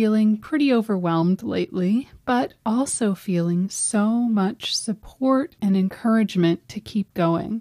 Feeling 0.00 0.38
pretty 0.38 0.72
overwhelmed 0.72 1.42
lately, 1.42 2.08
but 2.24 2.54
also 2.64 3.14
feeling 3.14 3.68
so 3.68 4.08
much 4.08 4.74
support 4.74 5.54
and 5.60 5.76
encouragement 5.76 6.66
to 6.66 6.80
keep 6.80 7.12
going. 7.12 7.60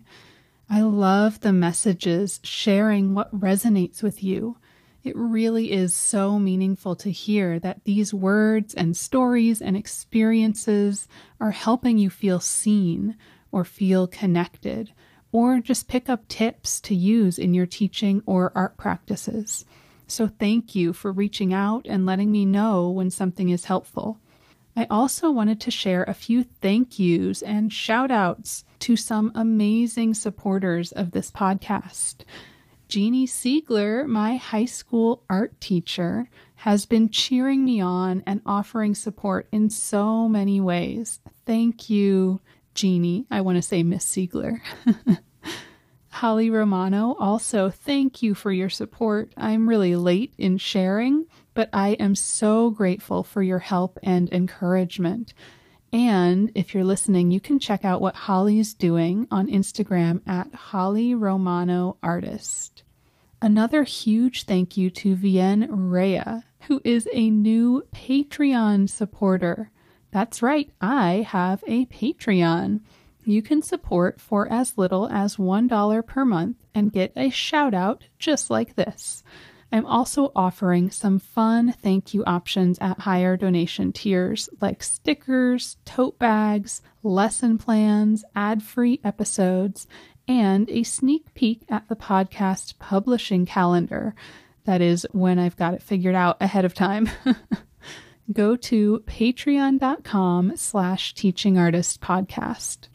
I 0.69 0.79
love 0.79 1.41
the 1.41 1.51
messages 1.51 2.39
sharing 2.41 3.13
what 3.13 3.37
resonates 3.37 4.01
with 4.01 4.23
you. 4.23 4.55
It 5.03 5.17
really 5.17 5.73
is 5.73 5.93
so 5.93 6.39
meaningful 6.39 6.95
to 6.95 7.11
hear 7.11 7.59
that 7.59 7.83
these 7.83 8.13
words 8.13 8.73
and 8.73 8.95
stories 8.95 9.61
and 9.61 9.75
experiences 9.75 11.09
are 11.41 11.51
helping 11.51 11.97
you 11.97 12.09
feel 12.09 12.39
seen 12.39 13.17
or 13.51 13.65
feel 13.65 14.07
connected, 14.07 14.93
or 15.33 15.59
just 15.59 15.89
pick 15.89 16.07
up 16.07 16.25
tips 16.29 16.79
to 16.79 16.95
use 16.95 17.37
in 17.37 17.53
your 17.53 17.65
teaching 17.65 18.23
or 18.25 18.53
art 18.55 18.77
practices. 18.77 19.65
So 20.09 20.27
thank 20.27 20.73
you 20.73 20.91
for 20.91 21.11
reaching 21.11 21.53
out 21.53 21.85
and 21.87 22.05
letting 22.05 22.31
me 22.31 22.43
know 22.43 22.89
when 22.89 23.11
something 23.11 23.49
is 23.49 23.65
helpful. 23.65 24.19
I 24.75 24.87
also 24.89 25.29
wanted 25.29 25.61
to 25.61 25.71
share 25.71 26.03
a 26.03 26.13
few 26.13 26.43
thank 26.43 26.97
yous 26.97 27.41
and 27.41 27.71
shout 27.71 28.09
outs 28.09 28.65
to 28.79 28.95
some 28.95 29.31
amazing 29.35 30.15
supporters 30.15 30.91
of 30.91 31.11
this 31.11 31.29
podcast. 31.29 32.23
Jeannie 32.87 33.27
Siegler, 33.27 34.07
my 34.07 34.37
high 34.37 34.65
school 34.65 35.23
art 35.29 35.61
teacher, 35.61 36.27
has 36.55 36.87
been 36.87 37.09
cheering 37.09 37.63
me 37.63 37.79
on 37.79 38.23
and 38.25 38.41
offering 38.47 38.95
support 38.95 39.47
in 39.51 39.69
so 39.69 40.27
many 40.27 40.59
ways. 40.59 41.19
Thank 41.45 41.89
you, 41.89 42.41
Jeannie. 42.73 43.27
I 43.29 43.41
want 43.41 43.57
to 43.57 43.61
say 43.61 43.83
Miss 43.83 44.05
Siegler. 44.05 44.59
Holly 46.11 46.49
Romano, 46.49 47.15
also 47.19 47.69
thank 47.69 48.21
you 48.21 48.33
for 48.33 48.51
your 48.51 48.69
support. 48.69 49.31
I'm 49.37 49.69
really 49.69 49.95
late 49.95 50.33
in 50.37 50.57
sharing, 50.57 51.25
but 51.53 51.69
I 51.71 51.89
am 51.93 52.15
so 52.15 52.71
grateful 52.71 53.23
for 53.23 53.43
your 53.43 53.59
help 53.59 53.99
and 54.03 54.31
encouragement. 54.33 55.33
And 55.93 56.51
if 56.55 56.73
you're 56.73 56.83
listening, 56.83 57.31
you 57.31 57.39
can 57.39 57.59
check 57.59 57.85
out 57.85 58.01
what 58.01 58.15
Holly's 58.15 58.73
doing 58.73 59.27
on 59.31 59.47
Instagram 59.47 60.21
at 60.27 60.53
Holly 60.53 61.15
Romano 61.15 61.97
Artist. 62.03 62.83
Another 63.41 63.83
huge 63.83 64.43
thank 64.43 64.75
you 64.77 64.89
to 64.89 65.15
Vienne 65.15 65.67
Rea, 65.69 66.43
who 66.67 66.81
is 66.83 67.07
a 67.13 67.29
new 67.29 67.83
Patreon 67.93 68.89
supporter. 68.89 69.71
That's 70.11 70.41
right, 70.41 70.69
I 70.81 71.25
have 71.27 71.63
a 71.67 71.85
Patreon 71.85 72.81
you 73.23 73.41
can 73.41 73.61
support 73.61 74.19
for 74.19 74.51
as 74.51 74.77
little 74.77 75.07
as 75.09 75.35
$1 75.35 76.05
per 76.05 76.25
month 76.25 76.57
and 76.73 76.91
get 76.91 77.11
a 77.15 77.29
shout 77.29 77.73
out 77.73 78.03
just 78.17 78.49
like 78.49 78.75
this. 78.75 79.23
I'm 79.71 79.85
also 79.85 80.31
offering 80.35 80.89
some 80.89 81.19
fun 81.19 81.73
thank 81.73 82.13
you 82.13 82.23
options 82.25 82.79
at 82.79 82.99
higher 82.99 83.37
donation 83.37 83.91
tiers 83.91 84.49
like 84.61 84.81
stickers, 84.81 85.77
tote 85.85 86.17
bags, 86.17 86.81
lesson 87.03 87.57
plans, 87.57 88.23
ad 88.35 88.63
free 88.63 88.99
episodes, 89.03 89.85
and 90.27 90.69
a 90.69 90.83
sneak 90.83 91.33
peek 91.33 91.63
at 91.69 91.87
the 91.87 91.95
podcast 91.95 92.79
publishing 92.79 93.45
calendar. 93.45 94.15
That 94.65 94.81
is 94.81 95.07
when 95.11 95.37
I've 95.39 95.57
got 95.57 95.73
it 95.75 95.83
figured 95.83 96.15
out 96.15 96.37
ahead 96.41 96.65
of 96.65 96.73
time. 96.73 97.09
Go 98.33 98.55
to 98.55 99.03
patreon.com 99.07 100.55
slash 100.55 101.13
teaching 101.15 101.57
artist 101.57 102.01
podcast. 102.01 102.87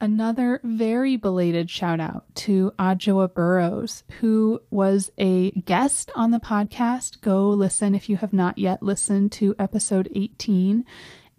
Another 0.00 0.60
very 0.64 1.16
belated 1.16 1.70
shout 1.70 2.00
out 2.00 2.24
to 2.34 2.72
Adjoa 2.78 3.32
Burrows, 3.32 4.02
who 4.20 4.60
was 4.70 5.10
a 5.18 5.50
guest 5.52 6.10
on 6.14 6.30
the 6.30 6.40
podcast. 6.40 7.20
Go 7.20 7.48
listen 7.48 7.94
if 7.94 8.08
you 8.08 8.16
have 8.16 8.32
not 8.32 8.58
yet 8.58 8.82
listened 8.82 9.32
to 9.32 9.54
episode 9.58 10.10
18. 10.14 10.84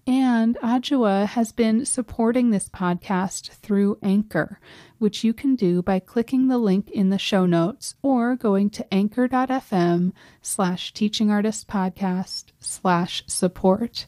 And 0.07 0.55
Adjoa 0.61 1.25
has 1.25 1.51
been 1.51 1.83
supporting 1.83 2.51
this 2.51 2.69
podcast 2.69 3.49
through 3.49 3.97
Anchor, 4.03 4.59
which 4.99 5.23
you 5.23 5.33
can 5.33 5.55
do 5.55 5.81
by 5.81 5.99
clicking 5.99 6.47
the 6.47 6.59
link 6.59 6.91
in 6.91 7.09
the 7.09 7.17
show 7.17 7.47
notes 7.47 7.95
or 8.03 8.35
going 8.35 8.69
to 8.71 8.93
anchor.fm 8.93 10.13
slash 10.43 10.93
teaching 10.93 11.31
artist 11.31 11.67
podcast 11.67 12.45
slash 12.59 13.23
support. 13.25 14.05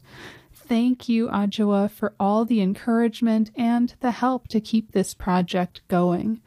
Thank 0.68 1.08
you, 1.08 1.28
Adjoa, 1.28 1.90
for 1.90 2.14
all 2.20 2.44
the 2.44 2.60
encouragement 2.60 3.50
and 3.56 3.94
the 4.00 4.10
help 4.10 4.48
to 4.48 4.60
keep 4.60 4.92
this 4.92 5.14
project 5.14 5.80
going. 5.88 6.42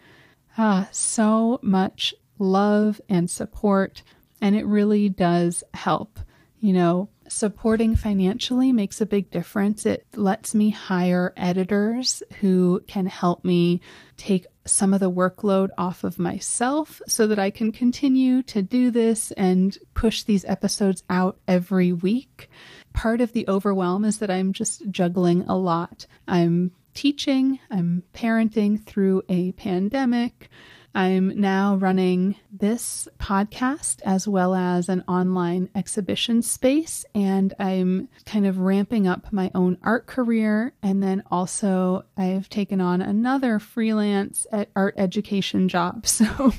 Ah, 0.59 0.89
so 0.91 1.59
much 1.63 2.13
love 2.37 3.01
and 3.09 3.31
support, 3.31 4.03
and 4.39 4.55
it 4.55 4.65
really 4.67 5.09
does 5.09 5.63
help. 5.73 6.19
You 6.59 6.73
know, 6.73 7.09
supporting 7.27 7.95
financially 7.95 8.71
makes 8.71 9.01
a 9.01 9.07
big 9.07 9.31
difference. 9.31 9.87
It 9.87 10.05
lets 10.15 10.53
me 10.53 10.69
hire 10.69 11.33
editors 11.35 12.21
who 12.41 12.83
can 12.87 13.07
help 13.07 13.43
me 13.43 13.81
take 14.17 14.45
some 14.65 14.93
of 14.93 14.99
the 14.99 15.09
workload 15.09 15.69
off 15.79 16.03
of 16.03 16.19
myself 16.19 17.01
so 17.07 17.25
that 17.25 17.39
I 17.39 17.49
can 17.49 17.71
continue 17.71 18.43
to 18.43 18.61
do 18.61 18.91
this 18.91 19.31
and 19.31 19.75
push 19.95 20.21
these 20.21 20.45
episodes 20.45 21.01
out 21.09 21.39
every 21.47 21.91
week 21.91 22.49
part 22.93 23.21
of 23.21 23.33
the 23.33 23.47
overwhelm 23.47 24.05
is 24.05 24.19
that 24.19 24.31
I'm 24.31 24.53
just 24.53 24.89
juggling 24.89 25.43
a 25.43 25.57
lot. 25.57 26.05
I'm 26.27 26.71
teaching, 26.93 27.59
I'm 27.69 28.03
parenting 28.13 28.83
through 28.83 29.23
a 29.29 29.53
pandemic. 29.53 30.49
I'm 30.93 31.39
now 31.39 31.75
running 31.75 32.35
this 32.51 33.07
podcast 33.17 34.01
as 34.03 34.27
well 34.27 34.53
as 34.53 34.89
an 34.89 35.03
online 35.07 35.69
exhibition 35.73 36.41
space, 36.41 37.05
and 37.15 37.53
I'm 37.59 38.09
kind 38.25 38.45
of 38.45 38.57
ramping 38.57 39.07
up 39.07 39.31
my 39.31 39.51
own 39.55 39.77
art 39.83 40.05
career. 40.07 40.73
And 40.83 41.01
then 41.01 41.23
also, 41.31 42.03
I've 42.17 42.49
taken 42.49 42.81
on 42.81 43.01
another 43.01 43.59
freelance 43.59 44.45
art 44.75 44.95
education 44.97 45.69
job. 45.69 46.05
So, 46.21 46.53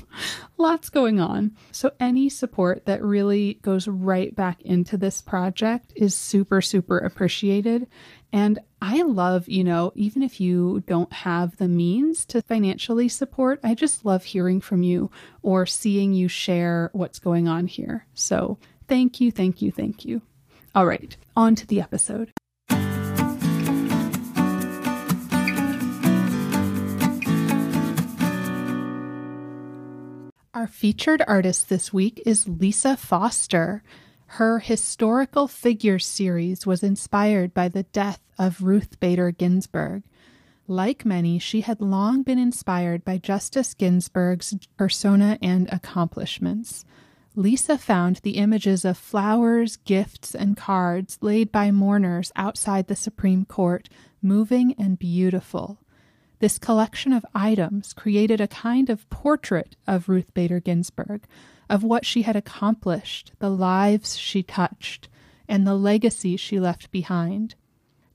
lots 0.57 0.89
going 0.89 1.21
on. 1.21 1.55
So, 1.71 1.91
any 1.99 2.27
support 2.27 2.85
that 2.85 3.01
really 3.01 3.59
goes 3.61 3.87
right 3.87 4.35
back 4.35 4.61
into 4.63 4.97
this 4.97 5.21
project 5.21 5.93
is 5.95 6.15
super, 6.15 6.59
super 6.59 6.97
appreciated. 6.97 7.87
And 8.33 8.57
I 8.81 9.03
love, 9.03 9.47
you 9.47 9.63
know, 9.63 9.91
even 9.93 10.23
if 10.23 10.41
you 10.41 10.83
don't 10.87 11.13
have 11.13 11.55
the 11.57 11.67
means 11.67 12.25
to 12.25 12.41
financially 12.41 13.07
support, 13.07 13.59
I 13.63 13.75
just 13.75 14.05
love 14.05 14.23
hearing 14.23 14.59
from 14.59 14.81
you 14.81 15.11
or 15.43 15.67
seeing 15.67 16.13
you 16.13 16.27
share 16.27 16.89
what's 16.93 17.19
going 17.19 17.47
on 17.47 17.67
here. 17.67 18.07
So 18.15 18.57
thank 18.87 19.21
you, 19.21 19.31
thank 19.31 19.61
you, 19.61 19.71
thank 19.71 20.03
you. 20.03 20.23
All 20.73 20.87
right, 20.87 21.15
on 21.37 21.53
to 21.53 21.67
the 21.67 21.79
episode. 21.79 22.31
Our 30.55 30.67
featured 30.67 31.21
artist 31.27 31.69
this 31.69 31.93
week 31.93 32.19
is 32.25 32.47
Lisa 32.47 32.97
Foster. 32.97 33.83
Her 34.37 34.57
historical 34.57 35.47
figures 35.47 36.07
series 36.07 36.65
was 36.65 36.81
inspired 36.81 37.53
by 37.53 37.69
the 37.69 37.83
death 37.83 38.19
of 38.39 38.63
Ruth 38.63 38.99
Bader 38.99 39.29
Ginsburg. 39.29 40.01
Like 40.67 41.05
many, 41.05 41.37
she 41.37 41.61
had 41.61 41.79
long 41.79 42.23
been 42.23 42.39
inspired 42.39 43.05
by 43.05 43.19
Justice 43.19 43.75
Ginsburg's 43.75 44.55
persona 44.75 45.37
and 45.39 45.71
accomplishments. 45.71 46.83
Lisa 47.35 47.77
found 47.77 48.21
the 48.23 48.37
images 48.37 48.83
of 48.83 48.97
flowers, 48.97 49.75
gifts, 49.75 50.33
and 50.33 50.57
cards 50.57 51.19
laid 51.21 51.51
by 51.51 51.69
mourners 51.69 52.31
outside 52.35 52.87
the 52.87 52.95
Supreme 52.95 53.45
Court 53.45 53.87
moving 54.19 54.73
and 54.79 54.97
beautiful. 54.97 55.77
This 56.39 56.57
collection 56.57 57.13
of 57.13 57.23
items 57.35 57.93
created 57.93 58.41
a 58.41 58.47
kind 58.47 58.89
of 58.89 59.07
portrait 59.11 59.75
of 59.85 60.09
Ruth 60.09 60.33
Bader 60.33 60.59
Ginsburg, 60.59 61.27
of 61.69 61.83
what 61.83 62.05
she 62.05 62.23
had 62.23 62.35
accomplished, 62.35 63.31
the 63.39 63.49
lives 63.49 64.17
she 64.17 64.43
touched, 64.43 65.07
and 65.47 65.65
the 65.65 65.75
legacy 65.75 66.37
she 66.37 66.59
left 66.59 66.91
behind. 66.91 67.55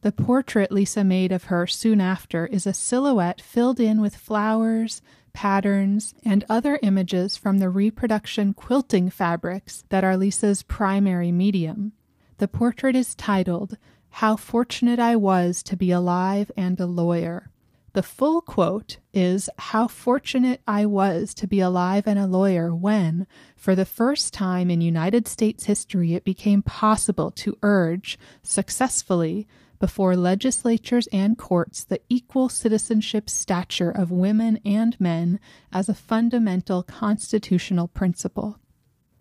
The 0.02 0.12
portrait 0.12 0.70
Lisa 0.70 1.02
made 1.02 1.32
of 1.32 1.44
her 1.44 1.66
soon 1.66 2.00
after 2.00 2.46
is 2.46 2.66
a 2.66 2.72
silhouette 2.72 3.40
filled 3.40 3.80
in 3.80 4.00
with 4.00 4.14
flowers, 4.14 5.02
patterns, 5.32 6.14
and 6.24 6.44
other 6.48 6.78
images 6.82 7.36
from 7.36 7.58
the 7.58 7.68
reproduction 7.68 8.54
quilting 8.54 9.10
fabrics 9.10 9.84
that 9.88 10.04
are 10.04 10.16
Lisa's 10.16 10.62
primary 10.62 11.32
medium. 11.32 11.92
The 12.38 12.48
portrait 12.48 12.94
is 12.94 13.14
titled, 13.14 13.76
How 14.10 14.36
Fortunate 14.36 14.98
I 14.98 15.16
Was 15.16 15.62
to 15.64 15.76
Be 15.76 15.90
Alive 15.90 16.50
and 16.56 16.78
a 16.78 16.86
Lawyer. 16.86 17.50
The 17.94 18.02
full 18.02 18.42
quote 18.42 18.98
is 19.14 19.48
How 19.58 19.88
fortunate 19.88 20.60
I 20.66 20.84
was 20.86 21.32
to 21.34 21.46
be 21.46 21.60
alive 21.60 22.06
and 22.06 22.18
a 22.18 22.26
lawyer 22.26 22.74
when, 22.74 23.26
for 23.56 23.74
the 23.74 23.86
first 23.86 24.34
time 24.34 24.70
in 24.70 24.80
United 24.80 25.26
States 25.26 25.64
history, 25.64 26.14
it 26.14 26.24
became 26.24 26.62
possible 26.62 27.30
to 27.32 27.56
urge 27.62 28.18
successfully 28.42 29.48
before 29.78 30.16
legislatures 30.16 31.08
and 31.12 31.38
courts 31.38 31.84
the 31.84 32.00
equal 32.08 32.48
citizenship 32.48 33.30
stature 33.30 33.90
of 33.90 34.10
women 34.10 34.60
and 34.64 35.00
men 35.00 35.40
as 35.72 35.88
a 35.88 35.94
fundamental 35.94 36.82
constitutional 36.82 37.88
principle. 37.88 38.58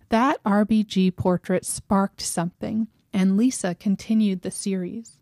That 0.10 0.44
RBG 0.44 1.16
portrait 1.16 1.66
sparked 1.66 2.22
something, 2.22 2.88
and 3.14 3.38
Lisa 3.38 3.76
continued 3.76 4.42
the 4.42 4.52
series. 4.52 5.17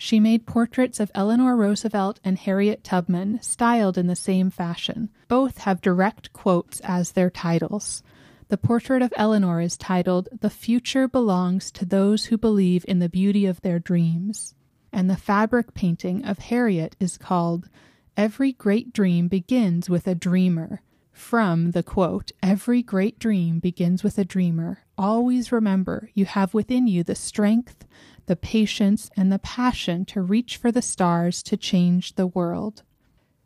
She 0.00 0.20
made 0.20 0.46
portraits 0.46 1.00
of 1.00 1.10
Eleanor 1.12 1.56
Roosevelt 1.56 2.20
and 2.22 2.38
Harriet 2.38 2.84
Tubman, 2.84 3.40
styled 3.42 3.98
in 3.98 4.06
the 4.06 4.14
same 4.14 4.48
fashion. 4.48 5.10
Both 5.26 5.58
have 5.58 5.80
direct 5.80 6.32
quotes 6.32 6.78
as 6.80 7.12
their 7.12 7.30
titles. 7.30 8.04
The 8.46 8.56
portrait 8.56 9.02
of 9.02 9.12
Eleanor 9.16 9.60
is 9.60 9.76
titled, 9.76 10.28
The 10.40 10.50
Future 10.50 11.08
Belongs 11.08 11.72
to 11.72 11.84
Those 11.84 12.26
Who 12.26 12.38
Believe 12.38 12.84
in 12.86 13.00
the 13.00 13.08
Beauty 13.08 13.44
of 13.44 13.60
Their 13.60 13.80
Dreams. 13.80 14.54
And 14.92 15.10
the 15.10 15.16
fabric 15.16 15.74
painting 15.74 16.24
of 16.24 16.38
Harriet 16.38 16.94
is 17.00 17.18
called, 17.18 17.68
Every 18.16 18.52
Great 18.52 18.92
Dream 18.92 19.26
Begins 19.26 19.90
with 19.90 20.06
a 20.06 20.14
Dreamer. 20.14 20.80
From 21.10 21.72
the 21.72 21.82
quote, 21.82 22.30
Every 22.40 22.82
great 22.82 23.18
dream 23.18 23.58
begins 23.58 24.04
with 24.04 24.16
a 24.16 24.24
dreamer. 24.24 24.84
Always 24.98 25.52
remember 25.52 26.10
you 26.12 26.24
have 26.24 26.52
within 26.54 26.88
you 26.88 27.04
the 27.04 27.14
strength, 27.14 27.86
the 28.26 28.34
patience, 28.34 29.10
and 29.16 29.30
the 29.30 29.38
passion 29.38 30.04
to 30.06 30.20
reach 30.20 30.56
for 30.56 30.72
the 30.72 30.82
stars 30.82 31.40
to 31.44 31.56
change 31.56 32.16
the 32.16 32.26
world. 32.26 32.82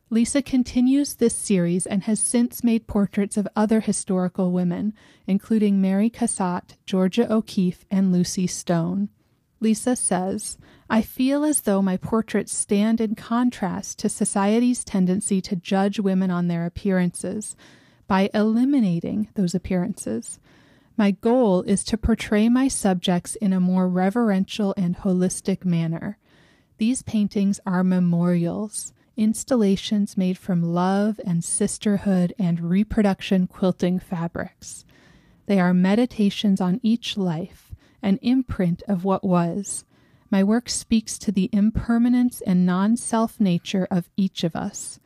Lisa 0.09 0.41
continues 0.41 1.15
this 1.15 1.35
series 1.35 1.87
and 1.87 2.05
has 2.05 2.21
since 2.21 2.65
made 2.65 2.87
portraits 2.87 3.37
of 3.37 3.49
other 3.55 3.81
historical 3.81 4.51
women, 4.51 4.95
including 5.27 5.81
Mary 5.81 6.09
Cassatt, 6.09 6.77
Georgia 6.87 7.31
O'Keeffe, 7.31 7.85
and 7.91 8.13
Lucy 8.13 8.47
Stone. 8.47 9.11
Lisa 9.61 9.95
says, 9.95 10.59
I 10.91 11.03
feel 11.03 11.45
as 11.45 11.63
though 11.63 11.81
my 11.81 11.97
portraits 11.97 12.57
stand 12.57 13.01
in 13.01 13.15
contrast 13.15 13.99
to 14.01 14.09
society's 14.09 14.85
tendency 14.85 15.41
to 15.43 15.57
judge 15.57 16.01
women 16.01 16.31
on 16.31 16.49
their 16.49 16.67
appearances 16.67 17.57
by 18.07 18.29
eliminating 18.35 19.29
those 19.35 19.55
appearances. 19.55 20.41
My 20.97 21.13
goal 21.13 21.63
is 21.63 21.85
to 21.85 21.97
portray 21.97 22.49
my 22.49 22.69
subjects 22.69 23.35
in 23.37 23.53
a 23.53 23.61
more 23.61 23.89
reverential 23.89 24.75
and 24.77 24.97
holistic 24.97 25.65
manner. 25.65 26.19
These 26.77 27.03
paintings 27.03 27.61
are 27.65 27.83
memorials, 27.83 28.93
installations 29.17 30.17
made 30.17 30.37
from 30.37 30.63
love 30.63 31.19
and 31.25 31.43
sisterhood 31.43 32.35
and 32.39 32.61
reproduction 32.61 33.47
quilting 33.47 34.01
fabrics. 34.01 34.85
They 35.47 35.59
are 35.59 35.75
meditations 35.75 36.61
on 36.61 36.79
each 36.83 37.17
life, 37.17 37.73
an 38.03 38.19
imprint 38.21 38.83
of 38.87 39.05
what 39.05 39.25
was. 39.25 39.85
My 40.31 40.45
work 40.45 40.69
speaks 40.69 41.19
to 41.19 41.33
the 41.33 41.49
impermanence 41.53 42.43
and 42.43 42.67
non 42.67 42.97
self 42.97 43.41
nature 43.41 43.87
of 43.91 44.11
each 44.17 44.45
of 44.45 44.55
us. 44.55 45.01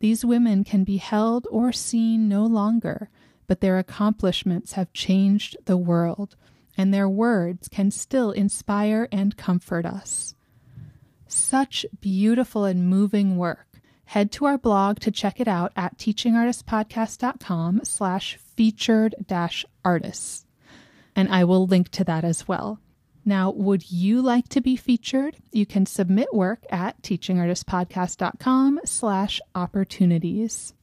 These 0.00 0.24
women 0.24 0.64
can 0.64 0.84
be 0.84 0.98
held 0.98 1.46
or 1.50 1.72
seen 1.72 2.28
no 2.28 2.44
longer 2.44 3.08
but 3.46 3.60
their 3.60 3.78
accomplishments 3.78 4.72
have 4.72 4.92
changed 4.92 5.56
the 5.64 5.76
world, 5.76 6.36
and 6.76 6.92
their 6.92 7.08
words 7.08 7.68
can 7.68 7.90
still 7.90 8.30
inspire 8.30 9.08
and 9.12 9.36
comfort 9.36 9.86
us. 9.86 10.34
Such 11.26 11.86
beautiful 12.00 12.64
and 12.64 12.88
moving 12.88 13.36
work. 13.36 13.66
Head 14.06 14.30
to 14.32 14.44
our 14.44 14.58
blog 14.58 15.00
to 15.00 15.10
check 15.10 15.40
it 15.40 15.48
out 15.48 15.72
at 15.76 15.98
teachingartistpodcast.com 15.98 17.80
slash 17.84 18.36
featured 18.36 19.14
dash 19.26 19.64
artists. 19.84 20.44
And 21.16 21.28
I 21.28 21.44
will 21.44 21.66
link 21.66 21.88
to 21.90 22.04
that 22.04 22.24
as 22.24 22.46
well. 22.46 22.80
Now, 23.24 23.50
would 23.50 23.90
you 23.90 24.20
like 24.20 24.48
to 24.50 24.60
be 24.60 24.76
featured? 24.76 25.36
You 25.50 25.64
can 25.64 25.86
submit 25.86 26.34
work 26.34 26.60
at 26.70 27.00
teachingartistpodcast.com 27.02 28.80
slash 28.84 29.40
opportunities. 29.54 30.74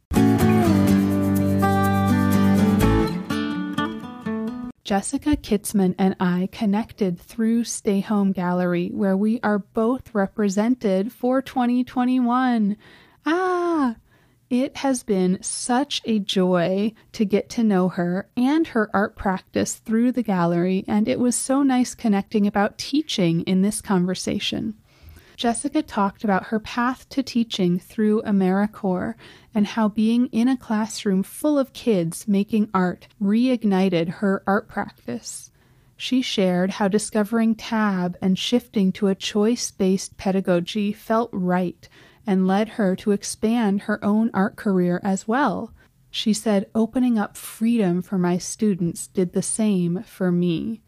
Jessica 4.83 5.35
Kitzman 5.37 5.93
and 5.99 6.15
I 6.19 6.49
connected 6.51 7.19
through 7.19 7.65
Stay 7.65 7.99
Home 7.99 8.31
Gallery, 8.31 8.89
where 8.89 9.15
we 9.15 9.39
are 9.43 9.59
both 9.59 10.15
represented 10.15 11.13
for 11.13 11.39
2021. 11.39 12.75
Ah! 13.23 13.95
It 14.49 14.77
has 14.77 15.03
been 15.03 15.37
such 15.43 16.01
a 16.05 16.17
joy 16.17 16.93
to 17.11 17.25
get 17.25 17.47
to 17.51 17.63
know 17.63 17.89
her 17.89 18.27
and 18.35 18.67
her 18.67 18.89
art 18.91 19.15
practice 19.15 19.75
through 19.75 20.13
the 20.13 20.23
gallery, 20.23 20.83
and 20.87 21.07
it 21.07 21.19
was 21.19 21.35
so 21.35 21.61
nice 21.61 21.93
connecting 21.93 22.47
about 22.47 22.79
teaching 22.79 23.41
in 23.41 23.61
this 23.61 23.81
conversation. 23.81 24.73
Jessica 25.41 25.81
talked 25.81 26.23
about 26.23 26.45
her 26.45 26.59
path 26.59 27.09
to 27.09 27.23
teaching 27.23 27.79
through 27.79 28.21
AmeriCorps 28.21 29.15
and 29.55 29.65
how 29.65 29.87
being 29.87 30.27
in 30.27 30.47
a 30.47 30.55
classroom 30.55 31.23
full 31.23 31.57
of 31.57 31.73
kids 31.73 32.27
making 32.27 32.69
art 32.75 33.07
reignited 33.19 34.07
her 34.19 34.43
art 34.45 34.67
practice. 34.67 35.49
She 35.97 36.21
shared 36.21 36.69
how 36.69 36.89
discovering 36.89 37.55
TAB 37.55 38.17
and 38.21 38.37
shifting 38.37 38.91
to 38.91 39.07
a 39.07 39.15
choice 39.15 39.71
based 39.71 40.15
pedagogy 40.15 40.93
felt 40.93 41.31
right 41.33 41.89
and 42.27 42.45
led 42.45 42.69
her 42.77 42.95
to 42.97 43.09
expand 43.09 43.81
her 43.81 43.99
own 44.05 44.29
art 44.35 44.57
career 44.57 45.01
as 45.03 45.27
well. 45.27 45.73
She 46.11 46.33
said, 46.33 46.69
opening 46.75 47.17
up 47.17 47.35
freedom 47.35 48.03
for 48.03 48.19
my 48.19 48.37
students 48.37 49.07
did 49.07 49.33
the 49.33 49.41
same 49.41 50.03
for 50.03 50.31
me 50.31 50.81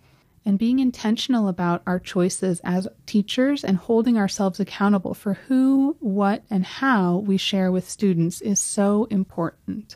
and 0.45 0.59
being 0.59 0.79
intentional 0.79 1.47
about 1.47 1.81
our 1.87 1.99
choices 1.99 2.59
as 2.63 2.87
teachers 3.05 3.63
and 3.63 3.77
holding 3.77 4.17
ourselves 4.17 4.59
accountable 4.59 5.13
for 5.13 5.33
who, 5.33 5.95
what, 5.99 6.43
and 6.49 6.65
how 6.65 7.17
we 7.17 7.37
share 7.37 7.71
with 7.71 7.89
students 7.89 8.41
is 8.41 8.59
so 8.59 9.05
important. 9.05 9.95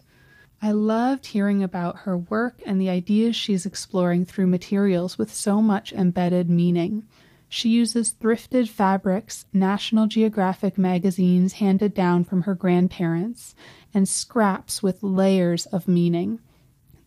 I 0.62 0.72
loved 0.72 1.28
hearing 1.28 1.62
about 1.62 2.00
her 2.00 2.18
work 2.18 2.62
and 2.66 2.82
the 2.82 2.90
ideas 2.90 3.36
she's 3.36 3.66
exploring 3.66 4.26
through 4.26 4.48
materials 4.48 5.18
with 5.18 5.32
so 5.34 5.62
much 5.62 5.94
embedded 5.94 6.50
meaning. 6.50 7.04
She 7.50 7.70
uses 7.70 8.14
thrifted 8.20 8.68
fabrics, 8.68 9.46
National 9.54 10.08
Geographic 10.08 10.78
magazines 10.78 11.54
handed 11.54 11.94
down 11.94 12.24
from 12.24 12.42
her 12.42 12.56
grandparents, 12.56 13.56
and 13.94 14.08
scraps 14.10 14.84
with 14.84 15.04
layers 15.04 15.66
of 15.68 15.88
meaning. 15.88 16.40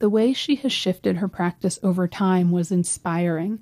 The 0.00 0.08
way 0.08 0.32
she 0.32 0.54
has 0.56 0.72
shifted 0.72 1.18
her 1.18 1.28
practice 1.28 1.78
over 1.82 2.08
time 2.08 2.50
was 2.50 2.72
inspiring. 2.72 3.58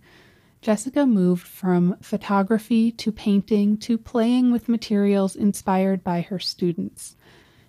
Jessica 0.60 1.04
moved 1.04 1.44
from 1.44 1.96
photography 2.00 2.92
to 2.92 3.10
painting 3.10 3.76
to 3.78 3.98
playing 3.98 4.52
with 4.52 4.68
materials 4.68 5.34
inspired 5.34 6.04
by 6.04 6.20
her 6.20 6.38
students. 6.38 7.16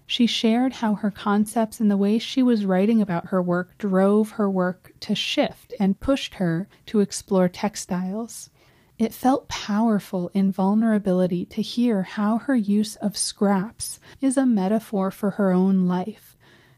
She 0.05 0.27
shared 0.27 0.73
how 0.73 0.93
her 0.93 1.09
concepts 1.09 1.79
and 1.79 1.89
the 1.89 1.97
way 1.97 2.19
she 2.19 2.43
was 2.43 2.63
writing 2.63 3.01
about 3.01 3.29
her 3.29 3.41
work 3.41 3.75
drove 3.79 4.31
her 4.31 4.49
work 4.49 4.93
to 4.99 5.15
shift 5.15 5.73
and 5.79 5.99
pushed 5.99 6.35
her 6.35 6.67
to 6.85 6.99
explore 6.99 7.49
textiles. 7.49 8.51
It 8.99 9.15
felt 9.15 9.47
powerful 9.47 10.29
in 10.35 10.51
vulnerability 10.51 11.43
to 11.45 11.63
hear 11.63 12.03
how 12.03 12.37
her 12.37 12.55
use 12.55 12.97
of 12.97 13.17
scraps 13.17 13.99
is 14.21 14.37
a 14.37 14.45
metaphor 14.45 15.09
for 15.09 15.31
her 15.31 15.51
own 15.51 15.87
life 15.87 16.28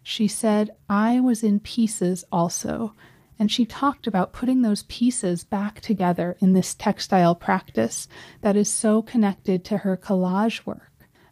she 0.03 0.27
said, 0.27 0.72
I 0.89 1.20
was 1.20 1.43
in 1.43 1.60
pieces 1.60 2.24
also. 2.31 2.93
And 3.39 3.51
she 3.51 3.65
talked 3.65 4.05
about 4.05 4.34
putting 4.34 4.62
those 4.62 4.84
pieces 4.84 5.43
back 5.43 5.81
together 5.81 6.38
in 6.39 6.53
this 6.53 6.75
textile 6.75 7.34
practice 7.34 8.08
that 8.41 8.55
is 8.55 8.72
so 8.72 9.01
connected 9.01 9.65
to 9.65 9.79
her 9.79 9.98
collage 9.98 10.65
work. 10.65 10.91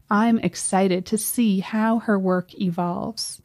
I'm 0.09 0.39
excited 0.39 1.05
to 1.05 1.19
see 1.19 1.59
how 1.59 1.99
her 1.99 2.17
work 2.17 2.59
evolves. 2.59 3.43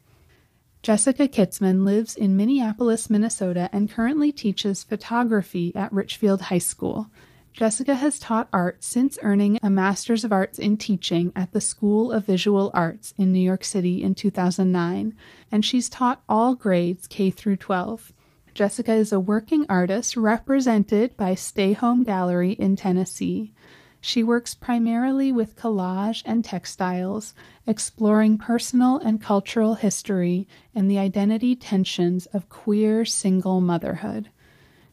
Jessica 0.81 1.27
Kitzman 1.27 1.83
lives 1.83 2.15
in 2.15 2.37
Minneapolis, 2.37 3.09
Minnesota, 3.09 3.69
and 3.71 3.89
currently 3.89 4.31
teaches 4.31 4.83
photography 4.83 5.71
at 5.75 5.93
Richfield 5.93 6.41
High 6.41 6.59
School. 6.59 7.07
Jessica 7.55 7.95
has 7.95 8.19
taught 8.19 8.49
art 8.51 8.83
since 8.83 9.17
earning 9.21 9.57
a 9.63 9.69
Master's 9.69 10.25
of 10.25 10.33
Arts 10.33 10.59
in 10.59 10.75
Teaching 10.75 11.31
at 11.37 11.53
the 11.53 11.61
School 11.61 12.11
of 12.11 12.25
Visual 12.25 12.69
Arts 12.73 13.13
in 13.17 13.31
New 13.31 13.39
York 13.39 13.63
City 13.63 14.03
in 14.03 14.13
2009, 14.13 15.15
and 15.53 15.63
she's 15.63 15.87
taught 15.87 16.21
all 16.27 16.53
grades 16.53 17.07
K 17.07 17.31
through 17.31 17.55
12. 17.55 18.11
Jessica 18.53 18.91
is 18.91 19.13
a 19.13 19.21
working 19.21 19.65
artist 19.69 20.17
represented 20.17 21.15
by 21.15 21.33
Stay 21.33 21.71
Home 21.71 22.03
Gallery 22.03 22.51
in 22.51 22.75
Tennessee. 22.75 23.53
She 24.01 24.21
works 24.21 24.53
primarily 24.53 25.31
with 25.31 25.55
collage 25.55 26.23
and 26.25 26.43
textiles, 26.43 27.33
exploring 27.65 28.37
personal 28.37 28.97
and 28.97 29.21
cultural 29.21 29.75
history 29.75 30.45
and 30.75 30.91
the 30.91 30.99
identity 30.99 31.55
tensions 31.55 32.25
of 32.27 32.49
queer 32.49 33.05
single 33.05 33.61
motherhood. 33.61 34.29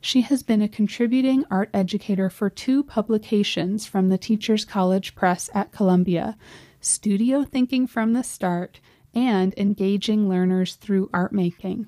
She 0.05 0.23
has 0.23 0.43
been 0.43 0.61
a 0.63 0.69
contributing 0.69 1.45
art 1.49 1.71
educator 1.73 2.29
for 2.29 2.51
two 2.51 2.83
publications 2.83 3.87
from 3.87 4.09
the 4.09 4.19
Teachers 4.19 4.65
College 4.65 5.15
Press 5.15 5.49
at 5.55 5.71
Columbia 5.71 6.37
Studio 6.81 7.45
Thinking 7.45 7.87
from 7.87 8.13
the 8.13 8.25
Start 8.25 8.81
and 9.15 9.55
Engaging 9.57 10.29
Learners 10.29 10.75
Through 10.75 11.09
Art 11.15 11.33
Making. 11.33 11.87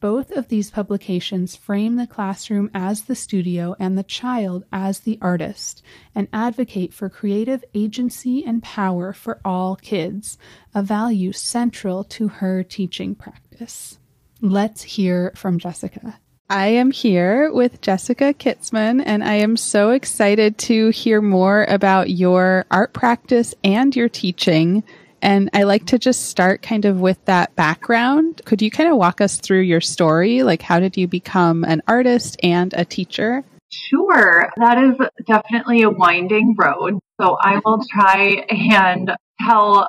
Both 0.00 0.30
of 0.30 0.48
these 0.48 0.70
publications 0.70 1.54
frame 1.54 1.96
the 1.96 2.06
classroom 2.06 2.70
as 2.72 3.02
the 3.02 3.14
studio 3.14 3.76
and 3.78 3.98
the 3.98 4.02
child 4.02 4.64
as 4.72 5.00
the 5.00 5.18
artist 5.20 5.82
and 6.14 6.28
advocate 6.32 6.94
for 6.94 7.10
creative 7.10 7.62
agency 7.74 8.42
and 8.46 8.62
power 8.62 9.12
for 9.12 9.42
all 9.44 9.76
kids, 9.76 10.38
a 10.74 10.82
value 10.82 11.32
central 11.32 12.02
to 12.04 12.28
her 12.28 12.62
teaching 12.62 13.14
practice. 13.14 13.98
Let's 14.40 14.82
hear 14.82 15.34
from 15.36 15.58
Jessica. 15.58 16.18
I 16.50 16.66
am 16.66 16.90
here 16.90 17.50
with 17.50 17.80
Jessica 17.80 18.34
Kitzman, 18.34 19.02
and 19.04 19.24
I 19.24 19.36
am 19.36 19.56
so 19.56 19.90
excited 19.90 20.58
to 20.58 20.90
hear 20.90 21.22
more 21.22 21.64
about 21.64 22.10
your 22.10 22.66
art 22.70 22.92
practice 22.92 23.54
and 23.64 23.96
your 23.96 24.10
teaching. 24.10 24.84
And 25.22 25.48
I 25.54 25.62
like 25.62 25.86
to 25.86 25.98
just 25.98 26.26
start 26.26 26.60
kind 26.60 26.84
of 26.84 27.00
with 27.00 27.24
that 27.24 27.54
background. 27.56 28.42
Could 28.44 28.60
you 28.60 28.70
kind 28.70 28.90
of 28.90 28.98
walk 28.98 29.20
us 29.20 29.38
through 29.38 29.60
your 29.60 29.80
story? 29.80 30.42
Like, 30.42 30.60
how 30.60 30.78
did 30.78 30.96
you 30.96 31.08
become 31.08 31.64
an 31.64 31.80
artist 31.86 32.36
and 32.42 32.74
a 32.74 32.84
teacher? 32.84 33.44
Sure. 33.70 34.50
That 34.56 34.76
is 34.76 35.24
definitely 35.26 35.82
a 35.82 35.90
winding 35.90 36.54
road. 36.58 36.98
So 37.18 37.38
I 37.40 37.62
will 37.64 37.82
try 37.90 38.44
and 38.50 39.12
tell, 39.40 39.88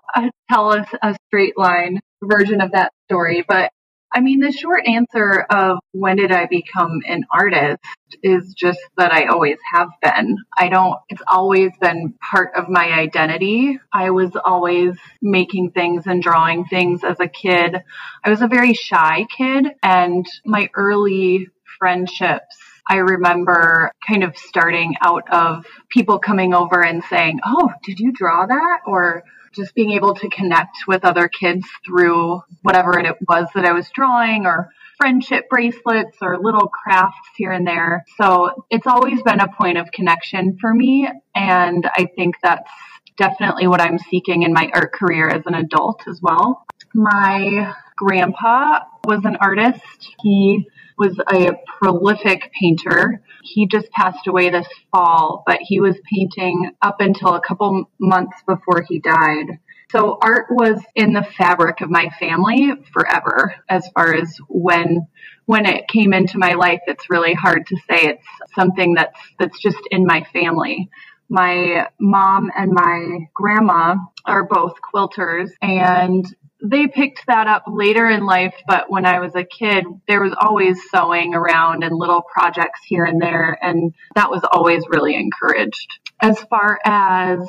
tell 0.50 0.72
us 0.72 0.88
a 1.02 1.14
straight 1.28 1.58
line 1.58 2.00
version 2.24 2.62
of 2.62 2.72
that 2.72 2.94
story. 3.10 3.44
But 3.46 3.73
I 4.14 4.22
mean, 4.22 4.40
the 4.40 4.52
short 4.52 4.86
answer 4.88 5.42
of 5.50 5.80
when 5.92 6.18
did 6.18 6.32
I 6.32 6.46
become 6.46 7.02
an 7.08 7.26
artist 7.32 7.84
is 8.22 8.54
just 8.54 8.80
that 8.98 9.12
I 9.12 9.26
always 9.26 9.58
have 9.74 9.90
been. 10.02 10.38
I 10.56 10.70
don't, 10.70 11.00
it's 11.10 11.24
always 11.28 11.72
been 11.82 12.14
part 12.22 12.52
of 12.56 12.70
my 12.70 12.92
identity. 12.92 13.80
I 13.92 14.12
was 14.12 14.32
always 14.46 14.96
making 15.22 15.72
things 15.72 16.06
and 16.06 16.22
drawing 16.22 16.66
things 16.66 17.04
as 17.04 17.20
a 17.20 17.28
kid. 17.28 17.82
I 18.24 18.30
was 18.30 18.42
a 18.42 18.48
very 18.48 18.74
shy 18.76 19.26
kid 19.36 19.66
and 19.82 20.26
my 20.46 20.70
early 20.76 21.48
friendships 21.80 22.58
I 22.90 22.98
remember 22.98 23.92
kind 24.08 24.24
of 24.24 24.38
starting 24.38 24.96
out 25.02 25.24
of 25.32 25.66
people 25.90 26.20
coming 26.20 26.54
over 26.54 26.84
and 26.84 27.04
saying, 27.06 27.40
Oh, 27.46 27.72
did 27.84 28.00
you 28.00 28.12
draw 28.12 28.46
that? 28.46 28.80
Or 28.86 29.24
just 29.54 29.74
being 29.76 29.92
able 29.92 30.16
to 30.16 30.30
connect 30.30 30.78
with 30.88 31.06
other 31.06 31.28
kids 31.28 31.68
through 31.86 32.42
whatever 32.62 33.00
it 33.00 33.16
was 33.28 33.48
that 33.56 33.66
I 33.66 33.74
was 33.74 33.90
drawing 33.94 34.46
or 34.46 34.70
friendship 34.98 35.50
bracelets 35.50 36.18
or 36.22 36.38
little 36.38 36.68
crafts 36.68 37.30
here 37.36 37.52
and 37.52 37.68
there. 37.68 38.06
So 38.18 38.66
it's 38.70 38.88
always 38.88 39.22
been 39.22 39.40
a 39.40 39.48
point 39.48 39.78
of 39.78 39.92
connection 39.92 40.58
for 40.60 40.74
me. 40.74 41.10
And 41.36 41.90
I 41.94 42.08
think 42.16 42.36
that's 42.42 42.70
definitely 43.18 43.68
what 43.68 43.82
I'm 43.82 44.00
seeking 44.00 44.44
in 44.44 44.54
my 44.54 44.70
art 44.74 44.94
career 44.94 45.30
as 45.30 45.44
an 45.46 45.56
adult 45.56 46.04
as 46.08 46.22
well. 46.22 46.66
My 46.94 47.74
grandpa 47.96 48.80
was 49.06 49.26
an 49.26 49.38
artist. 49.38 49.82
He 50.22 50.68
was 50.98 51.20
a 51.32 51.54
prolific 51.80 52.52
painter. 52.60 53.22
He 53.44 53.68
just 53.68 53.92
passed 53.92 54.28
away 54.28 54.50
this 54.50 54.68
fall, 54.92 55.44
but 55.46 55.60
he 55.62 55.80
was 55.80 55.98
painting 56.12 56.72
up 56.82 57.02
until 57.02 57.36
a 57.36 57.42
couple 57.42 57.90
months 58.00 58.38
before 58.48 58.84
he 58.88 59.00
died. 59.00 59.60
So 59.92 60.18
art 60.22 60.48
was 60.50 60.82
in 60.96 61.14
the 61.14 61.28
fabric 61.38 61.82
of 61.82 61.90
my 61.90 62.10
family 62.20 62.72
forever 62.94 63.56
as 63.70 63.88
far 63.94 64.16
as 64.16 64.36
when 64.50 65.08
when 65.46 65.66
it 65.66 65.88
came 65.90 66.14
into 66.14 66.40
my 66.40 66.54
life 66.54 66.80
it's 66.88 67.10
really 67.10 67.34
hard 67.34 67.68
to 67.68 67.76
say 67.76 67.98
it's 68.02 68.26
something 68.56 68.94
that's 68.96 69.20
that's 69.38 69.60
just 69.60 69.78
in 69.92 70.06
my 70.06 70.26
family. 70.34 70.90
My 71.30 71.88
mom 72.00 72.52
and 72.58 72.72
my 72.72 73.28
grandma 73.36 73.96
are 74.26 74.46
both 74.46 74.76
quilters 74.82 75.52
and 75.62 76.26
they 76.64 76.88
picked 76.88 77.28
that 77.28 77.48
up 77.48 77.66
later 77.68 78.10
in 78.10 78.26
life, 78.26 78.56
but 78.66 78.90
when 78.90 79.06
I 79.06 79.20
was 79.20 79.36
a 79.36 79.44
kid, 79.44 79.86
there 80.08 80.22
was 80.22 80.34
always 80.40 80.80
sewing 80.90 81.34
around 81.34 81.84
and 81.84 81.94
little 81.94 82.22
projects 82.22 82.80
here 82.86 83.04
and 83.04 83.22
there, 83.22 83.58
and 83.62 83.94
that 84.16 84.32
was 84.32 84.44
always 84.50 84.84
really 84.90 85.16
encouraged. 85.16 86.00
As 86.22 86.40
far 86.50 86.80
as 86.86 87.40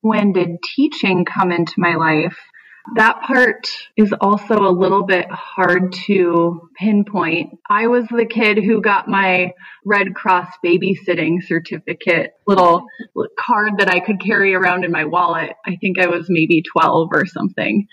when 0.00 0.32
did 0.32 0.62
teaching 0.62 1.26
come 1.26 1.52
into 1.52 1.74
my 1.76 1.96
life, 1.96 2.38
that 2.96 3.22
part 3.22 3.70
is 3.96 4.12
also 4.20 4.56
a 4.56 4.76
little 4.76 5.04
bit 5.04 5.26
hard 5.30 5.92
to 6.06 6.68
pinpoint. 6.76 7.58
I 7.68 7.86
was 7.86 8.06
the 8.08 8.26
kid 8.26 8.58
who 8.58 8.80
got 8.82 9.06
my 9.06 9.52
Red 9.84 10.14
Cross 10.14 10.48
babysitting 10.64 11.42
certificate, 11.44 12.32
little 12.46 12.86
card 13.38 13.74
that 13.78 13.88
I 13.88 14.00
could 14.00 14.20
carry 14.20 14.54
around 14.54 14.84
in 14.84 14.90
my 14.90 15.04
wallet. 15.04 15.52
I 15.64 15.76
think 15.76 15.98
I 16.00 16.08
was 16.08 16.26
maybe 16.28 16.62
12 16.62 17.10
or 17.12 17.24
something 17.26 17.86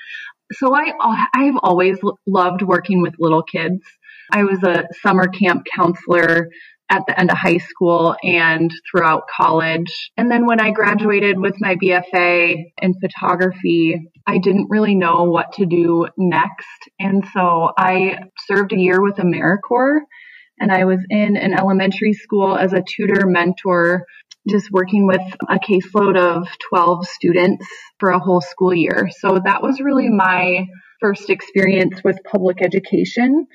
so 0.53 0.75
I 0.75 0.93
I've 1.33 1.57
always 1.61 1.97
loved 2.27 2.61
working 2.61 3.01
with 3.01 3.13
little 3.19 3.43
kids. 3.43 3.81
I 4.31 4.43
was 4.43 4.63
a 4.63 4.85
summer 5.01 5.27
camp 5.27 5.65
counselor 5.73 6.49
at 6.91 7.03
the 7.07 7.19
end 7.19 7.29
of 7.29 7.37
high 7.37 7.57
school 7.57 8.15
and 8.23 8.71
throughout 8.89 9.23
college. 9.35 10.11
And 10.17 10.31
then 10.31 10.47
when 10.47 10.59
I 10.59 10.71
graduated 10.71 11.39
with 11.39 11.55
my 11.59 11.75
BFA 11.75 12.55
in 12.81 12.93
photography, 12.99 14.09
I 14.25 14.39
didn't 14.39 14.69
really 14.69 14.95
know 14.95 15.25
what 15.25 15.53
to 15.53 15.65
do 15.65 16.07
next. 16.17 16.89
And 16.99 17.23
so 17.33 17.71
I 17.77 18.17
served 18.47 18.73
a 18.73 18.79
year 18.79 19.01
with 19.01 19.17
AmeriCorps 19.17 19.99
and 20.59 20.71
I 20.71 20.85
was 20.85 20.99
in 21.09 21.37
an 21.37 21.53
elementary 21.53 22.13
school 22.13 22.55
as 22.55 22.73
a 22.73 22.83
tutor 22.83 23.25
mentor 23.25 24.05
just 24.47 24.71
working 24.71 25.05
with 25.05 25.21
a 25.47 25.59
caseload 25.59 26.17
of 26.17 26.47
12 26.69 27.07
students 27.07 27.65
for 27.99 28.09
a 28.09 28.19
whole 28.19 28.41
school 28.41 28.73
year. 28.73 29.09
So 29.19 29.39
that 29.43 29.61
was 29.61 29.81
really 29.81 30.09
my 30.09 30.67
first 31.01 31.29
experience 31.29 32.03
with 32.03 32.19
public 32.29 32.61
education. 32.61 33.47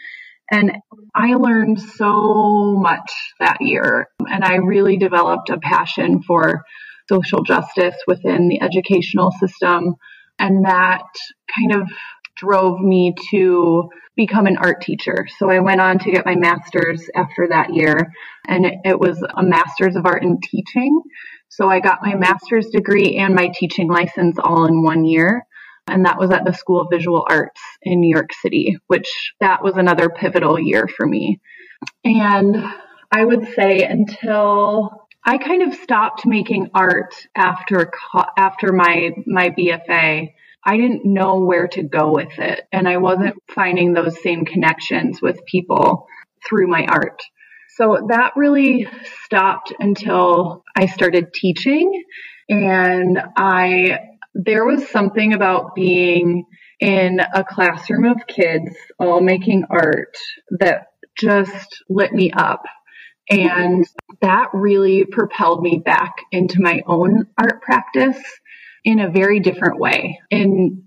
And 0.50 0.73
I 1.14 1.35
learned 1.35 1.81
so 1.81 2.76
much 2.76 3.12
that 3.41 3.59
year. 3.61 4.09
And 4.21 4.45
I 4.45 4.57
really 4.57 4.97
developed 4.97 5.50
a 5.50 5.59
passion 5.59 6.23
for 6.23 6.64
social 7.09 7.43
justice 7.43 7.97
within 8.07 8.49
the 8.49 8.61
educational 8.62 9.31
system. 9.33 9.95
And 10.38 10.64
that 10.64 11.05
kind 11.55 11.81
of 11.81 11.88
drove 12.37 12.81
me 12.81 13.14
to 13.31 13.88
become 14.17 14.47
an 14.47 14.57
art 14.57 14.81
teacher. 14.81 15.26
So 15.38 15.50
I 15.50 15.61
went 15.61 15.81
on 15.81 15.99
to 16.00 16.11
get 16.11 16.26
my 16.26 16.37
master's 16.37 17.09
after 17.14 17.49
that 17.50 17.75
year, 17.75 18.12
and 18.47 18.67
it, 18.85 18.99
was 18.99 19.23
a 19.23 19.43
master's 19.43 19.97
of 19.97 20.07
art 20.07 20.23
in 20.23 20.38
teaching. 20.41 21.03
So 21.49 21.69
I 21.69 21.81
got 21.81 21.99
my 22.03 22.14
master's 22.14 22.69
degree 22.69 23.17
and 23.17 23.35
my 23.35 23.53
teaching 23.55 23.88
license 23.88 24.37
all 24.43 24.67
in 24.67 24.83
one 24.83 25.05
year. 25.05 25.47
And 25.87 26.07
that 26.07 26.19
was 26.19 26.31
at 26.31 26.45
the 26.45 26.53
School 26.53 26.81
of 26.81 26.88
Visual 26.91 27.26
Arts 27.29 27.61
in 27.83 28.00
New 28.00 28.09
York 28.09 28.31
City, 28.41 28.79
which 28.87 29.33
that 29.41 29.62
was 29.62 29.76
another 29.76 30.09
pivotal 30.09 30.59
year 30.59 30.88
for 30.88 31.07
me. 31.07 31.41
And 32.05 32.57
I 33.12 33.25
would 33.25 33.53
say 33.55 33.81
until 33.81 35.07
I 35.25 35.38
kind 35.38 35.62
of 35.62 35.75
stopped 35.75 36.26
making 36.26 36.71
art 36.75 37.14
after 37.37 37.91
after 38.37 38.73
my 38.73 39.11
my 39.26 39.50
BFA 39.50 40.33
I 40.64 40.76
didn't 40.76 41.04
know 41.04 41.40
where 41.40 41.68
to 41.68 41.83
go 41.83 42.12
with 42.12 42.38
it. 42.38 42.62
And 42.73 42.88
I 42.88 42.97
wasn't 42.97 43.37
finding 43.49 43.92
those 43.92 44.23
same 44.23 44.44
connections 44.44 45.21
with 45.21 45.44
people 45.44 46.06
through 46.47 46.68
my 46.68 46.87
art. 46.87 47.21
So 47.76 48.06
that 48.09 48.33
really 48.37 48.88
stopped 49.25 49.73
until 49.78 50.62
I 50.76 50.87
started 50.87 51.35
teaching. 51.35 52.04
And 52.49 53.21
I, 53.37 53.99
there 54.35 54.64
was 54.64 54.88
something 54.88 55.33
about 55.35 55.75
being 55.75 56.44
in 56.80 57.21
a 57.21 57.44
classroom 57.44 58.04
of 58.04 58.26
kids 58.26 58.71
all 58.99 59.21
making 59.21 59.64
art 59.71 60.16
that 60.61 60.87
just 61.16 61.83
lit 61.88 62.12
me 62.12 62.30
up. 62.33 62.62
And 63.30 63.87
that 64.21 64.49
really 64.52 65.04
propelled 65.04 65.62
me 65.62 65.78
back 65.78 66.12
into 66.30 66.61
my 66.61 66.83
own 66.87 67.26
art 67.38 67.62
practice 67.62 68.21
in 68.85 69.00
a 69.00 69.11
very 69.11 69.41
different 69.41 69.81
way. 69.81 70.21
And 70.31 70.85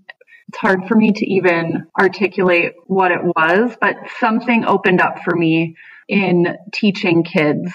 it's 0.48 0.58
hard 0.58 0.86
for 0.88 0.94
me 0.94 1.12
to 1.12 1.26
even 1.26 1.86
articulate 1.98 2.72
what 2.86 3.12
it 3.12 3.20
was, 3.22 3.76
but 3.80 3.96
something 4.18 4.64
opened 4.64 5.00
up 5.00 5.22
for 5.24 5.34
me 5.34 5.76
in 6.08 6.56
teaching 6.72 7.22
kids 7.22 7.70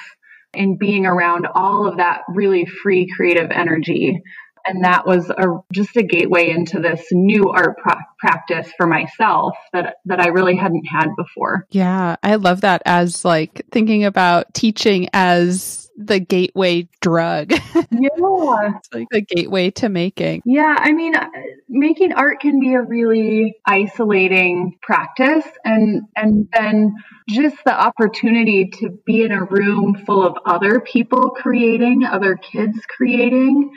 and 0.55 0.79
being 0.79 1.05
around 1.05 1.47
all 1.53 1.87
of 1.87 1.97
that 1.97 2.21
really 2.29 2.65
free 2.65 3.07
creative 3.15 3.51
energy. 3.51 4.21
And 4.65 4.83
that 4.83 5.05
was 5.05 5.29
a, 5.29 5.45
just 5.71 5.95
a 5.97 6.03
gateway 6.03 6.49
into 6.49 6.79
this 6.79 7.05
new 7.11 7.49
art 7.49 7.77
pra- 7.77 8.05
practice 8.17 8.71
for 8.77 8.87
myself 8.87 9.55
that, 9.73 9.95
that 10.05 10.19
I 10.19 10.27
really 10.27 10.55
hadn't 10.55 10.85
had 10.85 11.09
before. 11.17 11.67
Yeah, 11.71 12.15
I 12.23 12.35
love 12.35 12.61
that 12.61 12.81
as 12.85 13.25
like 13.25 13.65
thinking 13.71 14.05
about 14.05 14.53
teaching 14.53 15.09
as 15.13 15.83
the 15.95 16.19
gateway 16.19 16.87
drug. 17.01 17.51
yeah. 17.75 18.09
it's 18.15 18.93
like 18.93 19.07
the 19.11 19.21
gateway 19.21 19.71
to 19.71 19.89
making. 19.89 20.41
Yeah. 20.45 20.75
I 20.77 20.91
mean, 20.91 21.15
uh, 21.15 21.27
making 21.69 22.13
art 22.13 22.39
can 22.39 22.59
be 22.59 22.73
a 22.73 22.81
really 22.81 23.55
isolating 23.65 24.77
practice 24.81 25.45
and, 25.63 26.03
and 26.15 26.47
then 26.53 26.95
just 27.29 27.57
the 27.65 27.73
opportunity 27.73 28.71
to 28.79 28.89
be 29.05 29.23
in 29.23 29.31
a 29.31 29.43
room 29.43 30.03
full 30.05 30.25
of 30.25 30.35
other 30.45 30.79
people 30.79 31.31
creating, 31.31 32.03
other 32.03 32.35
kids 32.35 32.79
creating 32.87 33.71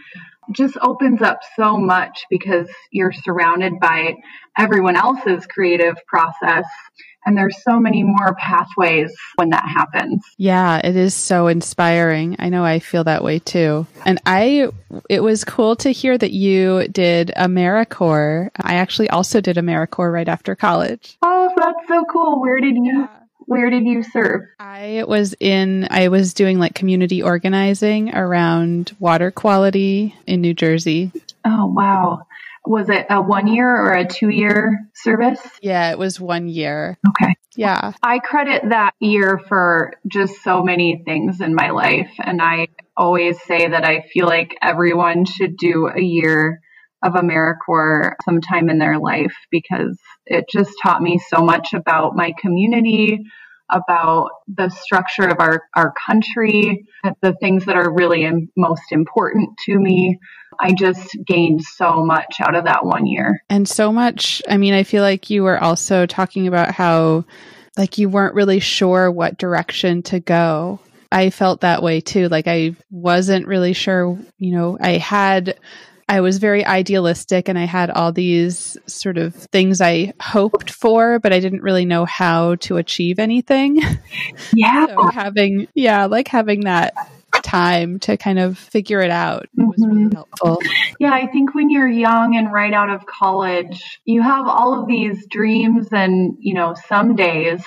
just 0.53 0.77
opens 0.81 1.23
up 1.23 1.41
so 1.57 1.77
much 1.77 2.25
because 2.31 2.69
you're 2.91 3.13
surrounded 3.13 3.81
by 3.81 4.15
everyone 4.57 4.97
else's 4.97 5.47
creative 5.47 5.97
process 6.07 6.65
and 7.27 7.37
there's 7.37 7.61
so 7.63 7.81
many 7.81 8.05
more 8.05 8.35
pathways 8.37 9.13
when 9.35 9.51
that 9.51 9.69
happens. 9.69 10.23
Yeah, 10.39 10.81
it 10.83 10.97
is 10.97 11.13
so 11.13 11.49
inspiring. 11.49 12.37
I 12.39 12.49
know 12.49 12.65
I 12.65 12.79
feel 12.79 13.03
that 13.05 13.25
way 13.25 13.41
too. 13.41 13.87
And 14.05 14.21
I, 14.25 14.69
it 15.11 15.21
was 15.21 15.45
cool 15.45 15.75
to 15.77 15.91
hear 15.91 16.17
that 16.17 16.31
you 16.31 16.87
did 16.89 17.33
AmeriCorps. 17.37 18.51
I 18.63 18.77
actually 18.77 19.11
also 19.11 19.41
did 19.41 19.57
AmeriCorps 19.57 20.13
right 20.13 20.29
after 20.29 20.55
college. 20.55 21.19
Oh, 21.23 21.51
that's 21.57 21.89
so 21.89 22.05
cool. 22.05 22.41
Where 22.41 22.61
did 22.61 22.77
you? 22.77 23.09
Where 23.47 23.71
did 23.71 23.85
you 23.85 24.03
serve? 24.03 24.43
I 24.59 25.05
was 25.07 25.35
in, 25.41 25.89
I 25.91 26.09
was 26.09 26.35
doing 26.35 26.59
like 26.59 26.75
community 26.75 27.23
organizing 27.23 28.15
around 28.15 28.93
water 28.99 29.31
quality 29.31 30.15
in 30.27 30.41
New 30.41 30.55
Jersey. 30.55 31.13
Oh, 31.45 31.67
wow 31.67 32.27
was 32.67 32.89
it 32.89 33.07
a 33.09 33.23
one 33.23 33.47
year 33.47 33.69
or 33.69 33.93
a 33.93 34.07
two 34.07 34.29
year 34.29 34.89
service? 34.95 35.41
Yeah, 35.63 35.91
it 35.91 35.99
was 35.99 36.21
one 36.21 36.49
year. 36.49 36.99
Okay. 37.09 37.35
Yeah. 37.55 37.93
I 38.03 38.19
credit 38.19 38.69
that 38.69 38.95
year 39.01 39.41
for 39.49 39.95
just 40.07 40.43
so 40.43 40.63
many 40.63 41.03
things 41.05 41.41
in 41.41 41.55
my 41.55 41.71
life. 41.71 42.11
And 42.19 42.43
I 42.43 42.69
always 42.97 43.41
say 43.43 43.69
that 43.69 43.85
I 43.85 44.03
feel 44.13 44.27
like 44.27 44.57
everyone 44.61 45.25
should 45.25 45.57
do 45.57 45.89
a 45.89 46.01
year 46.01 46.61
of 47.07 47.15
AmeriCorps 47.15 48.17
sometime 48.25 48.69
in 48.69 48.79
their 48.79 48.99
life 48.99 49.35
because 49.51 49.99
it 50.27 50.47
just 50.51 50.73
taught 50.83 51.03
me 51.03 51.21
so 51.29 51.43
much 51.43 51.73
about 51.73 52.17
my 52.17 52.33
community, 52.41 53.21
about 53.71 54.31
the 54.49 54.69
structure 54.69 55.29
of 55.29 55.39
our, 55.41 55.63
our 55.75 55.93
country, 56.07 56.85
the 57.23 57.35
things 57.41 57.65
that 57.65 57.77
are 57.77 57.93
really 57.93 58.29
most 58.57 58.93
important 58.93 59.51
to 59.67 59.79
me. 59.79 60.19
I 60.61 60.73
just 60.73 61.17
gained 61.27 61.63
so 61.63 62.05
much 62.05 62.37
out 62.41 62.55
of 62.55 62.65
that 62.65 62.85
one 62.85 63.07
year. 63.07 63.43
And 63.51 63.69
so 63.69 63.93
much, 63.93 64.43
I 64.49 64.57
mean, 64.57 64.75
I 64.75 64.85
feel 64.85 65.03
like 65.03 65.31
you 65.31 65.43
were 65.43 65.63
also 65.63 66.07
talking 66.07 66.47
about 66.47 66.73
how 66.73 67.25
like 67.77 67.99
you 67.99 68.09
weren't 68.09 68.35
really 68.35 68.61
sure 68.61 69.11
what 69.11 69.39
direction 69.39 70.03
to 70.05 70.21
go. 70.21 70.81
I 71.13 71.31
felt 71.31 71.61
that 71.61 71.83
way 71.83 72.01
too. 72.01 72.29
Like 72.29 72.47
I 72.47 72.75
wasn't 72.91 73.47
really 73.47 73.73
sure, 73.73 74.19
you 74.39 74.53
know, 74.53 74.79
I 74.81 74.93
had 74.93 75.59
I 76.09 76.21
was 76.21 76.39
very 76.39 76.65
idealistic 76.65 77.49
and 77.49 77.59
I 77.59 77.65
had 77.65 77.91
all 77.91 78.13
these 78.13 78.77
sort 78.87 79.19
of 79.19 79.35
things 79.35 79.81
I 79.81 80.13
hoped 80.21 80.71
for, 80.71 81.19
but 81.19 81.33
I 81.33 81.41
didn't 81.41 81.63
really 81.63 81.85
know 81.85 82.05
how 82.05 82.55
to 82.57 82.77
achieve 82.77 83.19
anything. 83.19 83.81
Yeah. 84.53 84.87
so 84.87 85.09
having, 85.09 85.67
yeah, 85.75 86.07
like 86.07 86.29
having 86.29 86.61
that 86.61 86.95
time 87.43 87.99
to 88.01 88.17
kind 88.17 88.39
of 88.39 88.59
figure 88.59 89.01
it 89.01 89.11
out 89.11 89.49
mm-hmm. 89.59 89.67
was 89.67 89.77
really 89.79 90.05
mm-hmm. 90.05 90.15
helpful. 90.15 90.59
Yeah, 90.99 91.13
I 91.13 91.27
think 91.27 91.55
when 91.55 91.71
you're 91.71 91.89
young 91.89 92.37
and 92.37 92.53
right 92.53 92.73
out 92.73 92.91
of 92.91 93.07
college, 93.07 94.01
you 94.05 94.23
have 94.23 94.47
all 94.47 94.81
of 94.81 94.87
these 94.87 95.27
dreams 95.27 95.89
and, 95.93 96.37
you 96.41 96.55
know, 96.55 96.75
some 96.89 97.17
days, 97.17 97.63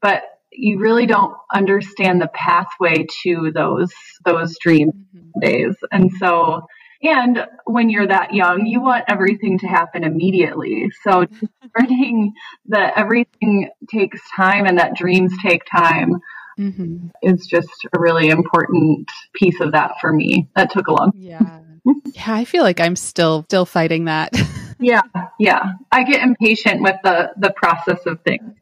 but 0.00 0.22
you 0.52 0.78
really 0.78 1.06
don't 1.06 1.34
understand 1.52 2.20
the 2.20 2.28
pathway 2.28 3.06
to 3.22 3.52
those 3.54 3.92
those 4.24 4.56
dream 4.58 5.06
mm-hmm. 5.14 5.40
days. 5.40 5.76
And 5.90 6.10
so 6.18 6.66
and 7.02 7.46
when 7.64 7.88
you're 7.88 8.06
that 8.06 8.34
young, 8.34 8.66
you 8.66 8.80
want 8.82 9.04
everything 9.08 9.58
to 9.60 9.66
happen 9.66 10.04
immediately. 10.04 10.90
So 11.02 11.26
learning 11.78 12.34
that 12.66 12.94
everything 12.96 13.70
takes 13.90 14.20
time 14.36 14.66
and 14.66 14.78
that 14.78 14.94
dreams 14.94 15.32
take 15.42 15.62
time 15.64 16.20
mm-hmm. 16.58 17.06
is 17.22 17.46
just 17.46 17.86
a 17.92 17.98
really 17.98 18.28
important 18.28 19.10
piece 19.34 19.60
of 19.60 19.72
that 19.72 19.92
for 20.00 20.12
me. 20.12 20.48
That 20.56 20.70
took 20.70 20.88
a 20.88 20.92
long 20.92 21.12
Yeah. 21.14 21.60
yeah, 22.12 22.34
I 22.34 22.44
feel 22.44 22.62
like 22.62 22.80
I'm 22.80 22.96
still 22.96 23.44
still 23.48 23.64
fighting 23.64 24.04
that. 24.04 24.34
yeah, 24.78 25.02
yeah. 25.38 25.72
I 25.90 26.04
get 26.04 26.22
impatient 26.22 26.82
with 26.82 26.96
the 27.02 27.30
the 27.38 27.50
process 27.50 28.04
of 28.04 28.20
things. 28.22 28.52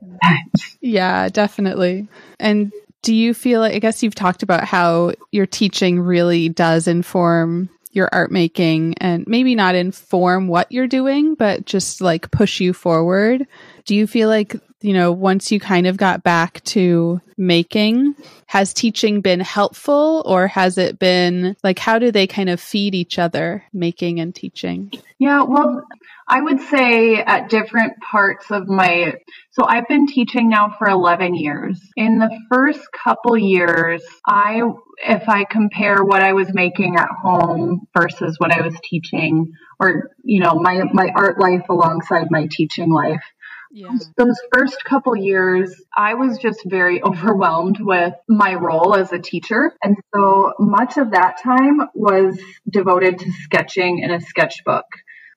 yeah, 0.81 1.29
definitely. 1.29 2.09
And 2.39 2.73
do 3.03 3.15
you 3.15 3.35
feel 3.35 3.61
like 3.61 3.75
I 3.75 3.79
guess 3.79 4.03
you've 4.03 4.15
talked 4.15 4.43
about 4.43 4.65
how 4.65 5.15
your 5.33 5.47
teaching 5.47 6.01
really 6.01 6.49
does 6.49 6.87
inform 6.87 7.71
your 7.93 8.09
art 8.13 8.31
making 8.31 8.95
and 8.99 9.27
maybe 9.27 9.55
not 9.55 9.75
inform 9.75 10.49
what 10.49 10.71
you're 10.71 10.87
doing, 10.87 11.35
but 11.35 11.65
just 11.65 12.01
like 12.01 12.31
push 12.31 12.61
you 12.61 12.73
forward. 12.73 13.47
Do 13.85 13.95
you 13.95 14.07
feel 14.07 14.29
like 14.29 14.57
you 14.81 14.93
know, 14.93 15.11
once 15.13 15.51
you 15.51 15.59
kind 15.59 15.87
of 15.87 15.97
got 15.97 16.23
back 16.23 16.63
to 16.65 17.21
making, 17.37 18.15
has 18.47 18.73
teaching 18.73 19.21
been 19.21 19.41
helpful 19.41 20.23
or 20.25 20.47
has 20.47 20.79
it 20.79 20.99
been 20.99 21.57
like, 21.65 21.79
how 21.79 21.99
do 21.99 22.13
they 22.13 22.27
kind 22.27 22.49
of 22.49 22.61
feed 22.61 22.95
each 22.95 23.19
other, 23.19 23.65
making 23.73 24.21
and 24.21 24.35
teaching? 24.35 24.93
Yeah, 25.19 25.43
well, 25.43 25.83
I 26.29 26.41
would 26.41 26.61
say 26.61 27.17
at 27.17 27.49
different 27.49 27.95
parts 28.01 28.51
of 28.51 28.69
my, 28.69 29.15
so 29.51 29.65
I've 29.67 29.89
been 29.89 30.07
teaching 30.07 30.49
now 30.49 30.75
for 30.79 30.89
11 30.89 31.35
years. 31.35 31.81
In 31.97 32.19
the 32.19 32.31
first 32.49 32.81
couple 32.93 33.37
years, 33.37 34.03
I, 34.27 34.63
if 34.99 35.29
I 35.29 35.45
compare 35.45 36.05
what 36.05 36.23
I 36.23 36.35
was 36.35 36.55
making 36.55 36.97
at 36.97 37.09
home 37.23 37.87
versus 37.97 38.37
what 38.39 38.57
I 38.57 38.61
was 38.61 38.77
teaching, 38.85 39.53
or, 39.81 40.11
you 40.23 40.41
know, 40.41 40.55
my, 40.55 40.83
my 40.93 41.09
art 41.15 41.41
life 41.41 41.69
alongside 41.69 42.29
my 42.31 42.47
teaching 42.51 42.93
life, 42.93 43.25
yeah. 43.71 43.91
Those 44.17 44.37
first 44.53 44.85
couple 44.85 45.17
years, 45.17 45.75
I 45.97 46.15
was 46.15 46.39
just 46.39 46.61
very 46.65 47.03
overwhelmed 47.05 47.79
with 47.81 48.15
my 48.29 48.55
role 48.55 48.95
as 48.95 49.13
a 49.13 49.19
teacher. 49.19 49.75
And 49.83 49.97
so 50.15 50.55
much 50.59 50.97
of 50.97 51.13
that 51.13 51.43
time 51.43 51.81
was 51.95 52.39
devoted 52.69 53.19
to 53.21 53.33
sketching 53.45 54.01
in 54.01 54.11
a 54.11 54.21
sketchbook. 54.21 54.85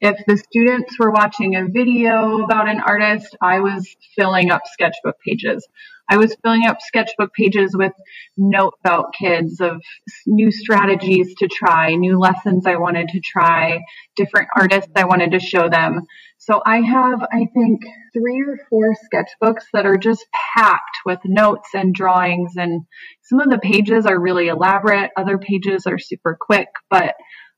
If 0.02 0.18
the 0.26 0.36
students 0.38 0.98
were 0.98 1.12
watching 1.12 1.56
a 1.56 1.68
video 1.68 2.44
about 2.44 2.68
an 2.68 2.80
artist, 2.80 3.38
I 3.40 3.60
was 3.60 3.88
filling 4.16 4.50
up 4.50 4.64
sketchbook 4.66 5.20
pages. 5.20 5.68
I 6.12 6.18
was 6.18 6.36
filling 6.44 6.66
up 6.68 6.82
sketchbook 6.82 7.34
pages 7.34 7.74
with 7.74 7.94
note 8.36 8.74
about 8.84 9.14
kids 9.18 9.62
of 9.62 9.82
new 10.28 10.52
strategies 10.52 11.34
to 11.36 11.48
try, 11.48 11.96
new 11.96 12.20
lessons 12.20 12.68
I 12.68 12.76
wanted 12.76 13.08
to 13.10 13.22
try, 13.22 13.80
different 14.18 14.50
artists 14.54 14.92
I 14.94 15.06
wanted 15.06 15.32
to 15.32 15.40
show 15.40 15.70
them. 15.70 16.02
So 16.38 16.62
I 16.66 16.82
have, 16.82 17.22
I 17.32 17.48
think, 17.54 17.84
three 18.14 18.42
or 18.42 18.58
four 18.70 18.94
sketchbooks 18.94 19.64
that 19.72 19.86
are 19.86 19.98
just 19.98 20.26
packed 20.58 20.98
with 21.06 21.20
notes 21.24 21.70
and 21.74 21.96
drawings. 21.96 22.58
And 22.58 22.82
some 23.22 23.40
of 23.40 23.50
the 23.50 23.60
pages 23.60 24.06
are 24.06 24.20
really 24.20 24.50
elaborate, 24.50 25.12
other 25.16 25.38
pages 25.38 25.86
are 25.88 25.98
super 25.98 26.38
quick, 26.38 26.68
but 26.90 27.16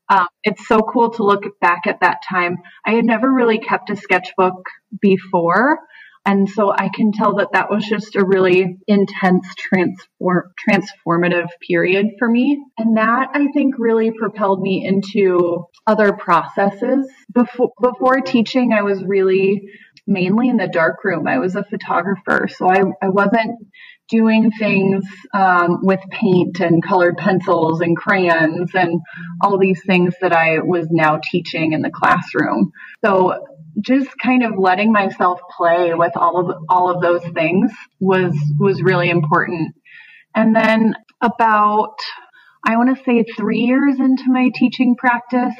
um, 0.08 0.28
it's 0.44 0.68
so 0.68 0.78
cool 0.78 1.10
to 1.14 1.24
look 1.24 1.42
back 1.60 1.88
at 1.88 2.02
that 2.02 2.18
time. 2.28 2.58
I 2.86 2.92
had 2.92 3.04
never 3.04 3.32
really 3.32 3.58
kept 3.58 3.90
a 3.90 3.96
sketchbook 3.96 4.62
before. 5.00 5.80
And 6.26 6.48
so 6.48 6.72
I 6.72 6.88
can 6.88 7.12
tell 7.12 7.36
that 7.36 7.52
that 7.52 7.70
was 7.70 7.84
just 7.84 8.16
a 8.16 8.24
really 8.24 8.78
intense 8.86 9.46
transform, 9.56 10.52
transformative 10.68 11.48
period 11.66 12.06
for 12.18 12.28
me. 12.28 12.64
And 12.78 12.96
that 12.96 13.28
I 13.34 13.48
think 13.52 13.74
really 13.78 14.10
propelled 14.10 14.62
me 14.62 14.84
into 14.86 15.66
other 15.86 16.12
processes. 16.12 17.06
Before, 17.32 17.72
before 17.80 18.20
teaching, 18.20 18.72
I 18.72 18.82
was 18.82 19.04
really 19.04 19.68
mainly 20.06 20.48
in 20.48 20.56
the 20.56 20.68
dark 20.68 21.02
room. 21.04 21.26
I 21.26 21.38
was 21.38 21.56
a 21.56 21.64
photographer, 21.64 22.48
so 22.48 22.68
I, 22.68 22.82
I 23.02 23.08
wasn't 23.08 23.58
doing 24.08 24.50
things 24.50 25.04
um, 25.32 25.78
with 25.82 26.00
paint 26.10 26.60
and 26.60 26.82
colored 26.82 27.16
pencils 27.16 27.80
and 27.80 27.96
crayons 27.96 28.70
and 28.74 29.00
all 29.40 29.58
these 29.58 29.80
things 29.86 30.14
that 30.20 30.32
I 30.32 30.58
was 30.60 30.88
now 30.90 31.20
teaching 31.30 31.72
in 31.72 31.80
the 31.80 31.90
classroom. 31.90 32.70
So 33.04 33.38
just 33.80 34.10
kind 34.22 34.44
of 34.44 34.52
letting 34.58 34.92
myself 34.92 35.40
play 35.56 35.94
with 35.94 36.12
all 36.16 36.38
of 36.38 36.56
all 36.68 36.90
of 36.90 37.02
those 37.02 37.24
things 37.32 37.72
was 37.98 38.36
was 38.58 38.82
really 38.82 39.10
important. 39.10 39.74
And 40.34 40.54
then 40.54 40.94
about 41.22 41.96
I 42.66 42.76
want 42.76 42.96
to 42.96 43.04
say 43.04 43.24
3 43.36 43.58
years 43.58 43.98
into 43.98 44.24
my 44.28 44.50
teaching 44.54 44.96
practice, 44.96 45.54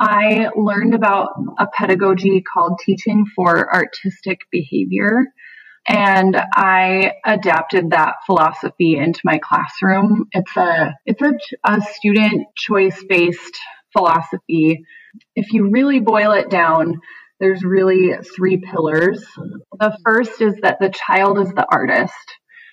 I 0.00 0.48
learned 0.56 0.94
about 0.94 1.30
a 1.58 1.66
pedagogy 1.66 2.42
called 2.42 2.78
teaching 2.84 3.24
for 3.34 3.72
artistic 3.74 4.40
behavior. 4.50 5.26
And 5.86 6.36
I 6.36 7.14
adapted 7.24 7.90
that 7.90 8.16
philosophy 8.26 8.96
into 8.96 9.20
my 9.24 9.38
classroom. 9.38 10.26
It's 10.32 10.56
a, 10.56 10.94
it's 11.06 11.22
a, 11.22 11.32
a 11.64 11.80
student 11.94 12.48
choice 12.56 13.02
based 13.08 13.58
philosophy. 13.96 14.84
If 15.34 15.52
you 15.52 15.70
really 15.70 16.00
boil 16.00 16.32
it 16.32 16.50
down, 16.50 17.00
there's 17.40 17.64
really 17.64 18.12
three 18.36 18.58
pillars. 18.58 19.24
The 19.78 19.96
first 20.04 20.40
is 20.42 20.56
that 20.62 20.78
the 20.80 20.90
child 20.90 21.38
is 21.38 21.50
the 21.50 21.66
artist. 21.70 22.12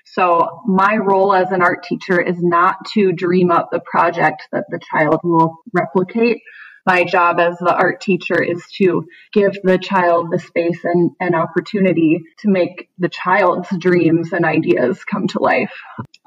So 0.06 0.62
my 0.66 0.98
role 0.98 1.34
as 1.34 1.52
an 1.52 1.62
art 1.62 1.84
teacher 1.84 2.22
is 2.22 2.38
not 2.40 2.78
to 2.94 3.12
dream 3.12 3.52
up 3.52 3.70
the 3.72 3.82
project 3.90 4.44
that 4.52 4.66
the 4.70 4.80
child 4.92 5.20
will 5.24 5.58
replicate. 5.74 6.42
My 6.86 7.04
job 7.04 7.40
as 7.40 7.58
the 7.58 7.74
art 7.74 8.00
teacher 8.02 8.42
is 8.42 8.64
to 8.78 9.08
give 9.34 9.54
the 9.64 9.78
child 9.78 10.28
the 10.32 10.40
space 10.40 10.84
and, 10.84 11.12
and 11.20 11.36
opportunity 11.36 12.22
to 12.40 12.50
make 12.50 12.90
the 13.00 13.10
child's 13.10 13.70
dreams 13.80 14.34
and 14.34 14.46
ideas 14.46 15.04
come 15.04 15.28
to 15.30 15.40
life. 15.40 15.74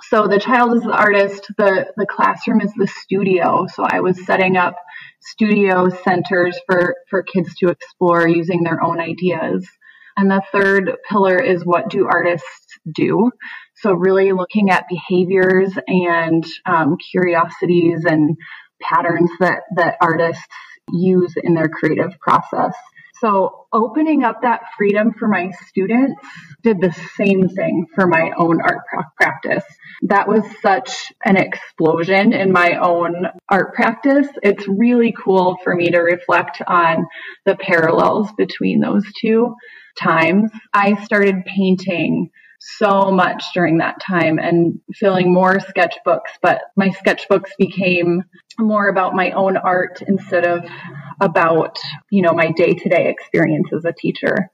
So 0.08 0.26
the 0.26 0.40
child 0.40 0.76
is 0.76 0.82
the 0.82 0.96
artist, 0.96 1.46
the, 1.56 1.92
the 1.96 2.06
classroom 2.06 2.60
is 2.60 2.72
the 2.74 2.86
studio. 2.86 3.66
So 3.72 3.84
I 3.84 4.00
was 4.00 4.24
setting 4.26 4.56
up 4.56 4.74
studio 5.20 5.88
centers 5.88 6.58
for, 6.66 6.96
for 7.08 7.22
kids 7.22 7.54
to 7.56 7.68
explore 7.68 8.26
using 8.26 8.62
their 8.62 8.82
own 8.82 9.00
ideas. 9.00 9.68
And 10.16 10.28
the 10.28 10.42
third 10.50 10.96
pillar 11.08 11.38
is 11.38 11.64
what 11.64 11.90
do 11.90 12.08
artists 12.08 12.78
do? 12.92 13.30
So 13.76 13.92
really 13.92 14.32
looking 14.32 14.70
at 14.70 14.88
behaviors 14.88 15.72
and 15.86 16.44
um, 16.66 16.96
curiosities 17.12 18.04
and 18.04 18.36
patterns 18.80 19.30
that, 19.40 19.62
that 19.76 19.96
artists 20.00 20.46
use 20.92 21.34
in 21.42 21.54
their 21.54 21.68
creative 21.68 22.18
process. 22.20 22.74
So 23.20 23.66
opening 23.72 24.22
up 24.22 24.42
that 24.42 24.60
freedom 24.76 25.12
for 25.12 25.26
my 25.26 25.50
students 25.66 26.20
did 26.62 26.80
the 26.80 26.94
same 27.16 27.48
thing 27.48 27.86
for 27.94 28.06
my 28.06 28.30
own 28.36 28.60
art 28.60 28.82
practice. 29.16 29.64
That 30.02 30.28
was 30.28 30.44
such 30.62 31.12
an 31.24 31.36
explosion 31.36 32.32
in 32.32 32.52
my 32.52 32.76
own 32.80 33.26
art 33.48 33.74
practice. 33.74 34.28
It's 34.42 34.68
really 34.68 35.12
cool 35.12 35.56
for 35.64 35.74
me 35.74 35.90
to 35.90 35.98
reflect 35.98 36.62
on 36.64 37.06
the 37.44 37.56
parallels 37.56 38.30
between 38.36 38.80
those 38.80 39.04
two 39.20 39.56
times. 39.98 40.52
I 40.72 41.04
started 41.04 41.44
painting 41.44 42.30
so 42.58 43.10
much 43.10 43.42
during 43.54 43.78
that 43.78 44.00
time 44.00 44.38
and 44.38 44.80
filling 44.94 45.32
more 45.32 45.58
sketchbooks, 45.58 46.32
but 46.42 46.60
my 46.76 46.88
sketchbooks 46.88 47.50
became 47.58 48.24
more 48.58 48.88
about 48.88 49.14
my 49.14 49.30
own 49.30 49.56
art 49.56 50.02
instead 50.06 50.44
of 50.44 50.64
about, 51.20 51.78
you 52.10 52.22
know, 52.22 52.32
my 52.32 52.50
day 52.52 52.74
to 52.74 52.88
day 52.88 53.08
experience 53.08 53.68
as 53.74 53.84
a 53.84 53.92
teacher. 53.92 54.50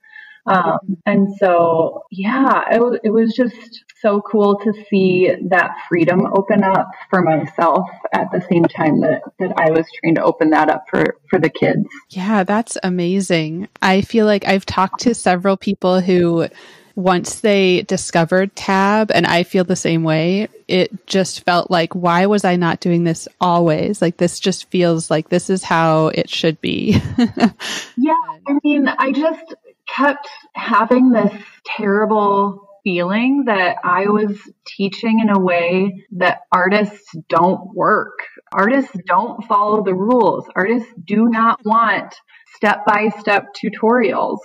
Um, 0.46 0.98
and 1.06 1.34
so, 1.38 2.02
yeah, 2.10 2.64
it, 2.70 2.74
w- 2.74 3.00
it 3.02 3.08
was 3.08 3.34
just 3.34 3.84
so 4.02 4.20
cool 4.20 4.58
to 4.58 4.74
see 4.90 5.30
that 5.48 5.70
freedom 5.88 6.26
open 6.36 6.62
up 6.62 6.90
for 7.08 7.22
myself 7.22 7.88
at 8.12 8.30
the 8.30 8.46
same 8.50 8.64
time 8.64 9.00
that, 9.00 9.22
that 9.38 9.54
I 9.56 9.70
was 9.70 9.86
trying 10.00 10.16
to 10.16 10.22
open 10.22 10.50
that 10.50 10.68
up 10.68 10.84
for, 10.90 11.16
for 11.30 11.38
the 11.38 11.48
kids. 11.48 11.86
Yeah, 12.10 12.44
that's 12.44 12.76
amazing. 12.82 13.68
I 13.80 14.02
feel 14.02 14.26
like 14.26 14.46
I've 14.46 14.66
talked 14.66 15.00
to 15.00 15.14
several 15.14 15.56
people 15.56 16.02
who 16.02 16.48
once 16.96 17.40
they 17.40 17.83
discovered 17.83 18.54
TAB 18.54 19.11
and 19.12 19.26
i 19.26 19.42
feel 19.42 19.64
the 19.64 19.76
same 19.76 20.04
way 20.04 20.48
it 20.68 21.07
just 21.07 21.44
felt 21.44 21.70
like 21.70 21.94
why 21.94 22.26
was 22.26 22.44
i 22.44 22.57
not 22.57 22.80
doing 22.80 23.04
this 23.04 23.28
always? 23.40 24.00
Like 24.00 24.16
this 24.16 24.40
just 24.40 24.70
feels 24.70 25.11
like 25.11 25.28
this 25.28 25.50
is 25.50 25.62
how 25.62 26.09
it 26.09 26.30
should 26.30 26.61
be. 26.61 27.00
Yeah 27.96 28.14
i 28.46 28.59
mean 28.62 28.88
i 28.88 29.12
just 29.12 29.54
kept 29.88 30.28
having 30.54 31.11
this 31.11 31.33
terrible 31.64 32.68
feeling 32.83 33.44
that 33.46 33.76
i 33.85 34.07
was 34.07 34.37
teaching 34.66 35.20
in 35.20 35.30
a 35.30 35.38
way 35.38 36.04
that 36.12 36.40
artists 36.52 37.14
don't 37.28 37.74
work. 37.74 38.18
Artists 38.52 38.96
don't 39.07 39.44
follow 39.44 39.83
the 39.83 39.94
rules. 39.94 40.46
Artists 40.54 40.92
do 41.04 41.28
not 41.28 41.61
want 41.64 42.14
step 42.54 42.85
by 42.87 43.09
step 43.18 43.46
tutorials 43.54 44.38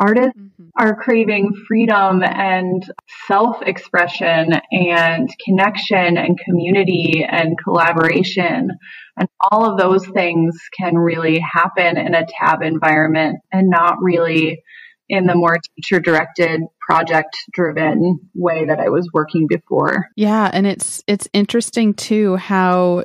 artists 0.00 0.38
mm-hmm. 0.38 0.68
are 0.78 0.96
craving 0.96 1.52
freedom 1.66 2.22
and 2.22 2.84
self 3.26 3.62
expression 3.62 4.52
and 4.70 5.28
connection 5.44 6.16
and 6.16 6.38
community 6.38 7.24
and 7.28 7.56
collaboration. 7.62 8.70
And 9.16 9.28
all 9.50 9.70
of 9.70 9.78
those 9.78 10.06
things 10.08 10.56
can 10.76 10.96
really 10.96 11.38
happen 11.38 11.96
in 11.96 12.14
a 12.14 12.26
TAB 12.26 12.62
environment 12.62 13.38
and 13.52 13.68
not 13.68 13.96
really 14.00 14.62
in 15.08 15.26
the 15.26 15.34
more 15.34 15.58
teacher 15.76 16.00
directed 16.00 16.62
project 16.80 17.36
driven 17.52 18.18
way 18.34 18.64
that 18.66 18.80
I 18.80 18.88
was 18.88 19.08
working 19.12 19.46
before. 19.46 20.08
Yeah, 20.16 20.50
and 20.52 20.66
it's 20.66 21.02
it's 21.06 21.28
interesting 21.32 21.94
too 21.94 22.36
how 22.36 23.04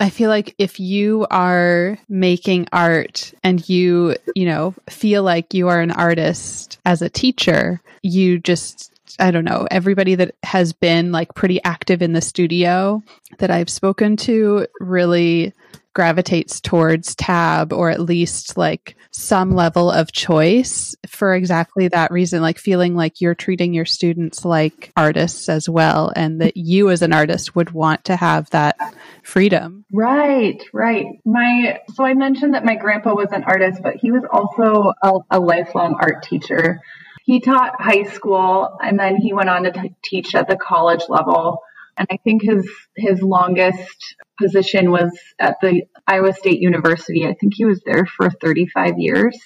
I 0.00 0.10
feel 0.10 0.30
like 0.30 0.54
if 0.58 0.78
you 0.78 1.26
are 1.30 1.98
making 2.08 2.68
art 2.72 3.34
and 3.42 3.66
you, 3.68 4.16
you 4.36 4.46
know, 4.46 4.74
feel 4.88 5.22
like 5.24 5.54
you 5.54 5.68
are 5.68 5.80
an 5.80 5.90
artist 5.90 6.78
as 6.84 7.02
a 7.02 7.08
teacher, 7.08 7.80
you 8.02 8.38
just 8.38 8.92
I 9.18 9.30
don't 9.32 9.44
know, 9.44 9.66
everybody 9.70 10.14
that 10.14 10.34
has 10.44 10.72
been 10.72 11.10
like 11.10 11.34
pretty 11.34 11.62
active 11.64 12.02
in 12.02 12.12
the 12.12 12.20
studio 12.20 13.02
that 13.38 13.50
I've 13.50 13.70
spoken 13.70 14.16
to 14.18 14.66
really 14.80 15.52
gravitates 15.98 16.60
towards 16.60 17.16
TAB 17.16 17.72
or 17.72 17.90
at 17.90 17.98
least 17.98 18.56
like 18.56 18.94
some 19.10 19.50
level 19.50 19.90
of 19.90 20.12
choice 20.12 20.94
for 21.08 21.34
exactly 21.34 21.88
that 21.88 22.12
reason 22.12 22.40
like 22.40 22.56
feeling 22.56 22.94
like 22.94 23.20
you're 23.20 23.34
treating 23.34 23.74
your 23.74 23.84
students 23.84 24.44
like 24.44 24.92
artists 24.96 25.48
as 25.48 25.68
well 25.68 26.12
and 26.14 26.40
that 26.40 26.56
you 26.56 26.88
as 26.90 27.02
an 27.02 27.12
artist 27.12 27.56
would 27.56 27.72
want 27.72 28.04
to 28.04 28.14
have 28.14 28.48
that 28.50 28.76
freedom. 29.24 29.84
Right 29.92 30.62
right. 30.72 31.06
My 31.24 31.80
so 31.92 32.04
i 32.04 32.14
mentioned 32.14 32.54
that 32.54 32.64
my 32.64 32.76
grandpa 32.76 33.16
was 33.16 33.32
an 33.32 33.42
artist 33.42 33.82
but 33.82 33.96
he 33.96 34.12
was 34.12 34.22
also 34.32 34.92
a, 35.02 35.36
a 35.36 35.40
lifelong 35.40 35.98
art 36.00 36.22
teacher. 36.22 36.80
He 37.24 37.40
taught 37.40 37.80
high 37.80 38.04
school 38.04 38.78
and 38.80 38.96
then 39.00 39.16
he 39.16 39.32
went 39.32 39.48
on 39.48 39.64
to 39.64 39.72
t- 39.72 39.96
teach 40.04 40.36
at 40.36 40.46
the 40.46 40.56
college 40.56 41.02
level 41.08 41.58
and 41.98 42.08
I 42.10 42.18
think 42.24 42.42
his 42.42 42.68
his 42.96 43.20
longest 43.22 44.16
position 44.40 44.90
was 44.90 45.10
at 45.38 45.56
the 45.60 45.82
Iowa 46.06 46.32
State 46.32 46.60
University. 46.60 47.26
I 47.26 47.34
think 47.34 47.54
he 47.56 47.64
was 47.64 47.82
there 47.84 48.06
for 48.06 48.30
35 48.30 48.98
years. 48.98 49.38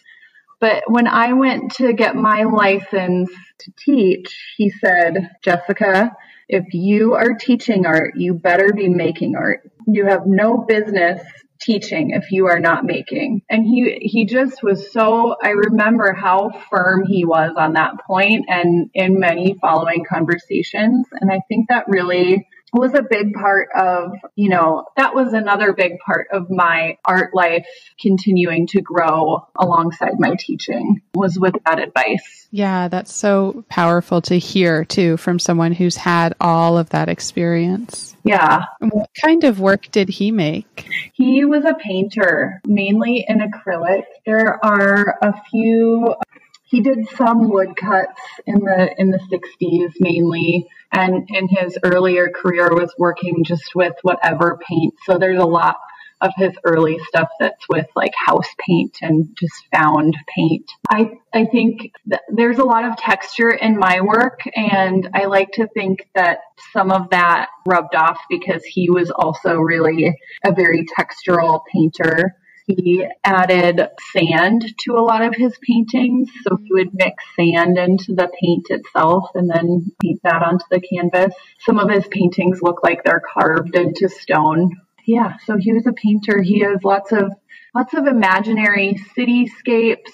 But 0.60 0.84
when 0.86 1.08
I 1.08 1.32
went 1.32 1.74
to 1.76 1.92
get 1.92 2.14
my 2.14 2.44
license 2.44 3.30
to 3.60 3.72
teach, 3.84 4.54
he 4.56 4.70
said, 4.70 5.30
Jessica, 5.42 6.12
if 6.48 6.72
you 6.72 7.14
are 7.14 7.34
teaching 7.34 7.84
art, 7.84 8.14
you 8.16 8.34
better 8.34 8.72
be 8.72 8.88
making 8.88 9.34
art. 9.34 9.68
You 9.88 10.06
have 10.06 10.26
no 10.26 10.58
business 10.58 11.20
teaching 11.62 12.11
if 12.11 12.31
you 12.33 12.46
are 12.46 12.61
not 12.61 12.85
making. 12.85 13.42
And 13.48 13.64
he 13.64 13.98
he 14.01 14.25
just 14.25 14.62
was 14.62 14.92
so 14.92 15.37
I 15.42 15.51
remember 15.51 16.12
how 16.12 16.51
firm 16.70 17.05
he 17.07 17.25
was 17.25 17.53
on 17.57 17.75
that 17.75 17.98
point 18.07 18.46
and 18.48 18.90
in 18.94 19.18
many 19.18 19.57
following 19.61 20.05
conversations 20.05 21.07
and 21.12 21.31
I 21.31 21.40
think 21.48 21.68
that 21.68 21.88
really 21.88 22.46
was 22.72 22.94
a 22.94 23.02
big 23.02 23.35
part 23.35 23.68
of, 23.76 24.12
you 24.35 24.48
know, 24.48 24.87
that 24.96 25.14
was 25.14 25.32
another 25.32 25.72
big 25.72 25.98
part 25.98 26.28
of 26.32 26.50
my 26.50 26.96
art 27.04 27.35
life 27.35 27.66
continuing 28.00 28.66
to 28.68 28.80
grow 28.80 29.46
alongside 29.56 30.18
my 30.18 30.35
teaching 30.38 31.02
was 31.14 31.38
with 31.38 31.54
that 31.66 31.78
advice. 31.78 32.48
Yeah, 32.50 32.88
that's 32.88 33.14
so 33.14 33.64
powerful 33.68 34.22
to 34.22 34.38
hear 34.38 34.85
too 34.85 35.16
from 35.16 35.38
someone 35.38 35.72
who's 35.72 35.96
had 35.96 36.35
all 36.40 36.78
of 36.78 36.90
that 36.90 37.08
experience. 37.08 38.16
Yeah. 38.24 38.64
What 38.78 39.11
kind 39.20 39.44
of 39.44 39.61
work 39.61 39.90
did 39.90 40.08
he 40.08 40.30
make? 40.30 40.88
He 41.12 41.44
was 41.44 41.64
a 41.64 41.74
painter, 41.74 42.61
mainly 42.66 43.24
in 43.28 43.40
acrylic. 43.40 44.04
There 44.24 44.64
are 44.64 45.18
a 45.20 45.35
few 45.50 46.14
he 46.72 46.80
did 46.80 47.06
some 47.16 47.50
woodcuts 47.50 48.20
in 48.46 48.61
the 48.61 48.94
in 48.98 49.11
the 49.11 49.18
60s 49.18 49.92
mainly 50.00 50.66
and 50.90 51.28
in 51.28 51.46
his 51.46 51.78
earlier 51.85 52.30
career 52.30 52.70
was 52.72 52.92
working 52.98 53.44
just 53.44 53.74
with 53.74 53.94
whatever 54.02 54.58
paint 54.66 54.94
so 55.04 55.18
there's 55.18 55.38
a 55.38 55.46
lot 55.46 55.76
of 56.22 56.32
his 56.37 56.52
early 56.64 56.98
stuff 57.08 57.28
that's 57.40 57.68
with 57.68 57.87
like 57.96 58.12
house 58.16 58.48
paint 58.61 58.96
and 59.02 59.37
just 59.37 59.66
found 59.74 60.16
paint. 60.35 60.70
I, 60.88 61.11
I 61.35 61.46
think 61.46 61.92
there's 62.28 62.58
a 62.58 62.64
lot 62.64 62.85
of 62.85 62.96
texture 62.96 63.50
in 63.50 63.76
my 63.76 64.00
work 64.00 64.40
and 64.54 65.08
I 65.14 65.24
like 65.24 65.50
to 65.54 65.66
think 65.74 66.08
that 66.14 66.38
some 66.72 66.92
of 66.92 67.11
that 67.11 67.48
rubbed 67.66 67.96
off 67.96 68.20
because 68.30 68.64
he 68.64 68.88
was 68.88 69.11
also 69.11 69.56
really 69.56 70.16
a 70.46 70.52
very 70.52 70.87
textural 70.87 71.62
painter 71.72 72.37
he 72.66 73.07
added 73.25 73.88
sand 74.12 74.64
to 74.81 74.92
a 74.92 75.03
lot 75.03 75.22
of 75.22 75.35
his 75.35 75.57
paintings. 75.62 76.31
So 76.42 76.57
he 76.57 76.72
would 76.72 76.94
mix 76.94 77.25
sand 77.37 77.79
into 77.79 78.14
the 78.14 78.31
paint 78.40 78.66
itself 78.70 79.31
and 79.35 79.51
then 79.51 79.92
paint 80.03 80.20
that 80.25 80.42
onto 80.42 80.64
the 80.70 80.81
canvas. 80.81 81.35
Some 81.61 81.79
of 81.79 81.90
his 81.90 82.07
paintings 82.09 82.61
look 82.62 82.83
like 82.83 83.05
they're 83.05 83.22
carved 83.35 83.75
into 83.75 84.09
stone. 84.09 84.81
Yeah, 85.05 85.37
so 85.44 85.57
he 85.59 85.72
was 85.72 85.87
a 85.87 85.92
painter. 85.92 86.40
He 86.40 86.61
has 86.61 86.85
lots 86.85 87.12
of 87.12 87.33
lots 87.75 87.94
of 87.94 88.07
imaginary 88.07 89.01
cityscapes. 89.16 90.12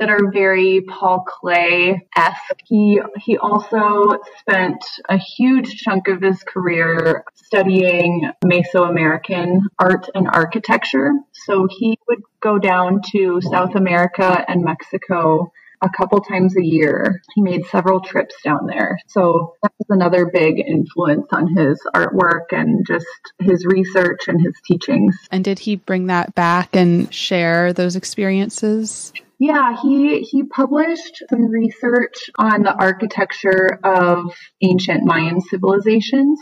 That 0.00 0.08
are 0.08 0.32
very 0.32 0.80
Paul 0.80 1.24
Klee 1.24 2.00
esque. 2.16 2.60
He 2.64 3.00
he 3.18 3.36
also 3.36 4.18
spent 4.40 4.82
a 5.08 5.18
huge 5.18 5.76
chunk 5.76 6.08
of 6.08 6.22
his 6.22 6.42
career 6.42 7.24
studying 7.34 8.30
Mesoamerican 8.44 9.60
art 9.78 10.08
and 10.14 10.26
architecture. 10.26 11.12
So 11.32 11.68
he 11.70 11.98
would 12.08 12.22
go 12.40 12.58
down 12.58 13.02
to 13.12 13.40
South 13.42 13.74
America 13.76 14.44
and 14.48 14.64
Mexico 14.64 15.52
a 15.82 15.88
couple 15.88 16.20
times 16.20 16.56
a 16.56 16.64
year. 16.64 17.22
He 17.34 17.42
made 17.42 17.64
several 17.66 18.00
trips 18.00 18.34
down 18.44 18.66
there. 18.66 18.98
So 19.06 19.54
that 19.62 19.72
was 19.78 19.86
another 19.88 20.26
big 20.26 20.58
influence 20.58 21.26
on 21.32 21.56
his 21.56 21.80
artwork 21.94 22.52
and 22.52 22.86
just 22.86 23.06
his 23.38 23.64
research 23.66 24.28
and 24.28 24.40
his 24.40 24.54
teachings. 24.64 25.16
And 25.30 25.42
did 25.44 25.58
he 25.58 25.76
bring 25.76 26.06
that 26.06 26.34
back 26.34 26.74
and 26.74 27.12
share 27.12 27.72
those 27.72 27.96
experiences? 27.96 29.12
Yeah, 29.40 29.74
he 29.80 30.20
he 30.20 30.42
published 30.42 31.22
some 31.30 31.46
research 31.46 32.28
on 32.38 32.62
the 32.62 32.74
architecture 32.74 33.80
of 33.82 34.34
ancient 34.60 35.02
Mayan 35.04 35.40
civilizations. 35.40 36.38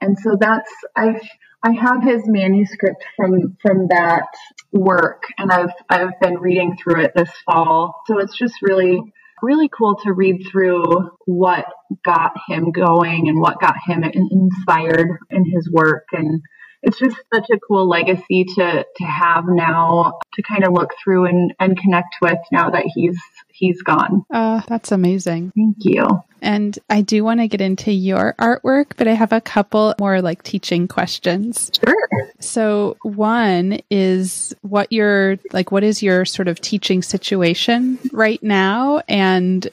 And 0.00 0.16
so 0.18 0.34
that's 0.40 0.70
I've 0.96 1.20
I 1.62 1.72
have 1.72 2.02
his 2.02 2.22
manuscript 2.26 3.04
from 3.18 3.58
from 3.60 3.88
that 3.88 4.28
work 4.72 5.24
and 5.36 5.52
I've 5.52 5.74
I've 5.90 6.18
been 6.22 6.38
reading 6.38 6.74
through 6.82 7.02
it 7.02 7.12
this 7.14 7.30
fall. 7.44 8.00
So 8.06 8.18
it's 8.18 8.36
just 8.38 8.54
really 8.62 8.98
really 9.42 9.68
cool 9.68 9.96
to 10.04 10.14
read 10.14 10.46
through 10.50 10.84
what 11.26 11.66
got 12.02 12.32
him 12.48 12.72
going 12.72 13.28
and 13.28 13.38
what 13.38 13.60
got 13.60 13.76
him 13.86 14.02
inspired 14.04 15.10
in 15.28 15.44
his 15.44 15.70
work 15.70 16.06
and 16.12 16.40
it's 16.82 16.98
just 16.98 17.16
such 17.32 17.46
a 17.52 17.58
cool 17.58 17.88
legacy 17.88 18.44
to 18.56 18.86
to 18.96 19.04
have 19.04 19.44
now 19.46 20.18
to 20.34 20.42
kind 20.42 20.64
of 20.64 20.72
look 20.72 20.92
through 21.02 21.26
and, 21.26 21.54
and 21.58 21.78
connect 21.78 22.16
with 22.22 22.38
now 22.52 22.70
that 22.70 22.84
he's 22.94 23.18
he's 23.52 23.82
gone. 23.82 24.24
Uh, 24.32 24.60
that's 24.68 24.92
amazing. 24.92 25.52
Thank 25.56 25.76
you. 25.80 26.06
And 26.40 26.78
I 26.88 27.02
do 27.02 27.24
want 27.24 27.40
to 27.40 27.48
get 27.48 27.60
into 27.60 27.90
your 27.90 28.34
artwork, 28.38 28.92
but 28.96 29.08
I 29.08 29.14
have 29.14 29.32
a 29.32 29.40
couple 29.40 29.94
more 29.98 30.22
like 30.22 30.44
teaching 30.44 30.86
questions. 30.86 31.72
Sure. 31.84 32.30
So 32.38 32.96
one 33.02 33.80
is 33.90 34.54
what 34.62 34.92
your 34.92 35.38
like 35.52 35.72
what 35.72 35.82
is 35.82 36.02
your 36.02 36.24
sort 36.24 36.48
of 36.48 36.60
teaching 36.60 37.02
situation 37.02 37.98
right 38.12 38.42
now 38.42 39.02
and 39.08 39.66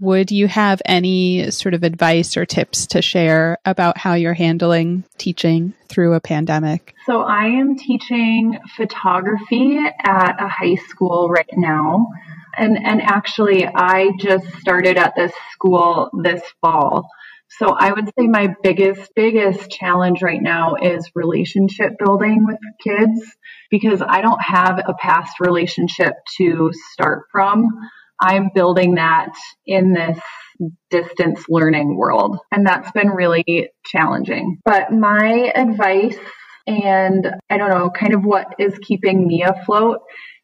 would 0.00 0.30
you 0.30 0.46
have 0.46 0.80
any 0.84 1.50
sort 1.50 1.74
of 1.74 1.82
advice 1.82 2.36
or 2.36 2.46
tips 2.46 2.86
to 2.88 3.02
share 3.02 3.58
about 3.64 3.98
how 3.98 4.14
you're 4.14 4.34
handling 4.34 5.04
teaching 5.18 5.74
through 5.88 6.14
a 6.14 6.20
pandemic? 6.20 6.94
So, 7.06 7.22
I 7.22 7.46
am 7.46 7.76
teaching 7.76 8.58
photography 8.76 9.78
at 9.78 10.36
a 10.42 10.48
high 10.48 10.76
school 10.88 11.28
right 11.28 11.46
now. 11.56 12.08
And, 12.56 12.76
and 12.84 13.00
actually, 13.02 13.66
I 13.66 14.10
just 14.18 14.46
started 14.60 14.96
at 14.96 15.14
this 15.16 15.32
school 15.52 16.10
this 16.22 16.42
fall. 16.60 17.08
So 17.50 17.74
I 17.78 17.92
would 17.92 18.06
say 18.18 18.26
my 18.26 18.54
biggest, 18.62 19.10
biggest 19.16 19.70
challenge 19.70 20.22
right 20.22 20.40
now 20.40 20.74
is 20.74 21.10
relationship 21.14 21.92
building 21.98 22.44
with 22.46 22.58
kids 22.84 23.36
because 23.70 24.02
I 24.06 24.20
don't 24.20 24.42
have 24.42 24.78
a 24.78 24.94
past 24.94 25.40
relationship 25.40 26.12
to 26.36 26.70
start 26.92 27.22
from. 27.32 27.68
I'm 28.20 28.50
building 28.54 28.96
that 28.96 29.32
in 29.66 29.92
this 29.92 30.18
distance 30.90 31.44
learning 31.48 31.96
world. 31.96 32.38
And 32.50 32.66
that's 32.66 32.90
been 32.92 33.10
really 33.10 33.70
challenging. 33.84 34.58
But 34.64 34.92
my 34.92 35.52
advice 35.54 36.16
and 36.66 37.26
I 37.48 37.56
don't 37.56 37.70
know, 37.70 37.90
kind 37.90 38.14
of 38.14 38.22
what 38.24 38.54
is 38.58 38.78
keeping 38.82 39.26
me 39.26 39.42
afloat 39.42 40.00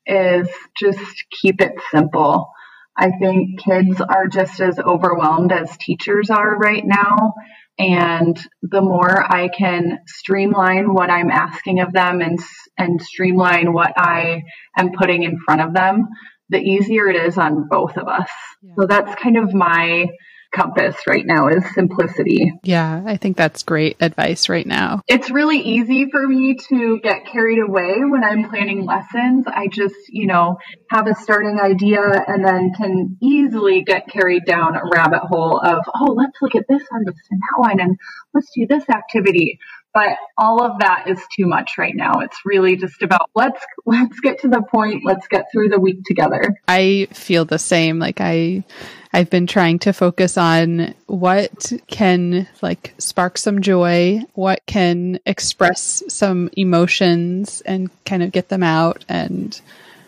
is 0.07 0.49
just 0.79 1.25
keep 1.43 1.61
it 1.61 1.73
simple. 1.91 2.51
I 2.97 3.11
think 3.11 3.61
kids 3.61 4.01
are 4.01 4.29
just 4.29 4.61
as 4.61 4.79
overwhelmed 4.79 5.53
as 5.53 5.77
teachers 5.77 6.31
are 6.31 6.57
right 6.57 6.85
now. 6.85 7.35
And 7.79 8.39
the 8.63 8.81
more 8.81 9.21
I 9.21 9.49
can 9.49 9.99
streamline 10.07 10.95
what 10.95 11.11
I'm 11.11 11.31
asking 11.31 11.81
of 11.81 11.93
them 11.93 12.21
and, 12.21 12.39
and 12.79 13.03
streamline 13.03 13.73
what 13.73 13.93
I 13.97 14.45
am 14.79 14.93
putting 14.93 15.25
in 15.25 15.41
front 15.45 15.61
of 15.61 15.75
them, 15.75 16.07
the 16.49 16.59
easier 16.59 17.09
it 17.09 17.17
is 17.17 17.39
on 17.39 17.69
both 17.69 17.97
of 17.97 18.09
us. 18.09 18.31
Yeah. 18.63 18.75
So 18.79 18.87
that's 18.87 19.15
kind 19.17 19.37
of 19.37 19.55
my 19.55 20.07
compass 20.55 20.97
right 21.07 21.27
now 21.27 21.49
is 21.49 21.65
simplicity. 21.75 22.53
Yeah, 22.63 23.03
I 23.05 23.17
think 23.17 23.37
that's 23.37 23.65
great 23.65 23.97
advice 24.01 24.49
right 24.49 24.67
now. 24.67 25.03
It's 25.09 25.31
really 25.31 25.59
easy 25.59 26.09
for 26.11 26.27
me 26.27 26.57
to 26.69 27.01
get 27.01 27.27
carried 27.27 27.59
away 27.59 27.97
when 28.05 28.23
I'm 28.23 28.49
planning 28.49 28.85
lessons. 28.85 29.47
I 29.49 29.69
just, 29.69 29.97
you 30.09 30.27
know, 30.27 30.59
have 30.91 31.09
a 31.09 31.15
starting 31.15 31.59
idea 31.61 32.01
and 32.01 32.45
then 32.45 32.73
can 32.73 33.17
easily 33.21 33.83
get 33.83 34.07
carried 34.09 34.45
down 34.47 34.77
a 34.77 34.83
rabbit 34.91 35.23
hole 35.25 35.61
of, 35.61 35.85
oh, 35.93 36.13
let's 36.13 36.41
look 36.41 36.55
at 36.55 36.67
this 36.69 36.83
artist 36.91 37.21
and 37.31 37.41
that 37.41 37.61
one 37.61 37.81
and 37.81 37.97
let's 38.33 38.51
do 38.55 38.67
this 38.69 38.89
activity 38.89 39.59
but 39.95 40.17
all 40.37 40.63
of 40.63 40.81
that 40.81 41.05
is 41.09 41.21
too 41.35 41.47
much 41.47 41.79
right 41.79 41.95
now. 41.95 42.21
It's 42.21 42.37
really 42.45 42.77
just 42.77 43.03
about 43.03 43.31
let's 43.35 43.65
let's 43.87 44.21
get 44.21 44.41
to 44.41 44.49
the 44.49 44.63
point. 44.63 45.03
Let's 45.05 45.27
get 45.29 45.47
through 45.53 45.69
the 45.69 45.81
week 45.81 46.03
together. 46.05 46.61
I 46.69 47.09
feel 47.13 47.45
the 47.45 47.59
same. 47.59 47.99
Like 47.99 48.21
i 48.21 48.65
i've 49.13 49.31
been 49.31 49.47
trying 49.47 49.79
to 49.79 49.93
focus 49.93 50.37
on 50.37 50.93
what 51.07 51.73
can 51.87 52.49
like 52.63 52.93
spark 52.99 53.39
some 53.39 53.63
joy 53.63 54.21
what 54.35 54.61
can 54.67 55.21
express 55.25 56.03
some 56.09 56.51
emotions 56.57 57.61
and 57.65 57.89
kind 58.05 58.25
of 58.25 58.33
get 58.33 58.49
them 58.49 58.65
out 58.65 59.05
and 59.09 59.61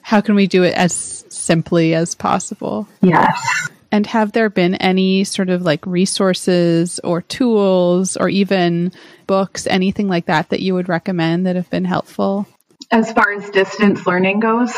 how 0.03 0.21
can 0.21 0.35
we 0.35 0.47
do 0.47 0.63
it 0.63 0.75
as 0.75 1.25
simply 1.29 1.93
as 1.93 2.15
possible? 2.15 2.87
Yes 3.03 3.71
and 3.93 4.07
have 4.07 4.33
there 4.33 4.51
been 4.51 4.75
any 4.75 5.25
sort 5.25 5.51
of 5.51 5.63
like 5.63 5.87
resources 5.87 6.99
or 7.05 7.23
tools 7.23 8.17
or 8.17 8.29
even 8.29 8.93
books, 9.27 9.67
anything 9.67 10.09
like 10.09 10.27
that, 10.27 10.51
that 10.51 10.61
you 10.61 10.75
would 10.75 10.89
recommend 10.89 11.47
that 11.47 11.57
have 11.57 11.71
been 11.71 11.85
helpful? 11.85 12.47
As 12.91 13.13
far 13.13 13.33
as 13.33 13.51
distance 13.51 14.07
learning 14.07 14.41
goes? 14.41 14.75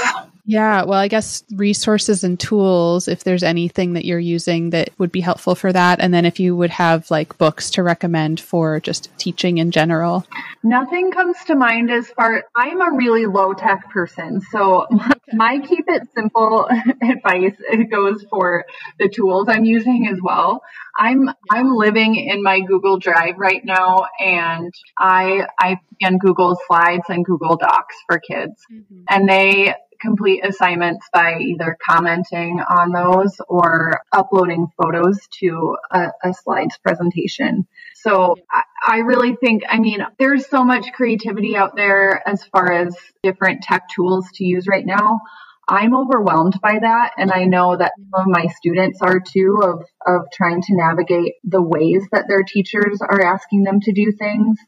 Yeah, 0.49 0.85
well, 0.85 0.99
I 0.99 1.09
guess 1.09 1.45
resources 1.53 2.25
and 2.25 2.41
tools, 2.41 3.07
if 3.07 3.23
there's 3.23 3.43
anything 3.43 3.93
that 3.93 4.07
you're 4.07 4.19
using 4.19 4.71
that 4.71 4.89
would 4.97 5.13
be 5.13 5.21
helpful 5.21 5.55
for 5.55 5.71
that. 5.75 6.01
And 6.01 6.15
then 6.15 6.25
if 6.25 6.41
you 6.41 6.57
would 6.57 6.71
have 6.71 7.11
like 7.11 7.37
books 7.37 7.71
to 7.73 7.83
recommend 7.83 8.41
for 8.41 8.81
just 8.81 9.11
teaching 9.19 9.59
in 9.59 9.73
general. 9.73 10.25
Nothing 10.63 11.13
comes 11.13 11.37
to 11.49 11.55
mind 11.55 11.91
as 11.91 12.09
far 12.09 12.45
I'm 12.57 12.81
a 12.81 12.97
really 12.97 13.27
low 13.27 13.53
tech 13.53 13.91
person. 13.91 14.41
So 14.41 14.87
my, 14.91 15.13
my 15.35 15.59
keep 15.59 15.85
it 15.87 16.09
simple 16.15 16.67
advice 17.03 17.57
goes 17.91 18.25
for 18.31 18.65
the 18.99 19.11
tools 19.11 19.49
I'm 19.51 19.67
using 19.67 20.09
as 20.11 20.19
well. 20.23 20.63
I'm 20.97 21.29
I'm 21.51 21.77
living 21.77 22.17
in 22.17 22.43
my 22.43 22.61
Google 22.61 22.99
Drive 22.99 23.35
right 23.37 23.63
now 23.63 24.07
and 24.19 24.73
I 24.99 25.47
I 25.61 25.77
can 26.01 26.17
Google 26.17 26.57
Slides 26.67 27.05
and 27.11 27.23
Google 27.23 27.57
Docs 27.59 27.97
for 28.07 28.19
kids. 28.19 28.65
Mm-hmm. 28.73 29.03
And 29.11 29.29
they 29.29 29.75
complete 30.01 30.45
assignments 30.45 31.07
by 31.13 31.39
either 31.41 31.77
commenting 31.87 32.61
on 32.61 32.93
those 32.93 33.37
or 33.49 34.01
uploading 34.13 34.69
photos 34.81 35.19
to 35.41 35.77
a, 35.91 36.07
a 36.25 36.35
slides 36.35 36.79
presentation. 36.79 37.67
So 37.97 38.37
I, 38.51 38.63
I 38.87 38.99
really 38.99 39.37
think, 39.37 39.63
I 39.69 39.79
mean, 39.79 40.07
there's 40.19 40.47
so 40.47 40.65
much 40.65 40.93
creativity 40.93 41.57
out 41.57 41.77
there 41.77 42.23
as 42.27 42.45
far 42.45 42.73
as 42.73 42.97
different 43.23 43.63
tech 43.63 43.89
tools 43.95 44.27
to 44.35 44.45
use 44.45 44.67
right 44.69 44.87
now. 44.87 45.21
I'm 45.69 45.95
overwhelmed 45.95 46.59
by 46.63 46.79
that. 46.81 47.13
And 47.19 47.31
I 47.31 47.45
know 47.45 47.77
that 47.77 47.93
some 48.11 48.23
of 48.23 48.27
my 48.29 48.47
students 48.57 49.03
are 49.03 49.21
too 49.21 49.61
of, 49.63 49.85
of 50.07 50.27
trying 50.33 50.63
to 50.63 50.75
navigate 50.75 51.35
the 51.45 51.61
ways 51.61 52.07
that 52.11 52.25
their 52.27 52.43
teachers 52.43 53.01
are 53.03 53.23
asking 53.23 53.65
them 53.65 53.81
to 53.81 53.93
do 53.93 54.13
things. 54.13 54.59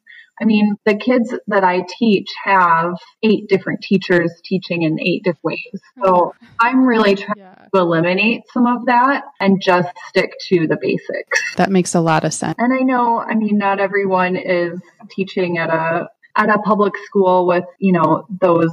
I 0.40 0.44
mean, 0.44 0.76
the 0.87 0.96
kids 0.96 1.35
that 1.48 1.64
I 1.64 1.85
teach 1.98 2.29
have 2.44 2.94
eight 3.22 3.48
different 3.48 3.83
teachers 3.83 4.33
teaching 4.44 4.83
in 4.83 4.98
eight 5.00 5.22
different 5.22 5.44
ways. 5.44 5.81
So 6.03 6.05
oh. 6.05 6.35
I'm 6.59 6.85
really 6.85 7.14
trying 7.14 7.35
yeah. 7.37 7.66
to 7.74 7.81
eliminate 7.81 8.42
some 8.53 8.66
of 8.66 8.87
that 8.87 9.24
and 9.38 9.61
just 9.61 9.88
stick 10.09 10.33
to 10.48 10.66
the 10.66 10.79
basics. 10.81 11.40
That 11.57 11.70
makes 11.70 11.94
a 11.94 12.00
lot 12.00 12.24
of 12.24 12.33
sense. 12.33 12.55
And 12.59 12.72
I 12.72 12.81
know, 12.81 13.20
I 13.20 13.35
mean, 13.35 13.59
not 13.59 13.81
everyone 13.81 14.37
is 14.37 14.81
teaching 15.11 15.59
at 15.59 15.70
a 15.70 16.09
at 16.37 16.48
a 16.48 16.59
public 16.59 16.94
school 17.05 17.46
with, 17.46 17.64
you 17.79 17.92
know, 17.92 18.24
those 18.40 18.70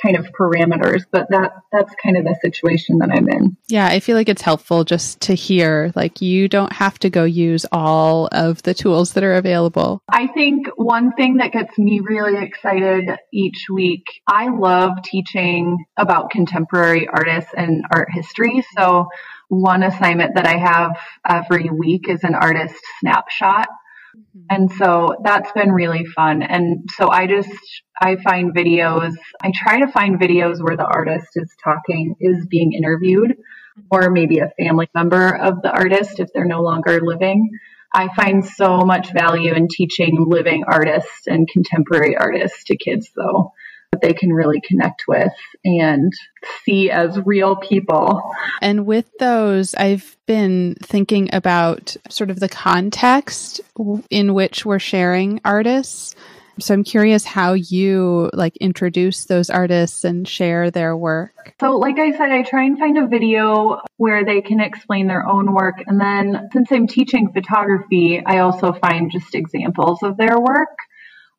kind 0.00 0.16
of 0.16 0.26
parameters 0.32 1.04
but 1.10 1.26
that 1.30 1.52
that's 1.72 1.94
kind 2.02 2.16
of 2.16 2.24
the 2.24 2.36
situation 2.40 2.98
that 2.98 3.10
i'm 3.10 3.28
in. 3.28 3.56
Yeah 3.68 3.86
i 3.86 4.00
feel 4.00 4.16
like 4.16 4.28
it's 4.28 4.42
helpful 4.42 4.84
just 4.84 5.20
to 5.22 5.34
hear 5.34 5.92
like 5.94 6.20
you 6.20 6.48
don't 6.48 6.72
have 6.72 6.98
to 7.00 7.10
go 7.10 7.24
use 7.24 7.66
all 7.72 8.28
of 8.32 8.62
the 8.62 8.74
tools 8.74 9.12
that 9.14 9.24
are 9.24 9.34
available. 9.34 10.02
I 10.08 10.26
think 10.28 10.68
one 10.76 11.12
thing 11.12 11.38
that 11.38 11.52
gets 11.52 11.76
me 11.78 12.00
really 12.00 12.42
excited 12.42 13.10
each 13.32 13.66
week 13.70 14.04
i 14.26 14.48
love 14.48 15.02
teaching 15.04 15.84
about 15.96 16.30
contemporary 16.30 17.08
artists 17.08 17.50
and 17.56 17.84
art 17.92 18.08
history. 18.12 18.64
So 18.76 19.08
one 19.48 19.82
assignment 19.82 20.36
that 20.36 20.46
i 20.46 20.56
have 20.56 20.92
every 21.28 21.68
week 21.70 22.08
is 22.08 22.22
an 22.22 22.34
artist 22.34 22.80
snapshot 23.00 23.68
Mm-hmm. 24.16 24.46
And 24.50 24.70
so 24.72 25.16
that's 25.22 25.52
been 25.52 25.72
really 25.72 26.04
fun. 26.04 26.42
And 26.42 26.88
so 26.96 27.08
I 27.10 27.26
just, 27.26 27.50
I 28.00 28.16
find 28.16 28.54
videos, 28.54 29.14
I 29.42 29.52
try 29.54 29.80
to 29.80 29.88
find 29.88 30.18
videos 30.18 30.60
where 30.60 30.76
the 30.76 30.86
artist 30.86 31.28
is 31.36 31.52
talking, 31.62 32.16
is 32.20 32.46
being 32.46 32.72
interviewed 32.72 33.36
or 33.90 34.10
maybe 34.10 34.38
a 34.38 34.52
family 34.58 34.88
member 34.94 35.34
of 35.36 35.62
the 35.62 35.70
artist 35.70 36.20
if 36.20 36.28
they're 36.32 36.44
no 36.44 36.62
longer 36.62 37.00
living. 37.00 37.50
I 37.92 38.08
find 38.14 38.44
so 38.44 38.78
much 38.84 39.12
value 39.12 39.52
in 39.52 39.68
teaching 39.68 40.24
living 40.28 40.64
artists 40.66 41.26
and 41.26 41.48
contemporary 41.48 42.16
artists 42.16 42.64
to 42.64 42.76
kids, 42.76 43.10
though, 43.16 43.52
that 43.92 44.00
they 44.02 44.14
can 44.14 44.32
really 44.32 44.60
connect 44.60 45.04
with 45.08 45.32
and 45.64 46.12
see 46.64 46.90
as 46.90 47.18
real 47.24 47.56
people. 47.56 48.32
And 48.60 48.86
with 48.86 49.06
those, 49.18 49.74
I've 49.74 50.16
been 50.26 50.76
thinking 50.82 51.30
about 51.32 51.96
sort 52.08 52.30
of 52.30 52.40
the 52.40 52.48
context 52.48 53.60
in 54.10 54.34
which 54.34 54.64
we're 54.64 54.78
sharing 54.78 55.40
artists. 55.44 56.14
So 56.60 56.74
I'm 56.74 56.84
curious 56.84 57.24
how 57.24 57.54
you 57.54 58.30
like 58.34 58.56
introduce 58.58 59.24
those 59.24 59.48
artists 59.48 60.04
and 60.04 60.28
share 60.28 60.70
their 60.70 60.94
work. 60.94 61.54
So 61.58 61.78
like 61.78 61.98
I 61.98 62.12
said, 62.12 62.30
I 62.30 62.42
try 62.42 62.64
and 62.64 62.78
find 62.78 62.98
a 62.98 63.06
video 63.06 63.80
where 63.96 64.24
they 64.26 64.42
can 64.42 64.60
explain 64.60 65.06
their 65.06 65.26
own 65.26 65.54
work. 65.54 65.76
And 65.86 65.98
then 65.98 66.50
since 66.52 66.70
I'm 66.70 66.86
teaching 66.86 67.32
photography, 67.32 68.22
I 68.24 68.38
also 68.38 68.72
find 68.72 69.10
just 69.10 69.34
examples 69.34 70.02
of 70.02 70.18
their 70.18 70.38
work 70.38 70.76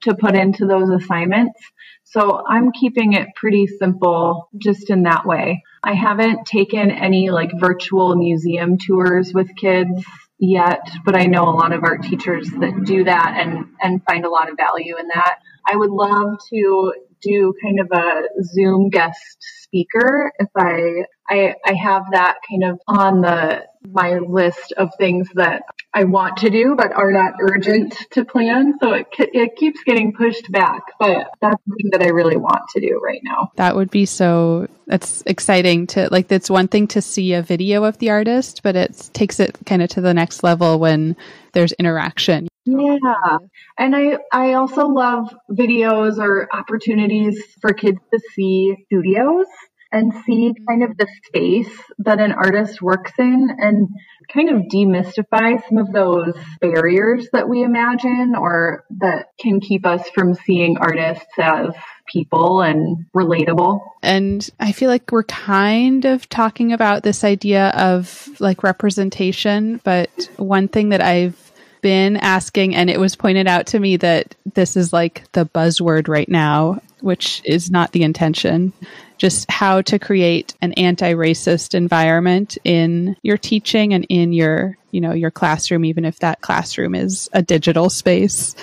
to 0.02 0.16
put 0.16 0.36
into 0.36 0.66
those 0.66 0.90
assignments. 0.90 1.60
So 2.04 2.44
I'm 2.46 2.72
keeping 2.72 3.14
it 3.14 3.30
pretty 3.36 3.68
simple 3.68 4.50
just 4.58 4.90
in 4.90 5.04
that 5.04 5.26
way. 5.26 5.64
I 5.84 5.94
haven't 5.94 6.46
taken 6.46 6.92
any 6.92 7.30
like 7.30 7.52
virtual 7.60 8.16
museum 8.16 8.78
tours 8.78 9.34
with 9.34 9.56
kids 9.56 10.04
yet, 10.38 10.82
but 11.06 11.16
I 11.16 11.26
know 11.26 11.44
a 11.44 11.56
lot 11.56 11.72
of 11.72 11.84
art 11.84 12.04
teachers 12.04 12.50
that 12.60 12.84
do 12.86 13.04
that 13.06 13.38
and, 13.38 13.66
and 13.82 14.04
find 14.04 14.26
a 14.26 14.30
lot 14.30 14.50
of 14.50 14.58
value 14.58 14.98
in 14.98 15.08
that. 15.08 15.38
I 15.66 15.76
would 15.76 15.92
love 15.92 16.40
to 16.50 16.94
do 17.22 17.54
kind 17.62 17.80
of 17.80 17.88
a 17.92 18.44
Zoom 18.44 18.90
guest 18.90 19.38
speaker 19.40 20.32
if 20.38 20.50
I, 20.58 21.06
I, 21.30 21.56
I 21.66 21.74
have 21.74 22.04
that 22.12 22.38
kind 22.50 22.64
of 22.66 22.80
on 22.88 23.22
the, 23.22 23.66
my 23.90 24.20
list 24.20 24.74
of 24.74 24.90
things 24.98 25.30
that 25.36 25.64
I 25.94 26.04
want 26.04 26.38
to 26.38 26.50
do, 26.50 26.76
but 26.78 26.94
are 26.94 27.12
not 27.12 27.34
urgent 27.40 27.98
to 28.12 28.26
plan. 28.26 28.74
So 28.82 28.94
it, 28.94 29.08
it 29.18 29.56
keeps 29.56 29.82
getting 29.84 30.14
pushed 30.14 30.52
back, 30.52 30.82
but 31.00 31.28
that's 31.42 31.62
something 31.68 31.90
that 31.92 32.02
I 32.02 32.10
really 32.10 32.38
want 32.38 32.62
to 32.76 32.82
do 32.82 33.00
right 33.04 33.22
now. 33.24 33.52
That 33.56 33.76
would 33.76 33.92
be 33.92 34.06
so, 34.06 34.68
that's 34.88 35.24
exciting 35.26 35.88
to 35.88 36.10
like, 36.12 36.32
it's 36.32 36.50
one 36.50 36.68
thing 36.68 36.88
to 36.88 37.02
see 37.02 37.34
a 37.34 37.42
video 37.42 37.86
of 37.86 37.98
the 38.00 38.10
artist, 38.10 38.62
but 38.64 38.76
it 38.76 39.10
takes 39.14 39.40
it 39.40 39.58
kind 39.66 39.82
of 39.82 39.90
to 39.92 40.02
the 40.02 40.14
next 40.14 40.44
level 40.44 40.80
when 40.80 41.16
there's 41.54 41.72
interaction. 41.74 42.48
Yeah. 42.66 42.98
Oh, 43.04 43.40
and 43.78 43.96
I, 43.96 44.18
I 44.32 44.54
also 44.54 44.88
love 44.88 45.34
videos 45.50 46.18
or 46.18 46.48
opportunities 46.54 47.42
for 47.60 47.74
kids 47.74 48.00
to 48.14 48.20
see 48.36 48.76
studios 48.86 49.48
and 49.92 50.14
see 50.26 50.50
mm-hmm. 50.50 50.64
kind 50.68 50.84
of 50.84 50.98
the 50.98 51.08
space 51.26 51.76
that 52.00 52.20
an 52.20 52.32
artist 52.32 52.82
works 52.82 53.12
in 53.18 53.50
and 53.58 53.90
kind 54.32 54.50
of 54.50 54.64
demystify 54.74 55.62
some 55.68 55.78
of 55.78 55.92
those 55.92 56.34
barriers 56.62 57.28
that 57.34 57.50
we 57.50 57.64
imagine 57.64 58.34
or 58.38 58.86
that 59.00 59.28
can 59.40 59.60
keep 59.60 59.86
us 59.86 60.08
from 60.10 60.34
seeing 60.34 60.78
artists 60.78 61.34
as 61.38 61.74
people 62.08 62.62
and 62.62 63.06
relatable. 63.16 63.82
And 64.02 64.50
I 64.60 64.72
feel 64.72 64.90
like 64.90 65.12
we're 65.12 65.24
kind 65.24 66.06
of 66.06 66.30
talking 66.30 66.72
about 66.72 67.04
this 67.04 67.24
idea 67.24 67.70
of 67.70 68.30
like 68.40 68.64
representation, 68.64 69.82
but 69.84 70.10
one 70.38 70.68
thing 70.68 70.90
that 70.90 71.02
I've 71.02 71.51
been 71.82 72.18
asking, 72.18 72.76
and 72.76 72.90
it 72.90 73.00
was 73.00 73.16
pointed 73.16 73.48
out 73.48 73.68
to 73.68 73.80
me 73.80 73.98
that 73.98 74.36
this 74.54 74.78
is 74.78 74.94
like 74.94 75.30
the 75.32 75.46
buzzword 75.46 76.08
right 76.08 76.30
now, 76.30 76.82
which 77.02 77.42
is 77.44 77.72
not 77.72 77.92
the 77.92 78.04
intention. 78.04 78.74
Just 79.18 79.50
how 79.52 79.82
to 79.84 80.00
create 80.00 80.56
an 80.62 80.74
anti-racist 80.74 81.76
environment 81.76 82.58
in 82.64 83.16
your 83.22 83.38
teaching 83.38 83.94
and 83.94 84.06
in 84.10 84.34
your, 84.34 84.78
you 84.90 85.02
know, 85.02 85.14
your 85.14 85.32
classroom, 85.32 85.86
even 85.86 86.06
if 86.06 86.20
that 86.20 86.42
classroom 86.42 86.96
is 86.96 87.30
a 87.34 87.42
digital 87.42 87.90
space. 87.90 88.56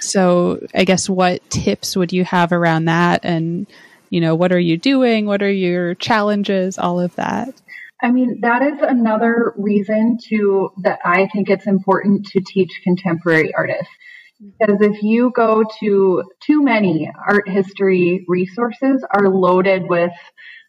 So, 0.00 0.66
I 0.74 0.84
guess 0.84 1.08
what 1.08 1.48
tips 1.50 1.96
would 1.96 2.12
you 2.12 2.24
have 2.24 2.52
around 2.52 2.86
that? 2.86 3.24
And, 3.24 3.66
you 4.08 4.20
know, 4.20 4.34
what 4.34 4.52
are 4.52 4.58
you 4.58 4.76
doing? 4.78 5.26
What 5.26 5.42
are 5.42 5.50
your 5.50 5.94
challenges? 5.94 6.78
All 6.78 7.00
of 7.00 7.14
that. 7.16 7.54
I 8.02 8.10
mean, 8.10 8.40
that 8.42 8.62
is 8.62 8.80
another 8.82 9.54
reason 9.56 10.18
to 10.28 10.70
that 10.82 10.98
I 11.04 11.28
think 11.32 11.48
it's 11.48 11.66
important 11.66 12.26
to 12.26 12.40
teach 12.40 12.80
contemporary 12.84 13.54
artists. 13.54 13.92
Because 14.38 14.82
if 14.82 15.02
you 15.02 15.32
go 15.34 15.64
to 15.80 16.24
too 16.46 16.62
many 16.62 17.10
art 17.26 17.48
history 17.48 18.26
resources 18.28 19.02
are 19.10 19.30
loaded 19.30 19.88
with 19.88 20.12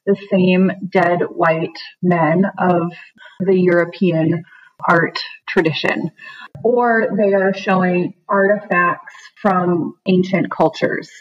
the 0.06 0.16
same 0.32 0.72
dead 0.90 1.20
white 1.30 1.78
men 2.02 2.46
of 2.58 2.94
the 3.42 3.60
European 3.60 4.46
art 4.88 5.20
tradition, 5.48 6.12
or 6.64 7.10
they 7.18 7.34
are 7.34 7.54
showing 7.54 8.14
artifacts 8.30 9.14
from 9.42 9.96
ancient 10.08 10.50
cultures. 10.50 11.12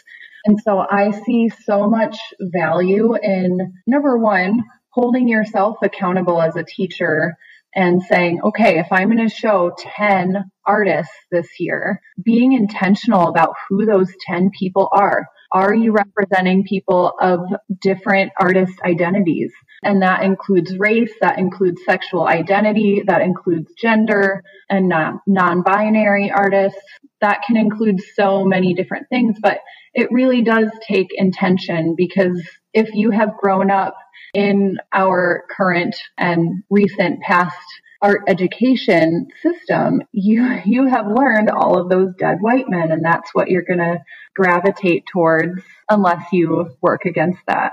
And 0.45 0.57
so 0.61 0.79
I 0.79 1.11
see 1.11 1.49
so 1.49 1.89
much 1.89 2.17
value 2.39 3.15
in 3.21 3.73
number 3.85 4.17
one, 4.17 4.63
holding 4.97 5.27
yourself 5.27 5.77
accountable 5.83 6.41
as 6.41 6.55
a 6.55 6.63
teacher 6.63 7.37
and 7.75 8.01
saying, 8.01 8.39
okay, 8.43 8.79
if 8.79 8.87
I'm 8.89 9.11
going 9.11 9.29
to 9.29 9.33
show 9.33 9.71
10 9.77 10.49
artists 10.65 11.13
this 11.31 11.47
year, 11.59 12.01
being 12.23 12.53
intentional 12.53 13.27
about 13.27 13.53
who 13.69 13.85
those 13.85 14.11
10 14.25 14.49
people 14.57 14.89
are. 14.91 15.27
Are 15.51 15.73
you 15.73 15.93
representing 15.93 16.63
people 16.63 17.13
of 17.21 17.41
different 17.79 18.31
artist 18.39 18.73
identities? 18.83 19.51
And 19.83 20.01
that 20.01 20.23
includes 20.23 20.75
race, 20.79 21.13
that 21.21 21.37
includes 21.37 21.79
sexual 21.85 22.27
identity, 22.27 23.03
that 23.05 23.21
includes 23.21 23.71
gender 23.79 24.43
and 24.67 24.89
non 24.89 25.61
binary 25.61 26.31
artists. 26.31 26.81
That 27.21 27.43
can 27.45 27.55
include 27.55 28.01
so 28.15 28.43
many 28.43 28.73
different 28.73 29.07
things, 29.09 29.37
but 29.41 29.59
it 29.93 30.11
really 30.11 30.41
does 30.41 30.69
take 30.87 31.09
intention 31.13 31.95
because 31.95 32.41
if 32.73 32.93
you 32.93 33.11
have 33.11 33.37
grown 33.37 33.71
up 33.71 33.95
in 34.33 34.77
our 34.93 35.45
current 35.49 35.95
and 36.17 36.63
recent 36.69 37.21
past 37.21 37.57
art 38.01 38.21
education 38.27 39.27
system, 39.41 40.01
you 40.11 40.45
you 40.65 40.85
have 40.85 41.07
learned 41.07 41.49
all 41.49 41.79
of 41.79 41.89
those 41.89 42.13
dead 42.17 42.37
white 42.41 42.69
men, 42.69 42.91
and 42.91 43.03
that's 43.03 43.33
what 43.33 43.49
you're 43.49 43.63
going 43.63 43.79
to 43.79 44.03
gravitate 44.35 45.05
towards 45.11 45.61
unless 45.89 46.23
you 46.31 46.69
work 46.81 47.05
against 47.05 47.39
that. 47.47 47.71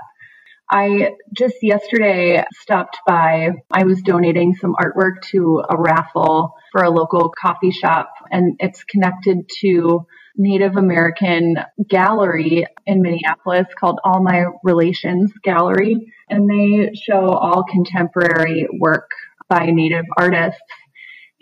I 0.69 1.11
just 1.31 1.55
yesterday 1.61 2.43
stopped 2.61 2.97
by. 3.05 3.51
I 3.71 3.83
was 3.83 4.01
donating 4.01 4.55
some 4.55 4.75
artwork 4.75 5.21
to 5.31 5.63
a 5.69 5.77
raffle 5.77 6.55
for 6.71 6.83
a 6.83 6.89
local 6.89 7.31
coffee 7.39 7.71
shop, 7.71 8.09
and 8.31 8.55
it's 8.59 8.83
connected 8.83 9.49
to 9.61 10.07
Native 10.37 10.75
American 10.75 11.55
gallery 11.87 12.65
in 12.85 13.01
Minneapolis 13.01 13.67
called 13.79 13.99
All 14.03 14.21
My 14.21 14.45
Relations 14.63 15.31
Gallery. 15.43 16.11
And 16.29 16.49
they 16.49 16.93
show 16.95 17.29
all 17.29 17.63
contemporary 17.63 18.67
work 18.79 19.09
by 19.47 19.67
Native 19.67 20.05
artists. 20.17 20.59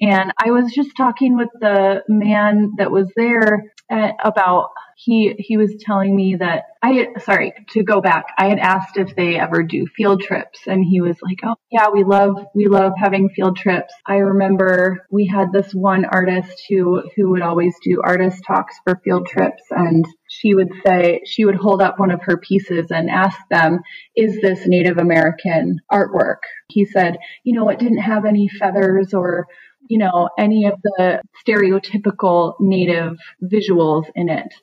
And 0.01 0.33
I 0.37 0.51
was 0.51 0.73
just 0.73 0.97
talking 0.97 1.37
with 1.37 1.49
the 1.59 2.03
man 2.09 2.73
that 2.77 2.91
was 2.91 3.09
there 3.15 3.71
Uh, 3.93 4.11
about 4.23 4.69
he 4.95 5.35
he 5.37 5.55
was 5.55 5.75
telling 5.79 6.15
me 6.15 6.35
that 6.35 6.63
I 6.81 7.09
sorry 7.19 7.53
to 7.73 7.83
go 7.83 8.01
back. 8.01 8.25
I 8.39 8.47
had 8.47 8.57
asked 8.57 8.97
if 8.97 9.15
they 9.15 9.35
ever 9.35 9.61
do 9.61 9.85
field 9.85 10.23
trips, 10.23 10.61
and 10.65 10.83
he 10.83 10.99
was 10.99 11.15
like, 11.21 11.37
"Oh 11.43 11.55
yeah, 11.71 11.89
we 11.93 12.03
love 12.03 12.43
we 12.55 12.65
love 12.65 12.93
having 12.97 13.29
field 13.29 13.55
trips." 13.55 13.93
I 14.07 14.15
remember 14.15 15.05
we 15.11 15.27
had 15.27 15.51
this 15.51 15.75
one 15.75 16.05
artist 16.05 16.63
who 16.67 17.03
who 17.15 17.29
would 17.29 17.43
always 17.43 17.75
do 17.83 18.01
artist 18.03 18.43
talks 18.47 18.75
for 18.83 18.99
field 19.03 19.27
trips, 19.27 19.61
and 19.69 20.05
she 20.27 20.55
would 20.55 20.71
say 20.83 21.21
she 21.25 21.45
would 21.45 21.57
hold 21.57 21.79
up 21.79 21.99
one 21.99 22.09
of 22.09 22.23
her 22.23 22.37
pieces 22.37 22.87
and 22.89 23.11
ask 23.11 23.37
them, 23.51 23.81
"Is 24.15 24.41
this 24.41 24.65
Native 24.65 24.97
American 24.97 25.81
artwork?" 25.91 26.41
He 26.67 26.85
said, 26.85 27.17
"You 27.43 27.53
know, 27.53 27.69
it 27.69 27.77
didn't 27.77 27.99
have 27.99 28.25
any 28.25 28.47
feathers 28.47 29.13
or." 29.13 29.45
You 29.89 29.97
know, 29.97 30.29
any 30.37 30.65
of 30.65 30.81
the 30.81 31.21
stereotypical 31.45 32.55
native 32.59 33.17
visuals 33.43 34.05
in 34.15 34.29
it. 34.29 34.53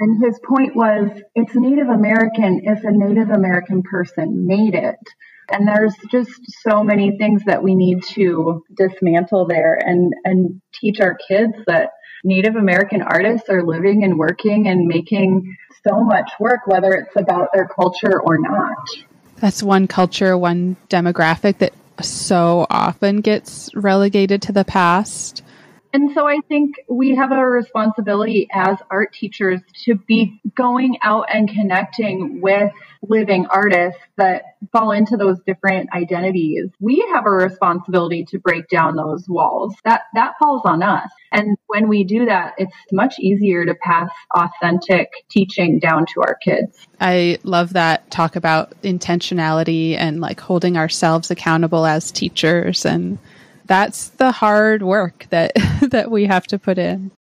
And 0.00 0.22
his 0.24 0.38
point 0.46 0.76
was 0.76 1.10
it's 1.34 1.54
Native 1.54 1.88
American 1.88 2.62
if 2.64 2.84
a 2.84 2.90
Native 2.90 3.30
American 3.30 3.82
person 3.82 4.46
made 4.46 4.74
it. 4.74 4.98
And 5.50 5.66
there's 5.66 5.94
just 6.10 6.30
so 6.62 6.84
many 6.84 7.16
things 7.16 7.42
that 7.46 7.62
we 7.62 7.74
need 7.74 8.02
to 8.14 8.64
dismantle 8.76 9.46
there 9.46 9.74
and, 9.74 10.12
and 10.24 10.60
teach 10.74 11.00
our 11.00 11.16
kids 11.26 11.54
that 11.66 11.90
Native 12.22 12.56
American 12.56 13.00
artists 13.00 13.48
are 13.48 13.64
living 13.64 14.04
and 14.04 14.18
working 14.18 14.68
and 14.68 14.86
making 14.86 15.56
so 15.86 16.02
much 16.02 16.30
work, 16.38 16.66
whether 16.66 16.92
it's 16.92 17.16
about 17.16 17.48
their 17.54 17.66
culture 17.66 18.20
or 18.20 18.38
not. 18.38 18.76
That's 19.36 19.62
one 19.62 19.86
culture, 19.86 20.36
one 20.36 20.76
demographic 20.90 21.58
that 21.58 21.72
so 22.02 22.66
often 22.70 23.20
gets 23.20 23.70
relegated 23.74 24.42
to 24.42 24.52
the 24.52 24.64
past. 24.64 25.42
And 25.92 26.12
so 26.12 26.26
I 26.28 26.40
think 26.48 26.76
we 26.88 27.14
have 27.16 27.32
a 27.32 27.44
responsibility 27.44 28.46
as 28.52 28.76
art 28.90 29.14
teachers 29.14 29.60
to 29.84 29.94
be 29.94 30.40
going 30.54 30.98
out 31.02 31.26
and 31.32 31.48
connecting 31.48 32.40
with 32.42 32.70
living 33.02 33.46
artists 33.46 34.00
that 34.16 34.42
fall 34.70 34.92
into 34.92 35.16
those 35.16 35.38
different 35.46 35.88
identities. 35.94 36.68
We 36.78 37.06
have 37.14 37.24
a 37.24 37.30
responsibility 37.30 38.26
to 38.26 38.38
break 38.38 38.68
down 38.68 38.96
those 38.96 39.26
walls. 39.28 39.74
That 39.84 40.02
that 40.14 40.34
falls 40.38 40.62
on 40.64 40.82
us. 40.82 41.10
And 41.32 41.56
when 41.66 41.88
we 41.88 42.04
do 42.04 42.26
that, 42.26 42.54
it's 42.58 42.74
much 42.92 43.18
easier 43.18 43.64
to 43.64 43.74
pass 43.74 44.10
authentic 44.34 45.12
teaching 45.28 45.78
down 45.78 46.06
to 46.14 46.22
our 46.22 46.34
kids. 46.42 46.86
I 47.00 47.38
love 47.42 47.74
that 47.74 48.10
talk 48.10 48.36
about 48.36 48.70
intentionality 48.82 49.96
and 49.96 50.20
like 50.20 50.40
holding 50.40 50.76
ourselves 50.76 51.30
accountable 51.30 51.86
as 51.86 52.10
teachers 52.10 52.84
and 52.84 53.18
that's 53.68 54.08
the 54.08 54.32
hard 54.32 54.82
work 54.82 55.26
that 55.30 55.52
that 55.90 56.10
we 56.10 56.24
have 56.24 56.46
to 56.48 56.58
put 56.58 56.78
in. 56.78 57.12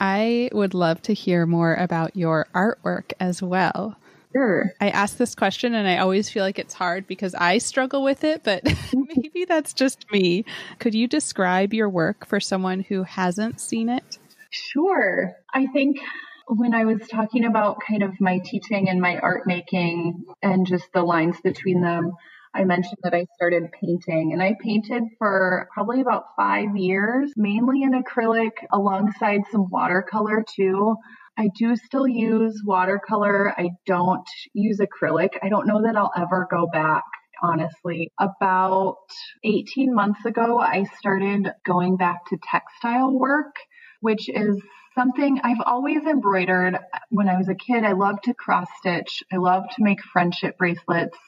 I 0.00 0.50
would 0.52 0.74
love 0.74 1.02
to 1.02 1.14
hear 1.14 1.46
more 1.46 1.74
about 1.74 2.16
your 2.16 2.46
artwork 2.54 3.12
as 3.20 3.42
well. 3.42 3.96
Sure. 4.32 4.72
I 4.80 4.90
ask 4.90 5.16
this 5.16 5.34
question 5.34 5.74
and 5.74 5.88
I 5.88 5.98
always 5.98 6.28
feel 6.28 6.44
like 6.44 6.58
it's 6.58 6.74
hard 6.74 7.06
because 7.06 7.34
I 7.34 7.58
struggle 7.58 8.04
with 8.04 8.24
it, 8.24 8.44
but 8.44 8.62
maybe 8.94 9.44
that's 9.44 9.72
just 9.72 10.10
me. 10.12 10.44
Could 10.78 10.94
you 10.94 11.08
describe 11.08 11.72
your 11.72 11.88
work 11.88 12.26
for 12.26 12.40
someone 12.40 12.80
who 12.80 13.02
hasn't 13.04 13.60
seen 13.60 13.88
it? 13.88 14.18
Sure. 14.50 15.34
I 15.52 15.66
think 15.66 15.98
when 16.46 16.74
I 16.74 16.84
was 16.84 17.00
talking 17.08 17.44
about 17.44 17.78
kind 17.86 18.02
of 18.02 18.20
my 18.20 18.38
teaching 18.38 18.88
and 18.88 19.00
my 19.00 19.18
art 19.18 19.42
making 19.46 20.24
and 20.42 20.66
just 20.66 20.92
the 20.92 21.02
lines 21.02 21.40
between 21.42 21.80
them, 21.82 22.12
I 22.54 22.64
mentioned 22.64 22.98
that 23.02 23.14
I 23.14 23.26
started 23.34 23.70
painting 23.72 24.32
and 24.32 24.42
I 24.42 24.56
painted 24.62 25.02
for 25.18 25.68
probably 25.72 26.00
about 26.00 26.36
five 26.36 26.76
years, 26.76 27.32
mainly 27.36 27.82
in 27.82 27.92
acrylic 27.92 28.52
alongside 28.72 29.42
some 29.50 29.68
watercolor 29.70 30.44
too. 30.56 30.96
I 31.36 31.50
do 31.56 31.76
still 31.76 32.08
use 32.08 32.62
watercolor. 32.64 33.52
I 33.58 33.70
don't 33.86 34.28
use 34.54 34.80
acrylic. 34.80 35.38
I 35.42 35.48
don't 35.48 35.66
know 35.66 35.82
that 35.82 35.96
I'll 35.96 36.12
ever 36.16 36.48
go 36.50 36.66
back 36.66 37.04
honestly. 37.40 38.10
About 38.18 38.96
18 39.44 39.94
months 39.94 40.24
ago, 40.24 40.58
I 40.58 40.82
started 40.98 41.52
going 41.64 41.96
back 41.96 42.26
to 42.30 42.38
textile 42.50 43.12
work 43.12 43.54
which 44.00 44.28
is 44.28 44.60
something 44.94 45.40
I've 45.42 45.60
always 45.64 46.04
embroidered. 46.04 46.78
When 47.10 47.28
I 47.28 47.36
was 47.36 47.48
a 47.48 47.54
kid, 47.54 47.84
I 47.84 47.92
loved 47.92 48.24
to 48.24 48.34
cross 48.34 48.68
stitch. 48.78 49.22
I 49.32 49.36
loved 49.36 49.72
to 49.76 49.84
make 49.84 50.02
friendship 50.02 50.58
bracelets. 50.58 51.18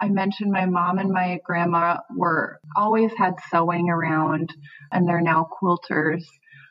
I 0.00 0.08
mentioned 0.08 0.52
my 0.52 0.66
mom 0.66 0.98
and 0.98 1.10
my 1.10 1.40
grandma 1.44 1.98
were 2.14 2.60
always 2.76 3.12
had 3.16 3.34
sewing 3.50 3.88
around 3.88 4.52
and 4.92 5.08
they're 5.08 5.20
now 5.20 5.48
quilters. 5.60 6.24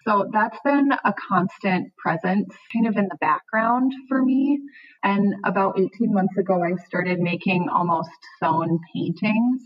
So 0.07 0.29
that's 0.31 0.57
been 0.63 0.91
a 1.03 1.13
constant 1.13 1.91
presence 1.97 2.53
kind 2.71 2.87
of 2.87 2.95
in 2.95 3.07
the 3.09 3.17
background 3.19 3.91
for 4.07 4.23
me. 4.23 4.59
And 5.03 5.35
about 5.43 5.79
18 5.79 6.13
months 6.13 6.37
ago, 6.37 6.61
I 6.63 6.75
started 6.85 7.19
making 7.19 7.67
almost 7.69 8.11
sewn 8.39 8.79
paintings. 8.93 9.63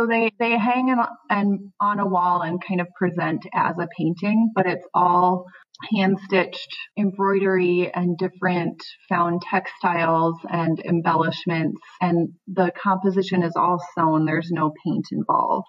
So 0.00 0.06
they, 0.06 0.30
they 0.38 0.56
hang 0.56 0.88
in, 0.88 0.98
and 1.28 1.72
on 1.78 2.00
a 2.00 2.06
wall 2.06 2.40
and 2.40 2.58
kind 2.66 2.80
of 2.80 2.86
present 2.98 3.44
as 3.52 3.74
a 3.78 3.86
painting, 3.98 4.50
but 4.54 4.66
it's 4.66 4.86
all 4.94 5.44
hand 5.92 6.18
stitched 6.24 6.74
embroidery 6.98 7.90
and 7.92 8.16
different 8.16 8.82
found 9.10 9.42
textiles 9.42 10.36
and 10.48 10.80
embellishments. 10.80 11.82
And 12.00 12.30
the 12.46 12.72
composition 12.82 13.42
is 13.42 13.52
all 13.56 13.78
sewn. 13.94 14.24
There's 14.24 14.50
no 14.50 14.72
paint 14.86 15.04
involved. 15.12 15.68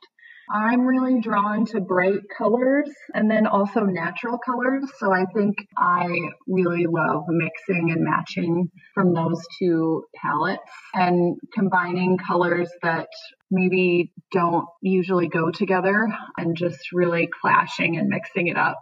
I'm 0.54 0.82
really 0.82 1.22
drawn 1.22 1.66
to 1.68 1.80
bright 1.80 2.22
colors 2.38 2.90
and 3.14 3.32
then 3.32 3.48
also 3.48 3.82
natural 3.82 4.38
colors. 4.38 4.84
So 5.00 5.14
I 5.14 5.26
think 5.34 5.56
I 5.78 6.08
really 6.48 6.88
love 6.88 7.24
mixing 7.30 7.92
and 7.92 8.04
matching 8.04 8.70
from 8.94 9.14
those 9.14 9.42
two 9.58 10.04
palettes 10.16 10.62
and 10.94 11.38
combining 11.54 12.18
colors 12.18 12.70
that 12.84 13.08
maybe 13.50 14.12
don't 14.32 14.66
usually 14.82 15.30
go 15.30 15.52
together 15.52 16.08
and 16.38 16.58
just 16.58 16.92
really 16.92 17.30
clashing 17.42 17.98
and 17.98 18.10
mixing 18.10 18.48
it 18.48 18.58
up. 18.58 18.82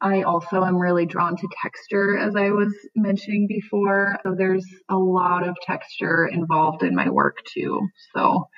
I 0.00 0.22
also 0.22 0.64
am 0.64 0.76
really 0.76 1.06
drawn 1.06 1.36
to 1.36 1.48
texture, 1.60 2.16
as 2.16 2.34
I 2.34 2.50
was 2.50 2.72
mentioning 2.96 3.46
before. 3.48 4.18
So 4.22 4.34
there's 4.36 4.64
a 4.88 4.96
lot 4.96 5.46
of 5.46 5.56
texture 5.62 6.26
involved 6.26 6.82
in 6.82 6.94
my 6.94 7.10
work 7.10 7.38
too. 7.52 7.80
So 8.14 8.48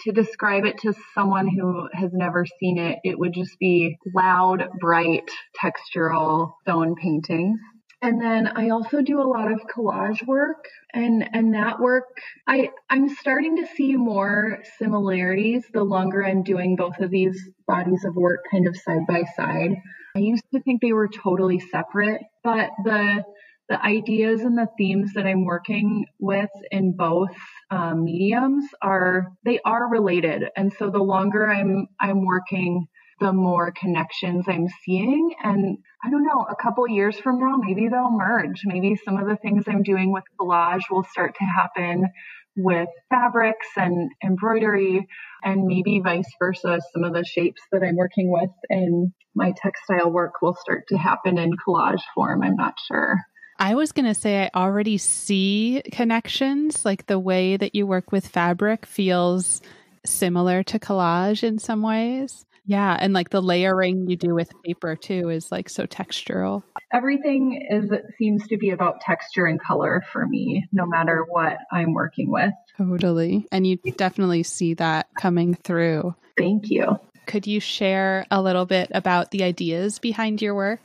to 0.00 0.12
describe 0.12 0.64
it 0.64 0.78
to 0.78 0.94
someone 1.14 1.48
who 1.48 1.88
has 1.92 2.10
never 2.12 2.44
seen 2.58 2.78
it, 2.78 2.98
it 3.04 3.18
would 3.18 3.34
just 3.34 3.58
be 3.58 3.96
loud, 4.14 4.68
bright, 4.80 5.30
textural 5.62 6.52
stone 6.62 6.94
paintings. 6.94 7.58
And 8.02 8.20
then 8.20 8.48
I 8.56 8.70
also 8.70 9.02
do 9.02 9.20
a 9.20 9.28
lot 9.28 9.52
of 9.52 9.60
collage 9.66 10.26
work 10.26 10.64
and 10.94 11.28
and 11.34 11.54
that 11.54 11.80
work 11.80 12.04
I 12.46 12.70
I'm 12.88 13.10
starting 13.10 13.58
to 13.58 13.66
see 13.66 13.94
more 13.94 14.62
similarities 14.78 15.64
the 15.72 15.84
longer 15.84 16.24
I'm 16.24 16.42
doing 16.42 16.76
both 16.76 16.98
of 17.00 17.10
these 17.10 17.38
bodies 17.68 18.04
of 18.06 18.16
work 18.16 18.40
kind 18.50 18.66
of 18.66 18.76
side 18.76 19.06
by 19.06 19.24
side. 19.36 19.76
I 20.16 20.20
used 20.20 20.44
to 20.54 20.60
think 20.60 20.80
they 20.80 20.94
were 20.94 21.08
totally 21.08 21.60
separate, 21.60 22.22
but 22.42 22.70
the 22.84 23.22
the 23.70 23.82
ideas 23.82 24.40
and 24.40 24.58
the 24.58 24.66
themes 24.76 25.12
that 25.14 25.26
I'm 25.26 25.44
working 25.44 26.04
with 26.18 26.50
in 26.72 26.92
both 26.96 27.30
um, 27.70 28.04
mediums 28.04 28.64
are 28.82 29.28
they 29.44 29.60
are 29.64 29.88
related, 29.88 30.42
and 30.56 30.72
so 30.72 30.90
the 30.90 30.98
longer 30.98 31.48
I'm 31.48 31.86
I'm 32.00 32.26
working, 32.26 32.88
the 33.20 33.32
more 33.32 33.70
connections 33.70 34.46
I'm 34.48 34.66
seeing. 34.84 35.34
And 35.42 35.78
I 36.04 36.10
don't 36.10 36.24
know, 36.24 36.46
a 36.50 36.56
couple 36.56 36.88
years 36.88 37.16
from 37.20 37.38
now, 37.38 37.56
maybe 37.58 37.88
they'll 37.88 38.10
merge. 38.10 38.62
Maybe 38.64 38.96
some 39.04 39.18
of 39.18 39.28
the 39.28 39.36
things 39.36 39.64
I'm 39.68 39.84
doing 39.84 40.12
with 40.12 40.24
collage 40.38 40.90
will 40.90 41.04
start 41.04 41.36
to 41.38 41.44
happen 41.44 42.08
with 42.56 42.88
fabrics 43.08 43.68
and 43.76 44.10
embroidery, 44.24 45.06
and 45.44 45.64
maybe 45.66 46.00
vice 46.02 46.30
versa. 46.40 46.80
Some 46.92 47.04
of 47.04 47.14
the 47.14 47.24
shapes 47.24 47.62
that 47.70 47.84
I'm 47.84 47.96
working 47.96 48.32
with 48.32 48.50
in 48.68 49.14
my 49.36 49.52
textile 49.56 50.10
work 50.10 50.42
will 50.42 50.56
start 50.56 50.88
to 50.88 50.98
happen 50.98 51.38
in 51.38 51.52
collage 51.52 52.02
form. 52.16 52.42
I'm 52.42 52.56
not 52.56 52.74
sure. 52.88 53.14
I 53.60 53.74
was 53.74 53.92
going 53.92 54.06
to 54.06 54.14
say 54.14 54.42
I 54.42 54.58
already 54.58 54.96
see 54.96 55.82
connections, 55.92 56.86
like 56.86 57.06
the 57.06 57.18
way 57.18 57.58
that 57.58 57.74
you 57.74 57.86
work 57.86 58.10
with 58.10 58.26
fabric 58.26 58.86
feels 58.86 59.60
similar 60.04 60.62
to 60.62 60.78
collage 60.78 61.42
in 61.42 61.58
some 61.58 61.82
ways. 61.82 62.46
Yeah, 62.64 62.96
and 62.98 63.12
like 63.12 63.28
the 63.28 63.42
layering 63.42 64.08
you 64.08 64.16
do 64.16 64.34
with 64.34 64.50
paper 64.64 64.96
too 64.96 65.28
is 65.28 65.52
like 65.52 65.68
so 65.68 65.86
textural. 65.86 66.62
Everything 66.90 67.66
is 67.68 67.90
seems 68.16 68.46
to 68.48 68.56
be 68.56 68.70
about 68.70 69.02
texture 69.02 69.44
and 69.44 69.60
color 69.60 70.02
for 70.10 70.26
me, 70.26 70.66
no 70.72 70.86
matter 70.86 71.26
what 71.28 71.58
I'm 71.70 71.92
working 71.92 72.30
with. 72.30 72.52
Totally. 72.78 73.46
And 73.52 73.66
you 73.66 73.76
definitely 73.98 74.42
see 74.42 74.72
that 74.74 75.08
coming 75.20 75.54
through. 75.54 76.14
Thank 76.38 76.70
you. 76.70 76.98
Could 77.26 77.46
you 77.46 77.60
share 77.60 78.24
a 78.30 78.40
little 78.40 78.64
bit 78.64 78.90
about 78.94 79.32
the 79.32 79.42
ideas 79.44 79.98
behind 79.98 80.40
your 80.40 80.54
work? 80.54 80.80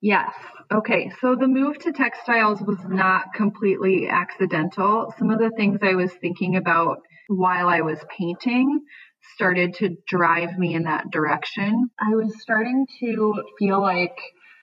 Yes. 0.00 0.32
Okay, 0.72 1.12
so 1.20 1.36
the 1.36 1.46
move 1.46 1.78
to 1.80 1.92
textiles 1.92 2.60
was 2.62 2.78
not 2.88 3.34
completely 3.34 4.08
accidental. 4.08 5.12
Some 5.18 5.30
of 5.30 5.38
the 5.38 5.50
things 5.50 5.80
I 5.82 5.94
was 5.94 6.12
thinking 6.12 6.56
about 6.56 6.98
while 7.28 7.68
I 7.68 7.82
was 7.82 7.98
painting 8.16 8.80
started 9.34 9.74
to 9.74 9.96
drive 10.06 10.58
me 10.58 10.74
in 10.74 10.84
that 10.84 11.10
direction. 11.10 11.90
I 11.98 12.14
was 12.14 12.40
starting 12.40 12.86
to 13.00 13.42
feel 13.58 13.80
like 13.80 14.16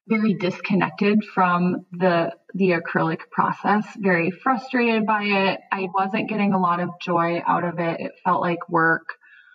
very 0.07 0.33
disconnected 0.33 1.23
from 1.23 1.85
the 1.91 2.33
the 2.55 2.71
acrylic 2.71 3.29
process, 3.31 3.85
very 3.97 4.31
frustrated 4.31 5.05
by 5.05 5.23
it. 5.23 5.59
I 5.71 5.87
wasn't 5.93 6.29
getting 6.29 6.53
a 6.53 6.59
lot 6.59 6.79
of 6.79 6.89
joy 6.99 7.41
out 7.45 7.63
of 7.63 7.79
it. 7.79 7.99
It 7.99 8.11
felt 8.23 8.41
like 8.41 8.69
work. 8.69 9.05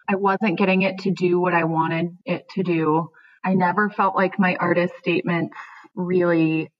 I 0.08 0.14
wasn't 0.14 0.58
getting 0.58 0.82
it 0.82 0.98
to 1.00 1.10
do 1.10 1.40
what 1.40 1.54
I 1.54 1.64
wanted 1.64 2.16
it 2.24 2.48
to 2.54 2.62
do. 2.62 3.10
I 3.44 3.54
never 3.54 3.90
felt 3.90 4.14
like 4.16 4.38
my 4.38 4.56
artist 4.56 4.94
statements 4.98 5.56
really 5.96 6.70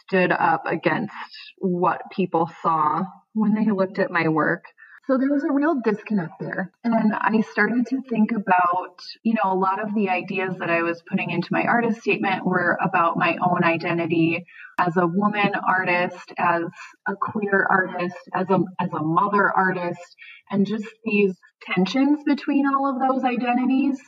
stood 0.00 0.32
up 0.32 0.64
against 0.66 1.14
what 1.58 2.02
people 2.10 2.50
saw 2.62 3.04
when 3.34 3.54
they 3.54 3.70
looked 3.70 3.98
at 3.98 4.10
my 4.10 4.28
work. 4.28 4.64
So 5.06 5.18
there 5.18 5.30
was 5.30 5.42
a 5.42 5.52
real 5.52 5.80
disconnect 5.82 6.38
there. 6.38 6.70
And 6.84 7.12
I 7.12 7.40
started 7.40 7.86
to 7.88 8.02
think 8.08 8.30
about, 8.30 9.00
you 9.24 9.34
know, 9.34 9.52
a 9.52 9.58
lot 9.58 9.82
of 9.82 9.92
the 9.94 10.10
ideas 10.10 10.54
that 10.60 10.70
I 10.70 10.82
was 10.82 11.02
putting 11.10 11.30
into 11.30 11.48
my 11.50 11.64
artist 11.64 12.00
statement 12.02 12.46
were 12.46 12.78
about 12.80 13.16
my 13.16 13.36
own 13.42 13.64
identity 13.64 14.44
as 14.78 14.96
a 14.96 15.06
woman 15.06 15.54
artist, 15.56 16.32
as 16.38 16.62
a 17.08 17.16
queer 17.16 17.66
artist, 17.68 18.16
as 18.32 18.48
a, 18.48 18.60
as 18.78 18.90
a 18.92 19.02
mother 19.02 19.50
artist, 19.50 20.16
and 20.50 20.66
just 20.66 20.86
these 21.04 21.34
tensions 21.62 22.22
between 22.24 22.66
all 22.66 22.88
of 22.88 23.00
those 23.00 23.24
identities 23.24 23.98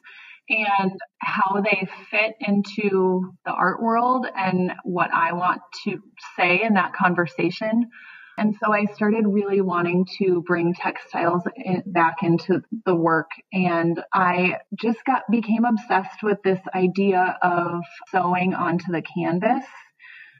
and 0.48 0.92
how 1.18 1.62
they 1.62 1.88
fit 2.10 2.34
into 2.40 3.32
the 3.44 3.52
art 3.52 3.82
world 3.82 4.26
and 4.36 4.72
what 4.84 5.10
I 5.12 5.32
want 5.32 5.62
to 5.84 5.98
say 6.36 6.62
in 6.62 6.74
that 6.74 6.92
conversation. 6.92 7.90
And 8.36 8.56
so 8.62 8.72
I 8.72 8.86
started 8.94 9.26
really 9.26 9.60
wanting 9.60 10.06
to 10.18 10.42
bring 10.46 10.74
textiles 10.74 11.42
in, 11.56 11.82
back 11.86 12.16
into 12.22 12.62
the 12.84 12.94
work. 12.94 13.30
And 13.52 14.02
I 14.12 14.58
just 14.80 14.98
got, 15.04 15.22
became 15.30 15.64
obsessed 15.64 16.22
with 16.22 16.38
this 16.42 16.60
idea 16.74 17.38
of 17.40 17.82
sewing 18.10 18.54
onto 18.54 18.90
the 18.90 19.02
canvas, 19.02 19.64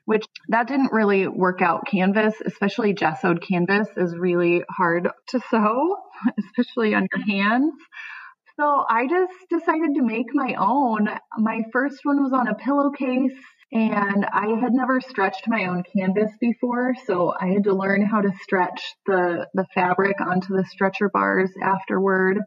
which 0.06 0.24
that 0.48 0.66
didn't 0.66 0.92
really 0.92 1.28
work 1.28 1.62
out. 1.62 1.86
Canvas, 1.86 2.34
especially 2.44 2.94
gessoed 2.94 3.40
canvas 3.46 3.88
is 3.96 4.16
really 4.16 4.64
hard 4.68 5.08
to 5.28 5.40
sew, 5.50 5.96
especially 6.38 6.94
on 6.94 7.06
your 7.12 7.24
hands. 7.24 7.74
So 8.58 8.84
I 8.88 9.08
just 9.08 9.32
decided 9.50 9.96
to 9.96 10.02
make 10.02 10.32
my 10.32 10.54
own. 10.54 11.08
My 11.38 11.62
first 11.72 12.00
one 12.04 12.22
was 12.22 12.32
on 12.32 12.46
a 12.46 12.54
pillowcase 12.54 13.36
and 13.72 14.24
I 14.24 14.60
had 14.60 14.72
never 14.72 15.00
stretched 15.00 15.48
my 15.48 15.66
own 15.66 15.82
canvas 15.96 16.30
before, 16.40 16.94
so 17.06 17.34
I 17.38 17.48
had 17.48 17.64
to 17.64 17.74
learn 17.74 18.06
how 18.06 18.20
to 18.20 18.30
stretch 18.42 18.80
the, 19.06 19.48
the 19.54 19.66
fabric 19.74 20.20
onto 20.20 20.56
the 20.56 20.64
stretcher 20.64 21.08
bars 21.08 21.50
afterward. 21.60 22.38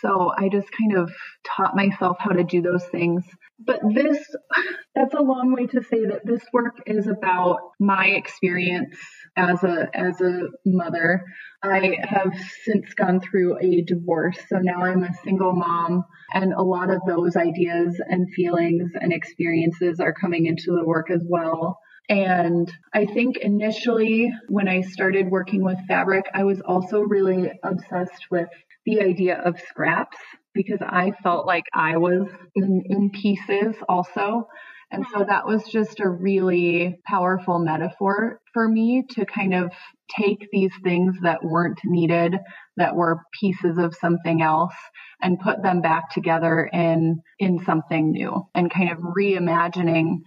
So 0.00 0.32
I 0.36 0.48
just 0.48 0.68
kind 0.76 0.96
of 0.96 1.12
taught 1.44 1.76
myself 1.76 2.16
how 2.18 2.32
to 2.32 2.42
do 2.42 2.62
those 2.62 2.84
things. 2.86 3.22
But 3.60 3.80
this, 3.94 4.18
that's 4.96 5.14
a 5.14 5.22
long 5.22 5.52
way 5.52 5.66
to 5.68 5.82
say 5.84 6.06
that 6.06 6.26
this 6.26 6.42
work 6.52 6.78
is 6.86 7.06
about 7.06 7.58
my 7.78 8.06
experience 8.06 8.96
as 9.36 9.62
a, 9.64 9.88
as 9.94 10.20
a 10.20 10.48
mother. 10.64 11.24
I 11.62 11.98
have 12.02 12.34
since 12.64 12.92
gone 12.94 13.20
through 13.20 13.58
a 13.60 13.82
divorce. 13.82 14.38
So 14.48 14.58
now 14.58 14.82
I'm 14.82 15.04
a 15.04 15.14
single 15.24 15.54
mom 15.54 16.04
and 16.34 16.52
a 16.52 16.62
lot 16.62 16.90
of 16.90 17.00
those 17.06 17.36
ideas 17.36 18.00
and 18.08 18.32
feelings 18.34 18.90
and 19.00 19.12
experiences 19.12 20.00
are 20.00 20.12
coming 20.12 20.46
into 20.46 20.72
the 20.76 20.84
work 20.84 21.10
as 21.10 21.22
well. 21.24 21.78
And 22.08 22.70
I 22.92 23.06
think 23.06 23.36
initially 23.38 24.32
when 24.48 24.68
I 24.68 24.80
started 24.80 25.30
working 25.30 25.62
with 25.62 25.78
fabric, 25.86 26.26
I 26.34 26.44
was 26.44 26.60
also 26.60 27.00
really 27.00 27.50
obsessed 27.62 28.26
with 28.30 28.48
the 28.84 29.00
idea 29.00 29.36
of 29.38 29.60
scraps 29.68 30.18
because 30.52 30.80
I 30.82 31.12
felt 31.22 31.46
like 31.46 31.64
I 31.72 31.96
was 31.96 32.28
in, 32.54 32.82
in 32.86 33.10
pieces 33.10 33.76
also. 33.88 34.48
And 34.92 35.06
so 35.12 35.24
that 35.26 35.46
was 35.46 35.64
just 35.64 36.00
a 36.00 36.08
really 36.08 37.00
powerful 37.06 37.58
metaphor 37.58 38.40
for 38.52 38.68
me 38.68 39.04
to 39.12 39.24
kind 39.24 39.54
of 39.54 39.72
take 40.14 40.48
these 40.52 40.72
things 40.84 41.16
that 41.22 41.42
weren't 41.42 41.80
needed, 41.84 42.36
that 42.76 42.94
were 42.94 43.22
pieces 43.40 43.78
of 43.78 43.94
something 43.94 44.42
else, 44.42 44.74
and 45.22 45.40
put 45.40 45.62
them 45.62 45.80
back 45.80 46.10
together 46.10 46.68
in, 46.70 47.22
in 47.38 47.64
something 47.64 48.12
new 48.12 48.46
and 48.54 48.70
kind 48.70 48.92
of 48.92 48.98
reimagining 48.98 50.18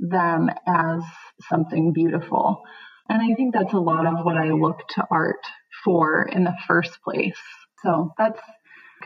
them 0.00 0.50
as 0.66 1.02
something 1.48 1.92
beautiful. 1.92 2.62
And 3.08 3.22
I 3.22 3.34
think 3.36 3.54
that's 3.54 3.72
a 3.72 3.78
lot 3.78 4.04
of 4.04 4.24
what 4.24 4.36
I 4.36 4.50
look 4.50 4.80
to 4.96 5.06
art 5.10 5.46
for 5.84 6.24
in 6.24 6.42
the 6.42 6.56
first 6.66 6.98
place. 7.04 7.38
So 7.84 8.12
that's 8.18 8.40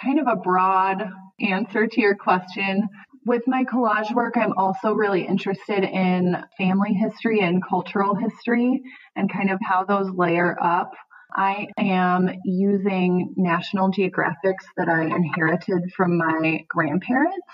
kind 0.01 0.19
of 0.19 0.27
a 0.27 0.37
broad 0.37 1.05
answer 1.41 1.87
to 1.87 2.01
your 2.01 2.17
question. 2.17 2.89
With 3.25 3.47
my 3.47 3.63
collage 3.65 4.13
work, 4.13 4.37
I'm 4.37 4.53
also 4.57 4.93
really 4.93 5.25
interested 5.25 5.85
in 5.85 6.37
family 6.59 6.93
history 6.93 7.41
and 7.41 7.63
cultural 7.65 8.17
history 8.17 8.83
and 9.15 9.33
kind 9.33 9.51
of 9.51 9.61
how 9.63 9.85
those 9.85 10.11
layer 10.11 10.57
up. 10.61 10.91
I 11.35 11.69
am 11.79 12.29
using 12.45 13.33
National 13.37 13.93
Geographics 13.93 14.65
that 14.77 14.89
I 14.89 15.05
inherited 15.05 15.93
from 15.97 16.19
my 16.19 16.65
grandparents. 16.69 17.47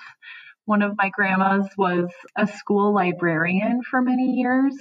One 0.65 0.81
of 0.83 0.97
my 0.97 1.11
grandmas 1.11 1.69
was 1.77 2.09
a 2.35 2.47
school 2.47 2.95
librarian 2.95 3.83
for 3.83 4.01
many 4.01 4.37
years. 4.37 4.75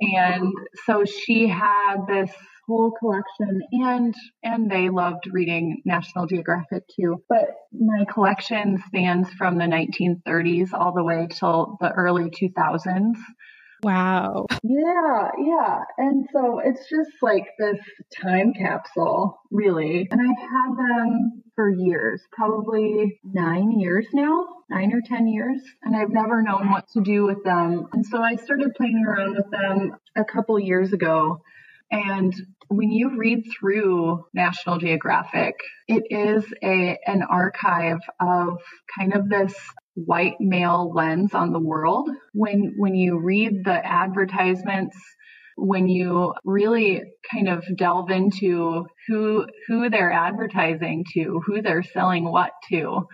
And 0.00 0.52
so 0.86 1.04
she 1.04 1.46
had 1.46 2.06
this 2.08 2.32
whole 2.72 2.92
collection 2.98 3.60
and 3.72 4.14
and 4.42 4.70
they 4.70 4.88
loved 4.88 5.28
reading 5.30 5.82
National 5.84 6.26
Geographic 6.26 6.84
too. 6.98 7.22
But 7.28 7.48
my 7.72 8.04
collection 8.12 8.82
spans 8.86 9.30
from 9.30 9.58
the 9.58 9.64
1930s 9.64 10.72
all 10.72 10.92
the 10.92 11.04
way 11.04 11.28
till 11.30 11.76
the 11.80 11.90
early 11.90 12.30
2000s. 12.30 13.16
Wow. 13.82 14.46
Yeah, 14.62 15.30
yeah. 15.44 15.80
And 15.98 16.28
so 16.32 16.60
it's 16.64 16.88
just 16.88 17.10
like 17.20 17.46
this 17.58 17.80
time 18.22 18.52
capsule, 18.54 19.40
really. 19.50 20.06
And 20.08 20.20
I've 20.20 20.38
had 20.38 20.76
them 20.76 21.42
for 21.56 21.68
years, 21.68 22.22
probably 22.30 23.20
nine 23.24 23.72
years 23.80 24.06
now, 24.12 24.46
nine 24.70 24.92
or 24.92 25.00
10 25.04 25.26
years. 25.26 25.60
And 25.82 25.96
I've 25.96 26.10
never 26.10 26.42
known 26.42 26.70
what 26.70 26.86
to 26.92 27.00
do 27.00 27.24
with 27.24 27.42
them. 27.42 27.88
And 27.92 28.06
so 28.06 28.22
I 28.22 28.36
started 28.36 28.74
playing 28.76 29.04
around 29.04 29.34
with 29.34 29.50
them 29.50 29.96
a 30.16 30.24
couple 30.24 30.60
years 30.60 30.92
ago. 30.92 31.42
And 31.92 32.32
when 32.68 32.90
you 32.90 33.18
read 33.18 33.44
through 33.60 34.24
National 34.32 34.78
Geographic, 34.78 35.54
it 35.86 36.04
is 36.08 36.42
a 36.64 36.98
an 37.06 37.22
archive 37.22 38.00
of 38.18 38.58
kind 38.98 39.12
of 39.14 39.28
this 39.28 39.54
white 39.94 40.36
male 40.40 40.90
lens 40.94 41.34
on 41.34 41.52
the 41.52 41.60
world. 41.60 42.08
When 42.32 42.74
when 42.78 42.94
you 42.94 43.20
read 43.20 43.64
the 43.64 43.86
advertisements, 43.86 44.96
when 45.58 45.86
you 45.86 46.32
really 46.44 47.02
kind 47.30 47.50
of 47.50 47.62
delve 47.76 48.10
into 48.10 48.86
who 49.06 49.46
who 49.68 49.90
they're 49.90 50.12
advertising 50.12 51.04
to, 51.12 51.42
who 51.44 51.60
they're 51.60 51.82
selling 51.82 52.24
what 52.24 52.52
to, 52.70 53.06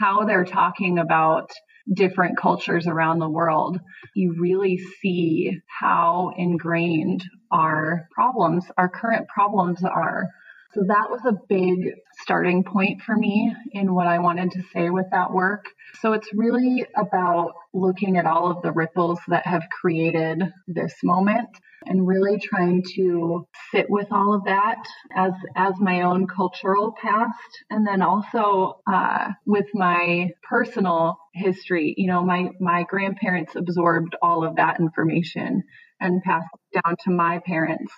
how 0.00 0.24
they're 0.24 0.46
talking 0.46 0.98
about 0.98 1.50
different 1.92 2.38
cultures 2.38 2.86
around 2.86 3.18
the 3.18 3.28
world, 3.28 3.78
you 4.14 4.34
really 4.38 4.78
see 4.78 5.60
how 5.66 6.32
ingrained 6.36 7.24
our 7.50 8.08
problems, 8.12 8.64
our 8.76 8.88
current 8.88 9.28
problems 9.28 9.82
are. 9.84 10.28
So 10.74 10.84
that 10.88 11.10
was 11.10 11.20
a 11.26 11.38
big 11.48 11.94
starting 12.22 12.64
point 12.64 13.02
for 13.02 13.14
me 13.14 13.54
in 13.72 13.94
what 13.94 14.06
I 14.06 14.20
wanted 14.20 14.52
to 14.52 14.62
say 14.72 14.88
with 14.88 15.06
that 15.10 15.32
work. 15.32 15.66
So 16.00 16.14
it's 16.14 16.32
really 16.32 16.86
about 16.96 17.52
looking 17.74 18.16
at 18.16 18.24
all 18.24 18.50
of 18.50 18.62
the 18.62 18.72
ripples 18.72 19.20
that 19.28 19.46
have 19.46 19.64
created 19.70 20.42
this 20.66 20.94
moment 21.02 21.48
and 21.86 22.06
really 22.06 22.38
trying 22.38 22.82
to 22.94 23.46
sit 23.70 23.86
with 23.88 24.06
all 24.10 24.34
of 24.34 24.44
that 24.44 24.82
as 25.14 25.32
as 25.56 25.74
my 25.78 26.02
own 26.02 26.26
cultural 26.26 26.94
past. 27.00 27.32
And 27.70 27.86
then 27.86 28.02
also 28.02 28.80
uh, 28.90 29.28
with 29.46 29.66
my 29.74 30.30
personal 30.48 31.16
history 31.34 31.94
you 31.96 32.06
know 32.06 32.22
my 32.22 32.50
my 32.60 32.84
grandparents 32.88 33.56
absorbed 33.56 34.14
all 34.20 34.44
of 34.44 34.56
that 34.56 34.78
information 34.80 35.62
and 36.00 36.22
passed 36.22 36.48
it 36.72 36.82
down 36.84 36.96
to 37.04 37.10
my 37.10 37.40
parents 37.46 37.92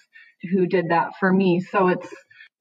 who 0.52 0.66
did 0.66 0.90
that 0.90 1.12
for 1.18 1.32
me. 1.32 1.60
So 1.60 1.88
it's 1.88 2.08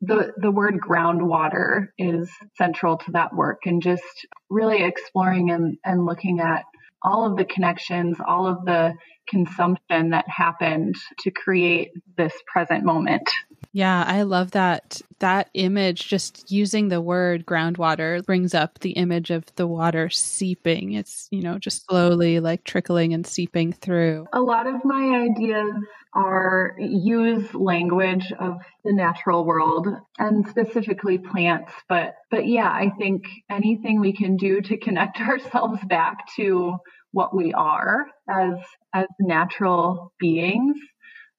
the 0.01 0.33
the 0.37 0.51
word 0.51 0.75
groundwater 0.79 1.87
is 1.97 2.29
central 2.57 2.97
to 2.97 3.11
that 3.11 3.33
work 3.35 3.59
and 3.65 3.81
just 3.81 4.03
really 4.49 4.83
exploring 4.83 5.51
and, 5.51 5.77
and 5.85 6.05
looking 6.05 6.39
at 6.39 6.63
all 7.03 7.25
of 7.25 7.37
the 7.37 7.45
connections, 7.45 8.17
all 8.25 8.47
of 8.47 8.65
the 8.65 8.93
consumption 9.27 10.11
that 10.11 10.25
happened 10.27 10.95
to 11.19 11.31
create 11.31 11.91
this 12.17 12.33
present 12.47 12.83
moment. 12.83 13.29
Yeah, 13.71 14.03
I 14.07 14.23
love 14.23 14.51
that. 14.51 15.01
That 15.19 15.49
image, 15.53 16.09
just 16.09 16.51
using 16.51 16.89
the 16.89 16.99
word 16.99 17.45
groundwater, 17.45 18.25
brings 18.25 18.53
up 18.53 18.79
the 18.79 18.91
image 18.91 19.29
of 19.31 19.45
the 19.55 19.67
water 19.67 20.09
seeping. 20.09 20.93
It's, 20.93 21.27
you 21.31 21.41
know, 21.41 21.57
just 21.57 21.85
slowly 21.85 22.39
like 22.39 22.65
trickling 22.65 23.13
and 23.13 23.25
seeping 23.25 23.71
through. 23.71 24.27
A 24.33 24.41
lot 24.41 24.67
of 24.67 24.83
my 24.83 25.29
ideas 25.29 25.73
are 26.15 26.75
use 26.77 27.53
language 27.53 28.31
of 28.39 28.57
the 28.83 28.93
natural 28.93 29.45
world 29.45 29.87
and 30.19 30.47
specifically 30.47 31.17
plants 31.17 31.71
but 31.89 32.13
but 32.29 32.47
yeah 32.47 32.69
i 32.69 32.91
think 32.99 33.23
anything 33.49 33.99
we 33.99 34.13
can 34.13 34.37
do 34.37 34.61
to 34.61 34.77
connect 34.77 35.19
ourselves 35.19 35.79
back 35.85 36.17
to 36.35 36.77
what 37.11 37.35
we 37.35 37.53
are 37.53 38.05
as 38.29 38.53
as 38.93 39.07
natural 39.19 40.13
beings 40.19 40.75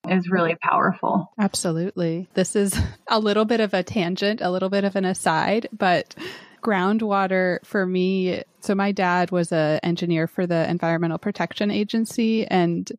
is 0.08 0.28
really 0.28 0.56
powerful. 0.56 1.32
Absolutely. 1.38 2.28
This 2.34 2.56
is 2.56 2.78
a 3.08 3.18
little 3.18 3.44
bit 3.44 3.60
of 3.60 3.74
a 3.74 3.82
tangent, 3.82 4.40
a 4.40 4.50
little 4.50 4.70
bit 4.70 4.84
of 4.84 4.96
an 4.96 5.04
aside, 5.04 5.68
but 5.72 6.14
groundwater 6.62 7.58
for 7.62 7.84
me 7.84 8.42
so 8.60 8.74
my 8.74 8.90
dad 8.90 9.30
was 9.30 9.52
an 9.52 9.78
engineer 9.82 10.26
for 10.26 10.46
the 10.46 10.66
environmental 10.70 11.18
protection 11.18 11.70
agency 11.70 12.46
and 12.46 12.90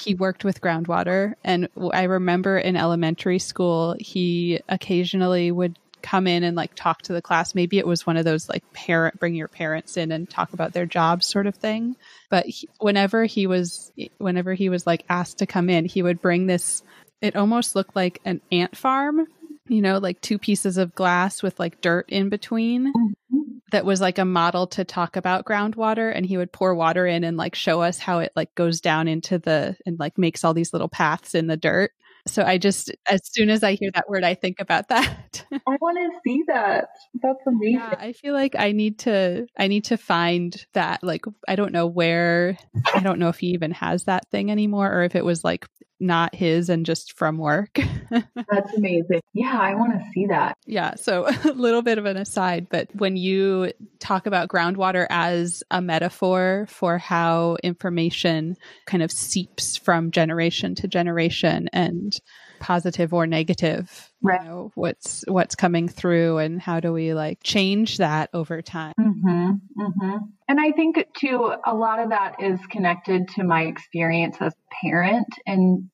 he 0.00 0.16
worked 0.16 0.44
with 0.44 0.60
groundwater 0.60 1.34
and 1.44 1.68
i 1.92 2.02
remember 2.02 2.58
in 2.58 2.74
elementary 2.74 3.38
school 3.38 3.94
he 4.00 4.58
occasionally 4.68 5.52
would 5.52 5.78
come 6.06 6.28
in 6.28 6.44
and 6.44 6.56
like 6.56 6.72
talk 6.76 7.02
to 7.02 7.12
the 7.12 7.20
class. 7.20 7.52
Maybe 7.54 7.78
it 7.78 7.86
was 7.86 8.06
one 8.06 8.16
of 8.16 8.24
those 8.24 8.48
like 8.48 8.72
parent 8.72 9.18
bring 9.18 9.34
your 9.34 9.48
parents 9.48 9.96
in 9.96 10.12
and 10.12 10.30
talk 10.30 10.52
about 10.52 10.72
their 10.72 10.86
jobs 10.86 11.26
sort 11.26 11.48
of 11.48 11.56
thing. 11.56 11.96
But 12.30 12.46
he, 12.46 12.68
whenever 12.80 13.24
he 13.24 13.46
was 13.46 13.92
whenever 14.18 14.54
he 14.54 14.68
was 14.68 14.86
like 14.86 15.04
asked 15.08 15.38
to 15.38 15.46
come 15.46 15.70
in, 15.70 15.84
he 15.84 16.02
would 16.02 16.20
bring 16.20 16.46
this 16.46 16.82
it 17.20 17.36
almost 17.36 17.74
looked 17.74 17.96
like 17.96 18.20
an 18.24 18.40
ant 18.52 18.76
farm, 18.76 19.26
you 19.68 19.80
know, 19.80 19.98
like 19.98 20.20
two 20.20 20.38
pieces 20.38 20.76
of 20.76 20.94
glass 20.94 21.42
with 21.42 21.58
like 21.58 21.80
dirt 21.80 22.06
in 22.08 22.28
between. 22.28 22.92
Mm-hmm. 22.92 23.40
that 23.72 23.84
was 23.84 24.00
like 24.00 24.18
a 24.18 24.24
model 24.24 24.66
to 24.68 24.84
talk 24.84 25.16
about 25.16 25.44
groundwater 25.44 26.12
and 26.14 26.24
he 26.24 26.36
would 26.36 26.52
pour 26.52 26.74
water 26.74 27.06
in 27.06 27.24
and 27.24 27.36
like 27.36 27.54
show 27.54 27.82
us 27.82 27.98
how 27.98 28.20
it 28.20 28.32
like 28.36 28.54
goes 28.54 28.80
down 28.80 29.08
into 29.08 29.38
the 29.38 29.76
and 29.84 29.98
like 29.98 30.16
makes 30.16 30.44
all 30.44 30.54
these 30.54 30.72
little 30.72 30.88
paths 30.88 31.34
in 31.34 31.46
the 31.46 31.56
dirt. 31.56 31.92
So 32.26 32.42
I 32.42 32.58
just, 32.58 32.90
as 33.08 33.20
soon 33.24 33.50
as 33.50 33.62
I 33.62 33.74
hear 33.74 33.90
that 33.94 34.08
word, 34.08 34.24
I 34.24 34.34
think 34.34 34.60
about 34.60 34.88
that. 34.90 35.44
I 35.52 35.76
want 35.80 35.96
to 35.98 36.20
see 36.24 36.42
that. 36.48 36.88
That's 37.22 37.46
amazing. 37.46 37.74
Yeah, 37.80 37.94
I 37.98 38.12
feel 38.12 38.34
like 38.34 38.56
I 38.58 38.72
need 38.72 38.98
to, 39.00 39.46
I 39.58 39.68
need 39.68 39.84
to 39.86 39.96
find 39.96 40.54
that. 40.74 41.02
Like, 41.02 41.24
I 41.48 41.56
don't 41.56 41.72
know 41.72 41.86
where, 41.86 42.58
I 42.94 43.00
don't 43.00 43.18
know 43.18 43.28
if 43.28 43.38
he 43.38 43.48
even 43.48 43.70
has 43.72 44.04
that 44.04 44.28
thing 44.30 44.50
anymore 44.50 44.92
or 44.92 45.04
if 45.04 45.14
it 45.14 45.24
was 45.24 45.44
like 45.44 45.66
not 45.98 46.34
his 46.34 46.68
and 46.68 46.84
just 46.84 47.12
from 47.14 47.38
work. 47.38 47.78
That's 48.10 48.74
amazing. 48.76 49.20
Yeah, 49.32 49.58
I 49.58 49.74
want 49.74 49.92
to 49.92 50.04
see 50.12 50.26
that. 50.26 50.56
Yeah. 50.66 50.94
So 50.94 51.26
a 51.44 51.52
little 51.52 51.82
bit 51.82 51.98
of 51.98 52.04
an 52.04 52.16
aside, 52.16 52.68
but 52.70 52.88
when 52.94 53.16
you 53.16 53.72
talk 53.98 54.26
about 54.26 54.48
groundwater 54.48 55.06
as 55.10 55.62
a 55.70 55.80
metaphor 55.80 56.66
for 56.68 56.98
how 56.98 57.56
information 57.62 58.56
kind 58.86 59.02
of 59.02 59.10
seeps 59.10 59.76
from 59.76 60.10
generation 60.10 60.74
to 60.76 60.88
generation 60.88 61.68
and 61.72 62.18
positive 62.60 63.12
or 63.12 63.26
negative 63.26 64.12
right. 64.22 64.42
you 64.42 64.48
know, 64.48 64.72
what's 64.74 65.24
what's 65.28 65.54
coming 65.54 65.88
through 65.88 66.38
and 66.38 66.60
how 66.60 66.80
do 66.80 66.92
we 66.92 67.14
like 67.14 67.42
change 67.42 67.98
that 67.98 68.30
over 68.32 68.62
time? 68.62 68.94
Mm-hmm, 69.00 69.50
mm-hmm. 69.80 70.16
and 70.48 70.60
i 70.60 70.72
think 70.72 71.04
too 71.16 71.52
a 71.64 71.74
lot 71.74 71.98
of 71.98 72.10
that 72.10 72.36
is 72.40 72.58
connected 72.70 73.28
to 73.36 73.44
my 73.44 73.62
experience 73.62 74.36
as 74.40 74.52
a 74.52 74.86
parent 74.86 75.28
and 75.46 75.90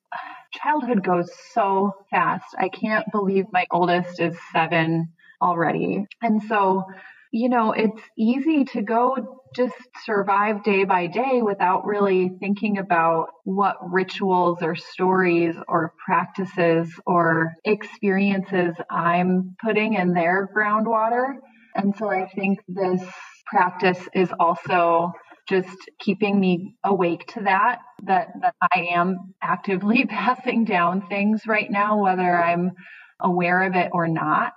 childhood 0.53 1.03
goes 1.03 1.29
so 1.53 1.93
fast. 2.11 2.45
I 2.57 2.69
can't 2.69 3.05
believe 3.11 3.45
my 3.51 3.65
oldest 3.71 4.19
is 4.19 4.37
seven 4.51 5.09
already. 5.41 6.05
And 6.21 6.43
so 6.43 6.85
you 7.35 7.49
know, 7.49 7.71
it's 7.71 7.99
easy 8.15 8.63
to 8.65 8.83
go 8.83 9.41
just 9.55 9.75
survive 10.05 10.63
day 10.63 10.83
by 10.83 11.07
day 11.07 11.41
without 11.41 11.85
really 11.85 12.31
thinking 12.39 12.77
about 12.77 13.27
what 13.43 13.77
rituals 13.81 14.59
or 14.61 14.75
stories 14.75 15.55
or 15.67 15.93
practices 16.05 16.89
or 17.05 17.53
experiences 17.65 18.75
I'm 18.89 19.55
putting 19.63 19.93
in 19.93 20.13
their 20.13 20.49
groundwater. 20.55 21.35
And 21.75 21.95
so 21.97 22.09
I 22.09 22.27
think 22.35 22.59
this 22.67 23.01
practice 23.45 23.99
is 24.13 24.31
also 24.39 25.11
just 25.47 25.77
keeping 25.99 26.39
me 26.39 26.75
awake 26.83 27.27
to 27.27 27.41
that, 27.41 27.79
that, 28.03 28.29
that 28.41 28.55
I 28.73 28.87
am 28.93 29.33
actively 29.41 30.05
passing 30.09 30.65
down 30.65 31.07
things 31.07 31.43
right 31.47 31.69
now, 31.69 32.01
whether 32.01 32.41
I'm 32.41 32.71
aware 33.19 33.63
of 33.63 33.75
it 33.75 33.89
or 33.91 34.07
not. 34.07 34.53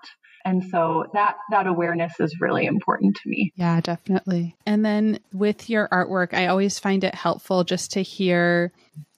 And 0.46 0.64
so 0.70 1.06
that 1.12 1.38
that 1.50 1.66
awareness 1.66 2.20
is 2.20 2.40
really 2.40 2.66
important 2.66 3.16
to 3.16 3.28
me. 3.28 3.52
Yeah, 3.56 3.80
definitely. 3.80 4.54
And 4.64 4.84
then 4.84 5.18
with 5.32 5.68
your 5.68 5.88
artwork, 5.88 6.34
I 6.34 6.46
always 6.46 6.78
find 6.78 7.02
it 7.02 7.16
helpful 7.16 7.64
just 7.64 7.92
to 7.92 8.02
hear 8.02 8.72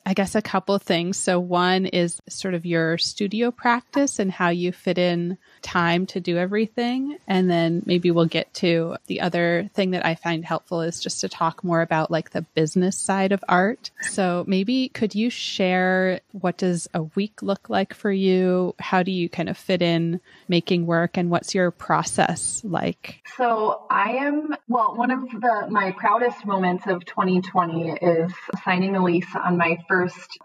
I 0.09 0.15
guess 0.15 0.35
a 0.35 0.41
couple 0.41 0.79
things. 0.79 1.19
So 1.19 1.39
one 1.39 1.85
is 1.85 2.19
sort 2.31 2.55
of 2.55 2.65
your 2.65 2.97
studio 2.97 3.51
practice 3.51 4.19
and 4.19 4.33
how 4.33 4.49
you 4.49 4.73
fit 4.73 4.97
in 4.97 5.37
time 5.61 6.07
to 6.07 6.19
do 6.19 6.39
everything. 6.39 7.19
And 7.27 7.51
then 7.51 7.83
maybe 7.85 8.11
we'll 8.11 8.25
get 8.25 8.55
to 8.55 8.97
the 9.07 9.21
other 9.21 9.69
thing 9.75 9.91
that 9.91 10.07
I 10.07 10.15
find 10.15 10.47
helpful 10.47 10.81
is 10.81 10.99
just 10.99 11.21
to 11.21 11.29
talk 11.29 11.63
more 11.63 11.83
about 11.83 12.11
like 12.11 12.31
the 12.31 12.41
business 12.41 12.97
side 12.97 13.33
of 13.33 13.45
art. 13.51 13.91
So 14.01 14.45
maybe 14.47 14.89
could 14.89 15.15
you 15.15 15.29
share 15.29 16.21
what 16.33 16.57
does 16.57 16.89
a 16.95 17.03
week 17.03 17.43
look 17.43 17.69
like 17.69 17.93
for 17.93 18.11
you? 18.11 18.75
How 18.79 19.03
do 19.03 19.13
you 19.13 19.29
kind 19.29 19.51
of 19.51 19.59
fit 19.59 19.83
in 19.83 20.23
making 20.49 20.87
work 20.87 21.19
and 21.19 21.29
what's 21.29 21.55
your 21.55 21.71
process 21.71 22.63
like? 22.65 23.21
So 23.37 23.83
I 23.91 24.13
am, 24.13 24.55
well, 24.69 24.97
one 24.97 25.11
of 25.11 25.21
the, 25.31 25.67
my 25.69 25.93
proudest 25.93 26.47
moments 26.47 26.87
of 26.87 27.05
2020 27.05 27.91
is 27.91 28.33
signing 28.65 28.97
a 28.97 29.05
lease 29.05 29.29
on 29.35 29.59
my 29.59 29.77
first 29.87 29.98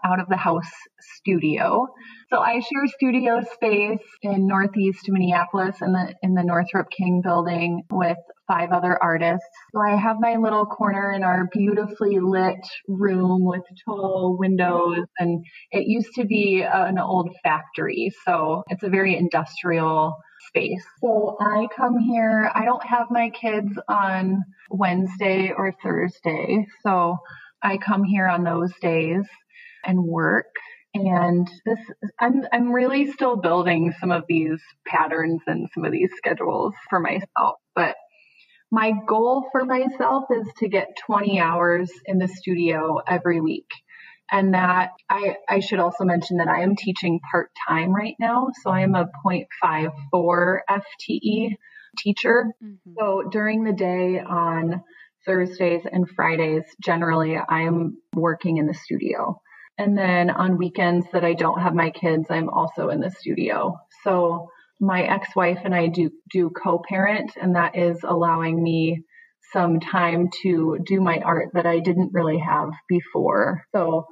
out 0.04 0.20
of 0.20 0.28
the 0.28 0.36
house 0.36 0.70
studio. 1.00 1.86
So 2.30 2.38
I 2.40 2.60
share 2.60 2.86
studio 2.86 3.40
space 3.54 4.06
in 4.22 4.46
Northeast 4.46 5.06
Minneapolis 5.08 5.76
in 5.82 5.92
the 5.92 6.14
in 6.22 6.34
the 6.34 6.42
Northrup 6.42 6.90
King 6.90 7.20
building 7.22 7.82
with 7.90 8.16
five 8.46 8.70
other 8.72 8.98
artists. 9.02 9.46
So 9.72 9.80
I 9.80 9.96
have 9.96 10.16
my 10.20 10.36
little 10.36 10.66
corner 10.66 11.12
in 11.12 11.22
our 11.22 11.48
beautifully 11.52 12.18
lit 12.20 12.66
room 12.88 13.44
with 13.44 13.62
tall 13.84 14.36
windows 14.38 15.06
and 15.18 15.44
it 15.70 15.86
used 15.86 16.14
to 16.14 16.24
be 16.24 16.62
an 16.62 16.98
old 16.98 17.30
factory. 17.42 18.12
So 18.24 18.64
it's 18.68 18.82
a 18.82 18.88
very 18.88 19.16
industrial 19.16 20.16
space. 20.48 20.84
So 21.00 21.36
I 21.40 21.68
come 21.74 21.98
here, 21.98 22.50
I 22.54 22.64
don't 22.64 22.84
have 22.84 23.06
my 23.10 23.30
kids 23.30 23.72
on 23.88 24.42
Wednesday 24.70 25.52
or 25.56 25.72
Thursday. 25.82 26.66
So 26.82 27.18
I 27.62 27.78
come 27.78 28.04
here 28.04 28.26
on 28.26 28.44
those 28.44 28.72
days 28.80 29.24
and 29.84 30.02
work 30.02 30.46
and 30.94 31.50
this, 31.66 31.78
I'm, 32.20 32.46
I'm 32.52 32.72
really 32.72 33.10
still 33.10 33.36
building 33.36 33.92
some 33.98 34.12
of 34.12 34.24
these 34.28 34.60
patterns 34.86 35.42
and 35.46 35.68
some 35.74 35.84
of 35.84 35.90
these 35.90 36.10
schedules 36.16 36.72
for 36.88 37.00
myself. 37.00 37.58
But 37.74 37.96
my 38.70 38.92
goal 39.06 39.48
for 39.50 39.64
myself 39.64 40.24
is 40.30 40.46
to 40.58 40.68
get 40.68 40.96
20 41.06 41.40
hours 41.40 41.90
in 42.06 42.18
the 42.18 42.28
studio 42.28 43.00
every 43.06 43.40
week. 43.40 43.68
And 44.30 44.54
that 44.54 44.90
I, 45.10 45.36
I 45.48 45.60
should 45.60 45.80
also 45.80 46.04
mention 46.04 46.38
that 46.38 46.48
I 46.48 46.62
am 46.62 46.76
teaching 46.76 47.20
part 47.30 47.50
time 47.68 47.92
right 47.92 48.14
now. 48.20 48.48
So 48.62 48.70
I 48.70 48.80
am 48.80 48.94
a 48.94 49.08
0.54 49.26 50.58
FTE 50.70 51.56
teacher. 51.98 52.46
Mm-hmm. 52.62 52.92
So 52.98 53.24
during 53.30 53.64
the 53.64 53.72
day 53.72 54.20
on 54.20 54.82
Thursdays 55.26 55.82
and 55.90 56.08
Fridays, 56.08 56.64
generally 56.80 57.36
I 57.36 57.62
am 57.62 57.98
working 58.14 58.58
in 58.58 58.66
the 58.66 58.74
studio. 58.74 59.40
And 59.78 59.98
then 59.98 60.30
on 60.30 60.58
weekends 60.58 61.06
that 61.12 61.24
I 61.24 61.34
don't 61.34 61.60
have 61.60 61.74
my 61.74 61.90
kids, 61.90 62.26
I'm 62.30 62.48
also 62.48 62.90
in 62.90 63.00
the 63.00 63.10
studio. 63.10 63.78
So 64.02 64.48
my 64.80 65.02
ex-wife 65.02 65.60
and 65.64 65.74
I 65.74 65.88
do 65.88 66.10
do 66.32 66.50
co-parent 66.50 67.32
and 67.40 67.56
that 67.56 67.76
is 67.76 67.98
allowing 68.04 68.62
me 68.62 69.02
some 69.52 69.80
time 69.80 70.28
to 70.42 70.78
do 70.84 71.00
my 71.00 71.18
art 71.18 71.50
that 71.54 71.66
I 71.66 71.80
didn't 71.80 72.12
really 72.12 72.38
have 72.38 72.70
before. 72.88 73.62
So 73.72 74.06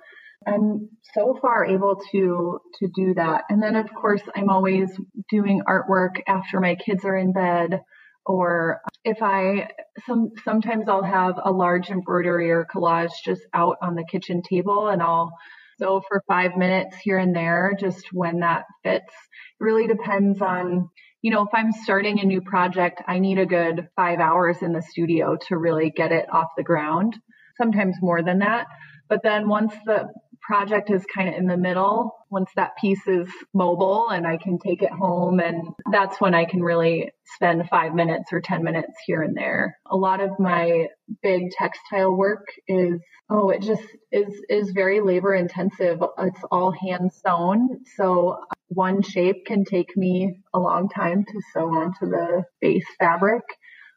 I'm 0.47 0.89
so 1.15 1.39
far 1.41 1.65
able 1.65 2.01
to 2.13 2.59
to 2.81 2.89
do 2.95 3.15
that. 3.15 3.43
And 3.49 3.63
then 3.63 3.77
of 3.77 3.93
course 3.95 4.23
I'm 4.35 4.51
always 4.51 4.91
doing 5.31 5.63
artwork 5.69 6.21
after 6.27 6.61
my 6.61 6.75
kids 6.75 7.05
are 7.05 7.17
in 7.17 7.33
bed 7.33 7.81
or 8.27 8.81
uh, 8.85 8.89
if 9.05 9.23
I 9.23 9.69
some 10.07 10.31
sometimes 10.45 10.89
I'll 10.89 11.03
have 11.03 11.41
a 11.43 11.51
large 11.51 11.91
embroidery 11.91 12.51
or 12.51 12.67
collage 12.73 13.11
just 13.25 13.43
out 13.53 13.77
on 13.83 13.95
the 13.95 14.05
kitchen 14.05 14.43
table 14.49 14.89
and 14.89 15.03
I'll 15.03 15.33
sew 15.79 16.03
for 16.07 16.23
five 16.29 16.57
minutes 16.57 16.97
here 17.03 17.19
and 17.19 17.35
there, 17.35 17.75
just 17.79 18.07
when 18.13 18.41
that 18.41 18.65
fits. 18.83 19.13
It 19.61 19.65
really 19.65 19.87
depends 19.87 20.41
on, 20.41 20.89
you 21.23 21.31
know, 21.31 21.43
if 21.43 21.49
I'm 21.53 21.73
starting 21.73 22.21
a 22.21 22.25
new 22.25 22.41
project, 22.41 23.03
I 23.07 23.19
need 23.19 23.39
a 23.39 23.47
good 23.47 23.89
five 23.97 24.21
hours 24.21 24.59
in 24.63 24.73
the 24.73 24.83
studio 24.83 25.37
to 25.49 25.57
really 25.57 25.91
get 25.91 26.13
it 26.13 26.27
off 26.33 26.49
the 26.57 26.63
ground. 26.63 27.19
Sometimes 27.57 27.97
more 28.01 28.23
than 28.23 28.39
that. 28.41 28.67
But 29.09 29.21
then 29.23 29.49
once 29.49 29.75
the 29.85 30.09
project 30.43 30.91
is 30.91 31.05
kind 31.15 31.29
of 31.29 31.35
in 31.35 31.47
the 31.47 31.57
middle, 31.57 32.15
once 32.31 32.51
that 32.57 32.77
piece 32.81 33.07
is 33.07 33.29
mobile 33.55 34.09
and 34.11 34.27
I 34.27 34.37
can 34.37 34.59
take 34.59 34.83
it 34.83 34.91
home, 34.91 35.41
and 35.41 35.69
that's 35.91 36.21
when 36.21 36.35
I 36.35 36.45
can 36.45 36.63
really 36.63 37.13
spend 37.25 37.69
five 37.69 37.95
minutes 37.95 38.33
or 38.33 38.41
10 38.41 38.63
minutes 38.63 38.93
here 39.07 39.23
and 39.23 39.37
there. 39.37 39.79
A 39.87 39.97
lot 39.97 40.21
of 40.21 40.39
my 40.39 40.89
big 41.23 41.51
textile 41.53 42.15
work 42.15 42.47
is, 42.67 43.01
oh, 43.31 43.51
it 43.51 43.63
just 43.63 43.85
is, 44.11 44.35
is 44.49 44.73
very 44.73 45.01
labor 45.01 45.35
intensive. 45.35 46.03
It's 46.19 46.41
all 46.51 46.73
hand 46.73 47.13
sewn. 47.13 47.81
So 47.97 48.31
uh, 48.31 48.55
one 48.69 49.03
shape 49.03 49.47
can 49.47 49.65
take 49.65 49.97
me 49.97 50.41
a 50.53 50.59
long 50.59 50.89
time 50.89 51.25
to 51.25 51.41
sew 51.53 51.69
onto 51.69 52.07
the 52.09 52.45
base 52.61 52.87
fabric 52.99 53.43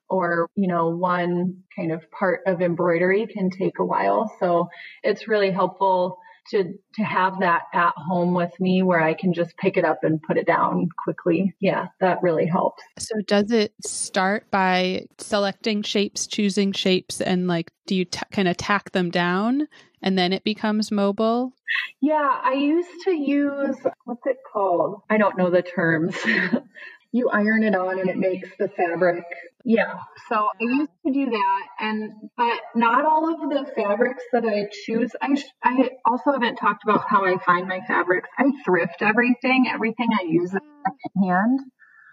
or 0.09 0.49
you 0.55 0.67
know 0.67 0.89
one 0.89 1.63
kind 1.75 1.91
of 1.91 2.09
part 2.11 2.41
of 2.45 2.61
embroidery 2.61 3.25
can 3.25 3.49
take 3.49 3.79
a 3.79 3.85
while 3.85 4.31
so 4.39 4.67
it's 5.01 5.27
really 5.27 5.49
helpful 5.49 6.19
to 6.51 6.73
to 6.95 7.03
have 7.03 7.39
that 7.39 7.63
at 7.73 7.93
home 7.95 8.33
with 8.33 8.51
me 8.59 8.81
where 8.83 9.01
I 9.01 9.13
can 9.13 9.33
just 9.33 9.57
pick 9.57 9.77
it 9.77 9.85
up 9.85 10.03
and 10.03 10.21
put 10.21 10.37
it 10.37 10.47
down 10.47 10.89
quickly. 11.03 11.55
Yeah, 11.59 11.87
that 11.99 12.21
really 12.21 12.45
helps. 12.45 12.83
So 12.99 13.15
does 13.27 13.51
it 13.51 13.73
start 13.85 14.49
by 14.51 15.05
selecting 15.17 15.81
shapes, 15.81 16.27
choosing 16.27 16.71
shapes 16.71 17.21
and 17.21 17.47
like 17.47 17.71
do 17.87 17.95
you 17.95 18.05
t- 18.05 18.21
kind 18.31 18.47
of 18.47 18.57
tack 18.57 18.91
them 18.91 19.09
down 19.09 19.67
and 20.01 20.17
then 20.17 20.33
it 20.33 20.43
becomes 20.43 20.91
mobile? 20.91 21.53
Yeah, 22.01 22.39
I 22.43 22.53
used 22.53 23.03
to 23.05 23.11
use 23.11 23.75
what's 24.05 24.25
it 24.25 24.37
called? 24.51 25.01
I 25.09 25.17
don't 25.17 25.37
know 25.37 25.49
the 25.49 25.61
terms. 25.61 26.15
you 27.15 27.29
iron 27.29 27.63
it 27.63 27.75
on 27.75 27.97
and 27.97 28.09
it 28.09 28.17
makes 28.17 28.49
the 28.59 28.67
fabric. 28.67 29.23
Yeah. 29.63 29.99
So 30.29 30.35
I 30.35 30.63
used 30.63 30.91
to 31.07 31.13
do 31.13 31.25
that 31.31 31.63
and 31.79 32.11
but 32.35 32.59
not 32.75 33.05
all 33.05 33.33
of 33.33 33.39
the 33.49 33.71
fabrics 33.73 34.23
that 34.33 34.43
I 34.45 34.67
choose. 34.85 35.11
I 35.21 35.41
I 35.63 35.91
also 36.05 36.33
haven't 36.33 36.57
talked 36.57 36.83
about 36.83 37.05
how 37.07 37.23
I 37.25 37.37
find 37.45 37.69
my 37.69 37.79
fabrics. 37.87 38.29
I 38.37 38.51
thrift 38.65 39.01
everything. 39.01 39.65
Everything 39.73 40.09
I 40.19 40.25
use 40.25 40.53
is 40.53 40.59
secondhand. 40.85 41.61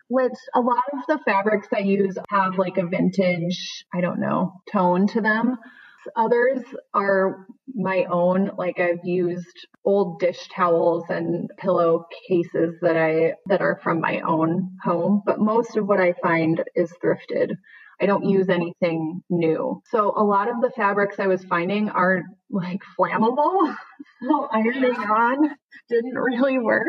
which 0.09 0.39
a 0.55 0.61
lot 0.61 0.85
of 0.93 1.01
the 1.09 1.19
fabrics 1.25 1.69
I 1.75 1.81
use 1.81 2.17
have 2.31 2.59
like 2.59 2.77
a 2.79 2.87
vintage, 2.87 3.59
I 3.93 4.01
don't 4.01 4.21
know, 4.21 4.61
tone 4.71 5.09
to 5.09 5.21
them. 5.21 5.57
Others 6.17 6.63
are 6.95 7.47
my 7.75 8.05
own, 8.11 8.53
like 8.57 8.79
I've 8.79 9.05
used 9.05 9.67
old 9.85 10.21
dish 10.21 10.49
towels 10.55 11.05
and 11.09 11.51
pillow 11.59 12.07
cases 12.29 12.77
that 12.83 12.97
I 12.97 13.35
that 13.47 13.61
are 13.61 13.81
from 13.83 14.01
my 14.01 14.21
own 14.21 14.77
home, 14.83 15.23
but 15.25 15.41
most 15.41 15.77
of 15.77 15.87
what 15.87 16.01
I 16.01 16.15
find 16.23 16.63
is 16.75 16.93
thrifted. 17.03 17.57
I 18.01 18.07
don't 18.07 18.25
use 18.25 18.49
anything 18.49 19.23
new. 19.31 19.81
So 19.91 20.13
a 20.17 20.25
lot 20.25 20.49
of 20.49 20.61
the 20.61 20.73
fabrics 20.75 21.21
I 21.21 21.29
was 21.29 21.45
finding 21.45 21.89
are 21.89 22.23
like 22.51 22.81
flammable. 22.99 23.75
So 24.25 24.49
ironing 24.53 24.95
on 24.95 25.51
didn't 25.89 26.15
really 26.15 26.57
work. 26.57 26.87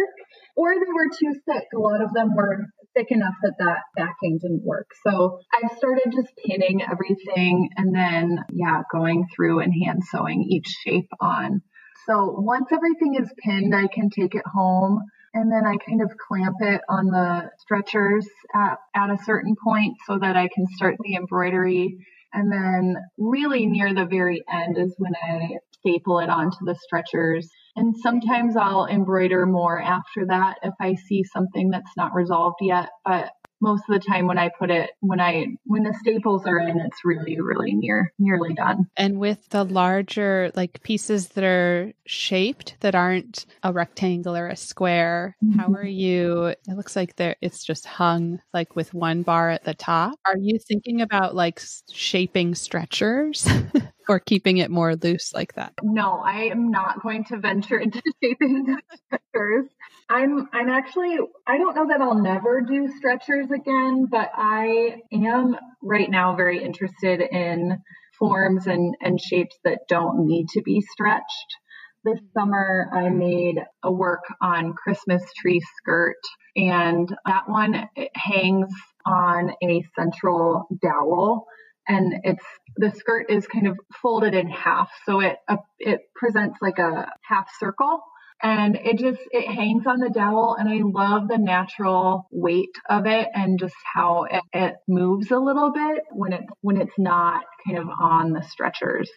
Or 0.55 0.75
they 0.75 0.91
were 0.93 1.09
too 1.09 1.39
thick. 1.47 1.63
A 1.75 1.79
lot 1.79 2.01
of 2.01 2.13
them 2.13 2.35
were 2.35 2.65
thick 2.95 3.07
enough 3.09 3.35
that 3.41 3.55
that 3.59 3.79
backing 3.95 4.39
didn't 4.41 4.63
work. 4.63 4.87
So 5.05 5.39
I 5.51 5.75
started 5.75 6.13
just 6.13 6.33
pinning 6.45 6.81
everything 6.81 7.69
and 7.77 7.95
then, 7.95 8.39
yeah, 8.51 8.81
going 8.91 9.27
through 9.35 9.59
and 9.59 9.73
hand 9.85 10.03
sewing 10.09 10.43
each 10.49 10.67
shape 10.85 11.09
on. 11.19 11.61
So 12.05 12.35
once 12.37 12.67
everything 12.71 13.15
is 13.15 13.31
pinned, 13.43 13.73
I 13.75 13.87
can 13.87 14.09
take 14.09 14.35
it 14.35 14.45
home 14.45 15.01
and 15.33 15.51
then 15.51 15.65
I 15.65 15.77
kind 15.77 16.01
of 16.01 16.11
clamp 16.17 16.57
it 16.59 16.81
on 16.89 17.07
the 17.07 17.49
stretchers 17.59 18.27
at, 18.53 18.77
at 18.95 19.09
a 19.09 19.17
certain 19.23 19.55
point 19.61 19.95
so 20.05 20.19
that 20.19 20.35
I 20.35 20.47
can 20.53 20.67
start 20.67 20.95
the 21.01 21.15
embroidery. 21.15 21.97
And 22.33 22.51
then 22.51 22.95
really 23.17 23.65
near 23.67 23.93
the 23.93 24.05
very 24.05 24.43
end 24.51 24.77
is 24.77 24.95
when 24.97 25.13
I 25.15 25.57
staple 25.71 26.19
it 26.19 26.29
onto 26.29 26.65
the 26.65 26.75
stretchers. 26.75 27.49
And 27.75 27.95
sometimes 27.97 28.55
I'll 28.55 28.85
embroider 28.85 29.45
more 29.45 29.79
after 29.79 30.25
that 30.27 30.57
if 30.63 30.73
I 30.79 30.95
see 30.95 31.23
something 31.23 31.69
that's 31.69 31.95
not 31.97 32.13
resolved 32.13 32.57
yet. 32.61 32.89
But 33.05 33.31
most 33.61 33.83
of 33.89 33.93
the 33.93 34.05
time 34.05 34.27
when 34.27 34.37
I 34.37 34.49
put 34.49 34.69
it 34.69 34.91
when 34.99 35.19
I 35.19 35.47
when 35.65 35.83
the 35.83 35.93
staples 36.01 36.45
are 36.45 36.59
in, 36.59 36.79
it's 36.79 36.99
really 37.03 37.39
really 37.39 37.73
near 37.73 38.11
nearly 38.19 38.53
done. 38.53 38.87
And 38.97 39.19
with 39.19 39.49
the 39.49 39.63
larger 39.63 40.51
like 40.55 40.83
pieces 40.83 41.29
that 41.29 41.43
are 41.43 41.93
shaped 42.05 42.75
that 42.81 42.95
aren't 42.95 43.45
a 43.63 43.71
rectangle 43.71 44.35
or 44.35 44.47
a 44.47 44.55
square, 44.55 45.35
mm-hmm. 45.43 45.59
how 45.59 45.73
are 45.73 45.85
you? 45.85 46.45
It 46.45 46.59
looks 46.67 46.95
like 46.95 47.15
there 47.15 47.35
it's 47.41 47.63
just 47.63 47.85
hung 47.85 48.39
like 48.53 48.75
with 48.75 48.93
one 48.93 49.23
bar 49.23 49.49
at 49.49 49.63
the 49.63 49.73
top. 49.73 50.19
Are 50.25 50.37
you 50.37 50.59
thinking 50.59 51.01
about 51.01 51.35
like 51.35 51.61
shaping 51.91 52.55
stretchers? 52.55 53.47
or 54.07 54.19
keeping 54.19 54.57
it 54.57 54.71
more 54.71 54.95
loose 54.95 55.33
like 55.33 55.53
that? 55.53 55.73
No, 55.81 56.21
I 56.23 56.45
am 56.45 56.71
not 56.71 57.01
going 57.01 57.25
to 57.25 57.37
venture 57.37 57.77
into 57.77 58.01
shaping 58.23 58.77
stretchers. 59.05 59.65
I'm 60.09 60.47
I'm 60.51 60.69
actually 60.69 61.17
I 61.47 61.57
don't 61.57 61.75
know 61.75 61.87
that 61.87 62.01
I'll 62.01 62.21
never 62.21 62.61
do 62.61 62.89
stretchers 62.97 63.49
again, 63.51 64.07
but 64.09 64.31
I 64.35 65.01
am 65.11 65.55
right 65.81 66.09
now 66.09 66.35
very 66.35 66.63
interested 66.63 67.21
in 67.21 67.79
forms 68.19 68.67
and, 68.67 68.95
and 69.01 69.19
shapes 69.19 69.57
that 69.63 69.79
don't 69.89 70.25
need 70.25 70.47
to 70.49 70.61
be 70.61 70.81
stretched. 70.81 71.57
This 72.03 72.19
summer 72.37 72.89
I 72.93 73.09
made 73.09 73.55
a 73.81 73.91
work 73.91 74.23
on 74.41 74.73
Christmas 74.73 75.23
tree 75.37 75.61
skirt 75.77 76.19
and 76.55 77.09
that 77.25 77.47
one 77.47 77.87
hangs 78.15 78.69
on 79.05 79.53
a 79.63 79.83
central 79.97 80.67
dowel 80.81 81.45
and 81.87 82.13
it's 82.23 82.45
the 82.77 82.91
skirt 82.91 83.29
is 83.29 83.47
kind 83.47 83.67
of 83.67 83.77
folded 84.01 84.33
in 84.33 84.47
half 84.47 84.89
so 85.05 85.19
it 85.19 85.37
uh, 85.47 85.57
it 85.79 86.01
presents 86.15 86.57
like 86.61 86.79
a 86.79 87.07
half 87.27 87.47
circle 87.59 88.01
and 88.41 88.75
it 88.75 88.97
just 88.97 89.19
it 89.31 89.47
hangs 89.47 89.85
on 89.87 89.99
the 89.99 90.09
dowel 90.09 90.55
and 90.59 90.67
i 90.67 90.79
love 90.83 91.27
the 91.27 91.37
natural 91.37 92.27
weight 92.31 92.75
of 92.89 93.05
it 93.05 93.27
and 93.33 93.59
just 93.59 93.75
how 93.93 94.25
it, 94.29 94.43
it 94.53 94.75
moves 94.87 95.31
a 95.31 95.39
little 95.39 95.71
bit 95.71 96.03
when 96.11 96.33
it 96.33 96.43
when 96.61 96.77
it's 96.81 96.97
not 96.97 97.43
kind 97.65 97.77
of 97.77 97.87
on 98.01 98.33
the 98.33 98.41
stretchers. 98.41 99.09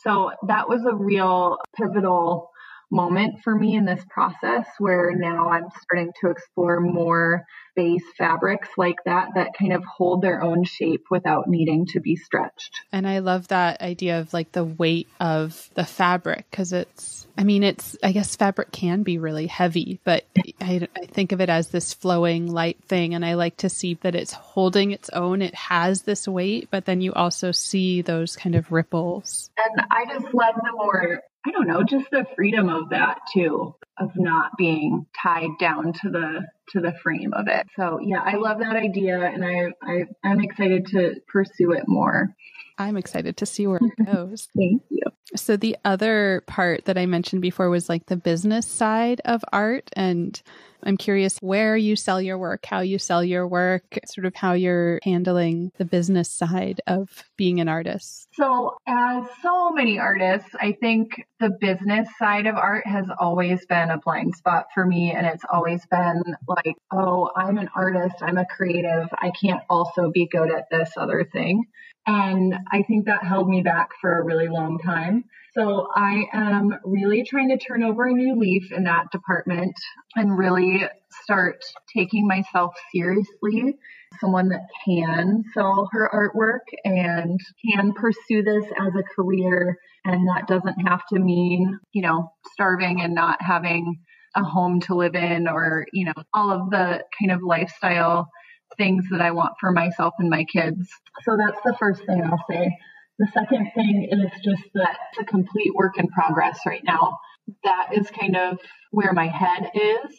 So 0.00 0.32
that 0.48 0.68
was 0.68 0.84
a 0.84 0.94
real 0.94 1.58
pivotal 1.76 2.50
moment 2.92 3.42
for 3.42 3.54
me 3.54 3.74
in 3.74 3.86
this 3.86 4.04
process 4.10 4.66
where 4.78 5.12
now 5.16 5.48
I'm 5.48 5.68
starting 5.82 6.12
to 6.20 6.30
explore 6.30 6.78
more 6.78 7.44
base 7.74 8.04
fabrics 8.18 8.68
like 8.76 8.98
that 9.06 9.30
that 9.34 9.54
kind 9.58 9.72
of 9.72 9.82
hold 9.84 10.20
their 10.20 10.42
own 10.42 10.62
shape 10.64 11.04
without 11.10 11.48
needing 11.48 11.86
to 11.86 12.00
be 12.00 12.16
stretched. 12.16 12.82
And 12.92 13.08
I 13.08 13.20
love 13.20 13.48
that 13.48 13.80
idea 13.80 14.20
of 14.20 14.34
like 14.34 14.52
the 14.52 14.64
weight 14.64 15.08
of 15.18 15.70
the 15.74 15.86
fabric 15.86 16.44
because 16.50 16.74
it's, 16.74 17.26
I 17.38 17.44
mean, 17.44 17.62
it's, 17.62 17.96
I 18.02 18.12
guess 18.12 18.36
fabric 18.36 18.72
can 18.72 19.02
be 19.04 19.16
really 19.16 19.46
heavy, 19.46 20.00
but 20.04 20.26
I, 20.60 20.86
I 20.94 21.06
think 21.06 21.32
of 21.32 21.40
it 21.40 21.48
as 21.48 21.68
this 21.68 21.94
flowing 21.94 22.46
light 22.46 22.76
thing. 22.84 23.14
And 23.14 23.24
I 23.24 23.34
like 23.34 23.56
to 23.58 23.70
see 23.70 23.94
that 24.02 24.14
it's 24.14 24.32
holding 24.32 24.90
its 24.90 25.08
own. 25.08 25.40
It 25.40 25.54
has 25.54 26.02
this 26.02 26.28
weight, 26.28 26.68
but 26.70 26.84
then 26.84 27.00
you 27.00 27.14
also 27.14 27.52
see 27.52 28.02
those 28.02 28.36
kind 28.36 28.54
of 28.54 28.70
ripples. 28.70 29.50
And 29.56 29.86
I 29.90 30.04
just 30.04 30.34
love 30.34 30.56
the 30.56 30.72
more 30.72 31.22
I 31.44 31.50
don't 31.50 31.66
know, 31.66 31.82
just 31.82 32.10
the 32.10 32.26
freedom 32.36 32.68
of 32.68 32.90
that 32.90 33.18
too, 33.32 33.74
of 33.98 34.12
not 34.16 34.52
being 34.56 35.06
tied 35.20 35.58
down 35.58 35.92
to 35.94 36.10
the 36.10 36.46
to 36.70 36.80
the 36.80 36.92
frame 37.02 37.32
of 37.32 37.46
it. 37.48 37.66
So 37.76 37.98
yeah, 38.02 38.22
I 38.24 38.36
love 38.36 38.58
that 38.58 38.76
idea 38.76 39.18
and 39.18 39.44
I, 39.44 39.72
I 39.82 40.04
I'm 40.24 40.40
excited 40.40 40.86
to 40.88 41.20
pursue 41.28 41.72
it 41.72 41.84
more. 41.86 42.34
I'm 42.78 42.96
excited 42.96 43.36
to 43.38 43.46
see 43.46 43.66
where 43.66 43.80
it 43.82 44.06
goes. 44.12 44.48
Thank 44.56 44.82
you. 44.88 45.02
So 45.36 45.56
the 45.56 45.76
other 45.84 46.42
part 46.46 46.84
that 46.86 46.98
I 46.98 47.06
mentioned 47.06 47.42
before 47.42 47.70
was 47.70 47.88
like 47.88 48.06
the 48.06 48.16
business 48.16 48.66
side 48.66 49.20
of 49.24 49.42
art 49.52 49.90
and 49.94 50.40
I'm 50.84 50.96
curious 50.96 51.38
where 51.38 51.76
you 51.76 51.96
sell 51.96 52.20
your 52.20 52.38
work, 52.38 52.66
how 52.66 52.80
you 52.80 52.98
sell 52.98 53.22
your 53.22 53.46
work, 53.46 53.98
sort 54.06 54.26
of 54.26 54.34
how 54.34 54.54
you're 54.54 54.98
handling 55.04 55.70
the 55.78 55.84
business 55.84 56.30
side 56.30 56.80
of 56.86 57.08
being 57.36 57.60
an 57.60 57.68
artist. 57.68 58.28
So, 58.34 58.76
as 58.86 59.24
so 59.42 59.70
many 59.70 59.98
artists, 59.98 60.50
I 60.60 60.72
think 60.72 61.24
the 61.38 61.50
business 61.60 62.08
side 62.18 62.46
of 62.46 62.56
art 62.56 62.86
has 62.86 63.06
always 63.18 63.64
been 63.66 63.90
a 63.90 63.98
blind 63.98 64.34
spot 64.34 64.66
for 64.74 64.84
me. 64.84 65.12
And 65.12 65.26
it's 65.26 65.44
always 65.50 65.86
been 65.86 66.22
like, 66.64 66.76
oh, 66.92 67.30
I'm 67.36 67.58
an 67.58 67.68
artist, 67.74 68.16
I'm 68.20 68.38
a 68.38 68.46
creative, 68.46 69.08
I 69.12 69.32
can't 69.42 69.62
also 69.68 70.10
be 70.12 70.28
good 70.30 70.50
at 70.50 70.66
this 70.70 70.90
other 70.96 71.28
thing. 71.32 71.64
And 72.06 72.54
I 72.72 72.82
think 72.82 73.06
that 73.06 73.24
held 73.24 73.48
me 73.48 73.62
back 73.62 73.90
for 74.00 74.18
a 74.18 74.24
really 74.24 74.48
long 74.48 74.78
time. 74.78 75.24
So 75.54 75.88
I 75.94 76.24
am 76.32 76.70
really 76.84 77.24
trying 77.24 77.50
to 77.50 77.58
turn 77.58 77.82
over 77.82 78.06
a 78.06 78.12
new 78.12 78.38
leaf 78.38 78.72
in 78.72 78.84
that 78.84 79.10
department 79.12 79.74
and 80.16 80.36
really 80.36 80.82
start 81.22 81.62
taking 81.94 82.26
myself 82.26 82.74
seriously. 82.92 83.76
Someone 84.20 84.48
that 84.48 84.66
can 84.84 85.44
sell 85.54 85.88
her 85.92 86.10
artwork 86.12 86.74
and 86.84 87.38
can 87.70 87.92
pursue 87.92 88.42
this 88.42 88.64
as 88.80 88.94
a 88.94 89.02
career. 89.14 89.78
And 90.04 90.28
that 90.28 90.48
doesn't 90.48 90.88
have 90.88 91.02
to 91.12 91.18
mean, 91.18 91.78
you 91.92 92.02
know, 92.02 92.32
starving 92.54 93.00
and 93.00 93.14
not 93.14 93.40
having 93.40 94.00
a 94.34 94.42
home 94.42 94.80
to 94.80 94.94
live 94.94 95.14
in 95.14 95.48
or, 95.48 95.86
you 95.92 96.06
know, 96.06 96.14
all 96.32 96.50
of 96.50 96.70
the 96.70 97.04
kind 97.20 97.30
of 97.30 97.42
lifestyle 97.42 98.28
things 98.76 99.04
that 99.10 99.20
I 99.20 99.30
want 99.32 99.54
for 99.60 99.72
myself 99.72 100.14
and 100.18 100.30
my 100.30 100.44
kids. 100.44 100.88
So 101.24 101.36
that's 101.36 101.60
the 101.64 101.76
first 101.78 102.04
thing 102.06 102.22
I'll 102.24 102.44
say. 102.48 102.70
The 103.18 103.28
second 103.32 103.70
thing 103.74 104.08
is 104.10 104.30
just 104.42 104.62
that 104.74 104.96
it's 105.10 105.22
a 105.22 105.24
complete 105.24 105.74
work 105.74 105.98
in 105.98 106.08
progress 106.08 106.60
right 106.66 106.82
now. 106.84 107.18
That 107.64 107.88
is 107.94 108.08
kind 108.10 108.36
of 108.36 108.58
where 108.90 109.12
my 109.12 109.28
head 109.28 109.70
is, 109.74 110.16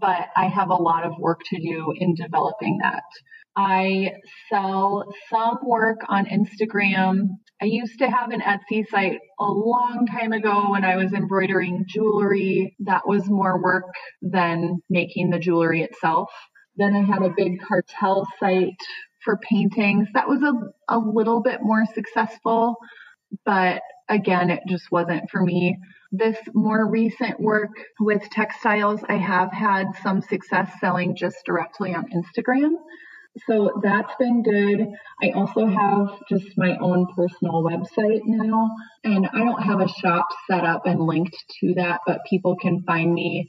but 0.00 0.28
I 0.36 0.46
have 0.46 0.70
a 0.70 0.74
lot 0.74 1.04
of 1.04 1.18
work 1.18 1.40
to 1.50 1.60
do 1.60 1.92
in 1.96 2.14
developing 2.14 2.78
that. 2.82 3.02
I 3.58 4.12
sell 4.48 5.04
some 5.28 5.58
work 5.64 6.02
on 6.08 6.26
Instagram. 6.26 7.22
I 7.60 7.64
used 7.64 7.98
to 7.98 8.08
have 8.08 8.30
an 8.30 8.40
Etsy 8.40 8.86
site 8.88 9.18
a 9.40 9.44
long 9.44 10.06
time 10.06 10.32
ago 10.32 10.70
when 10.70 10.84
I 10.84 10.94
was 10.94 11.12
embroidering 11.12 11.84
jewelry. 11.88 12.76
That 12.78 13.02
was 13.04 13.28
more 13.28 13.60
work 13.60 13.86
than 14.22 14.80
making 14.88 15.30
the 15.30 15.40
jewelry 15.40 15.82
itself. 15.82 16.30
Then 16.76 16.94
I 16.94 17.00
had 17.00 17.22
a 17.22 17.34
big 17.36 17.60
cartel 17.60 18.28
site 18.38 18.78
for 19.24 19.38
paintings. 19.38 20.06
That 20.14 20.28
was 20.28 20.40
a, 20.40 20.94
a 20.94 20.98
little 20.98 21.42
bit 21.42 21.58
more 21.60 21.84
successful, 21.92 22.76
but 23.44 23.82
again, 24.08 24.50
it 24.50 24.62
just 24.68 24.92
wasn't 24.92 25.28
for 25.30 25.42
me. 25.42 25.76
This 26.12 26.38
more 26.54 26.88
recent 26.88 27.40
work 27.40 27.72
with 27.98 28.22
textiles, 28.30 29.00
I 29.08 29.16
have 29.16 29.50
had 29.52 29.86
some 30.00 30.22
success 30.22 30.70
selling 30.80 31.16
just 31.16 31.44
directly 31.44 31.92
on 31.92 32.06
Instagram. 32.10 32.76
So 33.46 33.80
that's 33.82 34.14
been 34.18 34.42
good. 34.42 34.88
I 35.22 35.30
also 35.30 35.66
have 35.66 36.08
just 36.28 36.56
my 36.56 36.76
own 36.78 37.06
personal 37.14 37.62
website 37.62 38.22
now, 38.24 38.70
and 39.04 39.26
I 39.26 39.38
don't 39.38 39.62
have 39.62 39.80
a 39.80 39.88
shop 39.88 40.28
set 40.50 40.64
up 40.64 40.86
and 40.86 41.00
linked 41.00 41.36
to 41.60 41.74
that, 41.74 42.00
but 42.06 42.24
people 42.28 42.56
can 42.56 42.82
find 42.82 43.12
me 43.12 43.48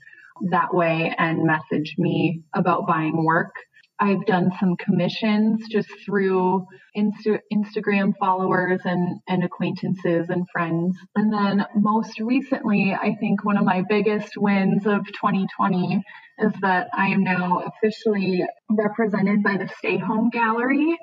that 0.50 0.74
way 0.74 1.14
and 1.18 1.44
message 1.44 1.96
me 1.98 2.44
about 2.54 2.88
buying 2.88 3.24
work. 3.24 3.54
I've 4.00 4.26
done 4.26 4.52
some 4.60 4.78
commissions 4.78 5.68
just 5.70 5.90
through 6.06 6.66
Insta- 6.96 7.42
Instagram 7.54 8.14
followers 8.18 8.82
and, 8.86 9.20
and 9.28 9.44
acquaintances 9.44 10.30
and 10.30 10.48
friends. 10.52 10.96
And 11.16 11.34
then 11.34 11.66
most 11.76 12.20
recently, 12.20 12.94
I 12.94 13.16
think 13.20 13.44
one 13.44 13.58
of 13.58 13.66
my 13.66 13.84
biggest 13.88 14.38
wins 14.38 14.86
of 14.86 15.06
2020 15.08 16.02
is 16.40 16.54
that 16.62 16.88
I 16.94 17.08
am 17.08 17.24
now 17.24 17.64
officially 17.68 18.46
represented 18.70 19.44
by 19.44 19.58
the 19.58 19.70
Stay 19.80 19.98
Home 19.98 20.30
Gallery 20.30 20.98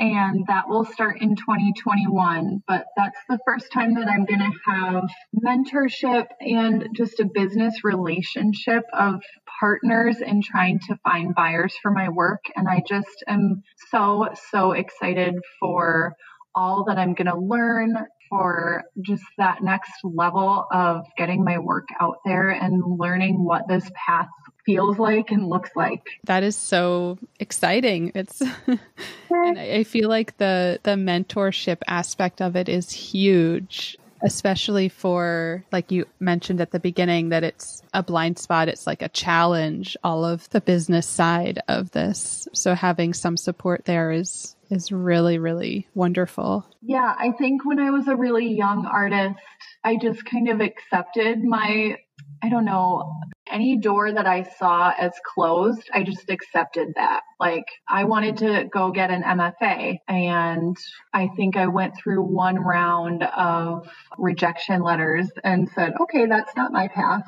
and 0.00 0.46
that 0.46 0.66
will 0.66 0.84
start 0.86 1.20
in 1.20 1.36
2021. 1.36 2.62
But 2.66 2.86
that's 2.96 3.18
the 3.28 3.38
first 3.44 3.70
time 3.70 3.94
that 3.94 4.08
I'm 4.08 4.24
going 4.24 4.40
to 4.40 4.70
have 4.70 5.10
mentorship 5.44 6.26
and 6.40 6.88
just 6.94 7.20
a 7.20 7.26
business 7.26 7.84
relationship 7.84 8.84
of 8.92 9.20
partners 9.60 10.20
in 10.20 10.42
trying 10.42 10.80
to 10.88 10.96
find 11.04 11.34
buyers 11.34 11.74
for 11.82 11.90
my 11.90 12.08
work. 12.08 12.44
And 12.56 12.66
I 12.68 12.82
just 12.88 13.22
am 13.28 13.62
so, 13.90 14.28
so 14.50 14.72
excited 14.72 15.34
for 15.60 16.16
all 16.54 16.84
that 16.84 16.98
I'm 16.98 17.14
going 17.14 17.28
to 17.28 17.38
learn 17.38 17.94
for 18.28 18.84
just 19.02 19.24
that 19.38 19.62
next 19.62 19.92
level 20.02 20.66
of 20.72 21.04
getting 21.16 21.44
my 21.44 21.58
work 21.58 21.88
out 22.00 22.16
there 22.24 22.50
and 22.50 22.82
learning 22.98 23.44
what 23.44 23.68
this 23.68 23.88
path 23.94 24.28
feels 24.64 24.98
like 24.98 25.30
and 25.30 25.48
looks 25.48 25.70
like. 25.74 26.02
That 26.24 26.42
is 26.42 26.56
so 26.56 27.18
exciting. 27.38 28.12
It's 28.14 28.40
and 29.30 29.58
I 29.58 29.84
feel 29.84 30.08
like 30.08 30.36
the 30.38 30.78
the 30.84 30.92
mentorship 30.92 31.78
aspect 31.86 32.40
of 32.40 32.56
it 32.56 32.68
is 32.68 32.92
huge 32.92 33.98
especially 34.22 34.88
for 34.88 35.64
like 35.72 35.90
you 35.90 36.06
mentioned 36.18 36.60
at 36.60 36.70
the 36.70 36.80
beginning 36.80 37.30
that 37.30 37.44
it's 37.44 37.82
a 37.94 38.02
blind 38.02 38.38
spot. 38.38 38.68
It's 38.68 38.86
like 38.86 39.02
a 39.02 39.08
challenge 39.08 39.96
all 40.04 40.24
of 40.24 40.48
the 40.50 40.60
business 40.60 41.06
side 41.06 41.60
of 41.68 41.90
this. 41.92 42.48
So 42.52 42.74
having 42.74 43.14
some 43.14 43.36
support 43.36 43.84
there 43.84 44.10
is 44.10 44.56
is 44.70 44.92
really 44.92 45.38
really 45.38 45.88
wonderful. 45.94 46.64
Yeah 46.82 47.14
i 47.18 47.32
think 47.32 47.64
when 47.64 47.78
i 47.78 47.90
was 47.90 48.06
a 48.08 48.16
really 48.16 48.54
young 48.54 48.86
artist 48.86 49.34
i 49.84 49.96
just 49.96 50.24
kind 50.24 50.48
of 50.48 50.60
accepted 50.60 51.42
my 51.42 51.96
I 52.42 52.48
don't 52.48 52.64
know, 52.64 53.12
any 53.50 53.76
door 53.76 54.12
that 54.12 54.26
I 54.26 54.44
saw 54.44 54.92
as 54.98 55.12
closed, 55.34 55.90
I 55.92 56.02
just 56.04 56.30
accepted 56.30 56.88
that. 56.96 57.20
Like 57.38 57.64
I 57.88 58.04
wanted 58.04 58.38
to 58.38 58.68
go 58.72 58.90
get 58.92 59.10
an 59.10 59.22
MFA 59.22 59.98
and 60.08 60.76
I 61.12 61.28
think 61.36 61.56
I 61.56 61.66
went 61.66 61.94
through 61.96 62.22
one 62.22 62.56
round 62.56 63.24
of 63.24 63.88
rejection 64.16 64.82
letters 64.82 65.28
and 65.44 65.68
said, 65.74 65.94
okay, 66.00 66.26
that's 66.26 66.54
not 66.56 66.72
my 66.72 66.88
path. 66.88 67.24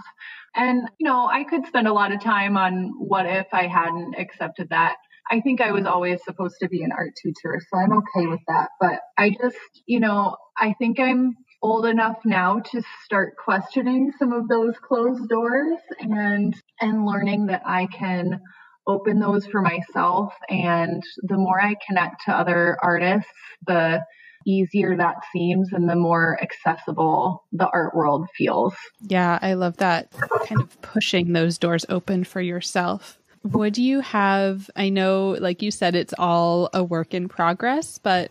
And, 0.54 0.88
you 0.98 1.06
know, 1.06 1.26
I 1.26 1.44
could 1.44 1.66
spend 1.66 1.88
a 1.88 1.92
lot 1.92 2.12
of 2.12 2.20
time 2.20 2.56
on 2.56 2.92
what 2.98 3.26
if 3.26 3.46
I 3.52 3.66
hadn't 3.66 4.14
accepted 4.18 4.68
that. 4.70 4.96
I 5.30 5.40
think 5.40 5.60
I 5.60 5.72
was 5.72 5.86
always 5.86 6.20
supposed 6.24 6.56
to 6.60 6.68
be 6.68 6.82
an 6.82 6.92
art 6.92 7.12
teacher, 7.16 7.60
so 7.70 7.78
I'm 7.78 7.92
okay 7.92 8.26
with 8.26 8.40
that. 8.48 8.68
But 8.80 9.00
I 9.16 9.30
just, 9.30 9.56
you 9.86 10.00
know, 10.00 10.36
I 10.58 10.74
think 10.78 11.00
I'm 11.00 11.36
old 11.62 11.86
enough 11.86 12.18
now 12.24 12.60
to 12.72 12.82
start 13.04 13.34
questioning 13.42 14.12
some 14.18 14.32
of 14.32 14.48
those 14.48 14.74
closed 14.78 15.28
doors 15.28 15.78
and 16.00 16.54
and 16.80 17.06
learning 17.06 17.46
that 17.46 17.62
I 17.64 17.86
can 17.86 18.40
open 18.86 19.20
those 19.20 19.46
for 19.46 19.62
myself 19.62 20.34
and 20.48 21.02
the 21.22 21.36
more 21.36 21.60
I 21.60 21.76
connect 21.86 22.24
to 22.24 22.32
other 22.32 22.76
artists 22.82 23.30
the 23.66 24.00
easier 24.44 24.96
that 24.96 25.16
seems 25.32 25.72
and 25.72 25.88
the 25.88 25.94
more 25.94 26.36
accessible 26.42 27.44
the 27.52 27.68
art 27.72 27.94
world 27.94 28.26
feels. 28.36 28.74
Yeah, 29.06 29.38
I 29.40 29.54
love 29.54 29.76
that 29.76 30.10
kind 30.46 30.60
of 30.60 30.82
pushing 30.82 31.32
those 31.32 31.58
doors 31.58 31.86
open 31.88 32.24
for 32.24 32.40
yourself. 32.40 33.18
Would 33.44 33.78
you 33.78 34.00
have, 34.00 34.70
I 34.76 34.88
know, 34.88 35.36
like 35.40 35.62
you 35.62 35.70
said, 35.70 35.94
it's 35.94 36.14
all 36.18 36.70
a 36.72 36.82
work 36.82 37.14
in 37.14 37.28
progress, 37.28 37.98
but 37.98 38.30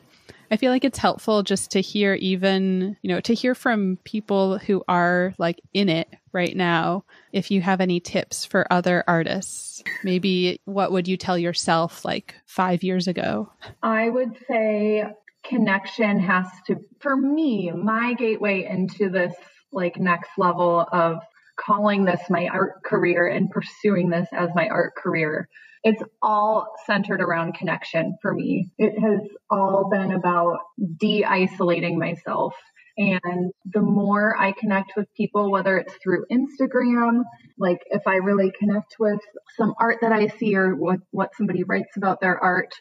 I 0.52 0.58
feel 0.58 0.70
like 0.70 0.84
it's 0.84 0.98
helpful 0.98 1.44
just 1.44 1.72
to 1.72 1.82
hear 1.82 2.14
even, 2.16 2.98
you 3.02 3.08
know, 3.08 3.22
to 3.22 3.34
hear 3.34 3.56
from 3.56 3.98
people 4.04 4.58
who 4.58 4.84
are 4.86 5.34
like 5.38 5.62
in 5.74 5.88
it 5.88 6.10
right 6.34 6.56
now. 6.56 7.06
If 7.32 7.52
you 7.52 7.62
have 7.62 7.80
any 7.80 8.02
tips 8.02 8.44
for 8.44 8.72
other 8.72 9.06
artists, 9.08 9.82
maybe 10.04 10.60
what 10.66 10.92
would 10.92 11.08
you 11.08 11.16
tell 11.16 11.38
yourself 11.38 12.04
like 12.04 12.36
five 12.46 12.84
years 12.84 13.08
ago? 13.08 13.50
I 13.82 14.10
would 14.10 14.38
say 14.46 15.06
connection 15.46 16.20
has 16.20 16.48
to, 16.68 16.76
for 17.00 17.16
me, 17.16 17.72
my 17.72 18.14
gateway 18.14 18.68
into 18.70 19.10
this 19.10 19.34
like 19.72 19.98
next 19.98 20.32
level 20.38 20.86
of 20.92 21.20
calling 21.58 22.04
this 22.04 22.22
my 22.30 22.48
art 22.48 22.84
career 22.84 23.26
and 23.28 23.50
pursuing 23.50 24.10
this 24.10 24.28
as 24.34 24.50
my 24.54 24.68
art 24.68 24.96
career 24.96 25.48
it's 25.84 26.02
all 26.22 26.68
centered 26.86 27.22
around 27.22 27.56
connection 27.56 28.18
for 28.22 28.34
me. 28.34 28.72
It 28.78 29.00
has 29.00 29.22
all 29.50 29.90
been 29.90 30.12
about 30.12 30.60
de 30.98 31.26
isolating 31.26 31.98
myself. 31.98 32.54
And 32.98 33.52
the 33.66 33.82
more 33.82 34.36
I 34.38 34.52
connect 34.52 34.94
with 34.96 35.08
people, 35.16 35.50
whether 35.50 35.78
it's 35.78 35.94
through 36.04 36.26
Instagram, 36.32 37.24
like 37.58 37.80
if 37.90 38.04
I 38.06 38.16
really 38.16 38.52
connect 38.60 38.98
with 39.00 39.20
some 39.58 39.74
art 39.80 40.00
that 40.02 40.12
I 40.12 40.28
see 40.28 40.56
or 40.56 40.76
what, 40.76 41.00
what 41.10 41.36
somebody 41.36 41.64
writes 41.64 41.98
about 41.98 42.20
their 42.22 42.38
art, 42.38 42.74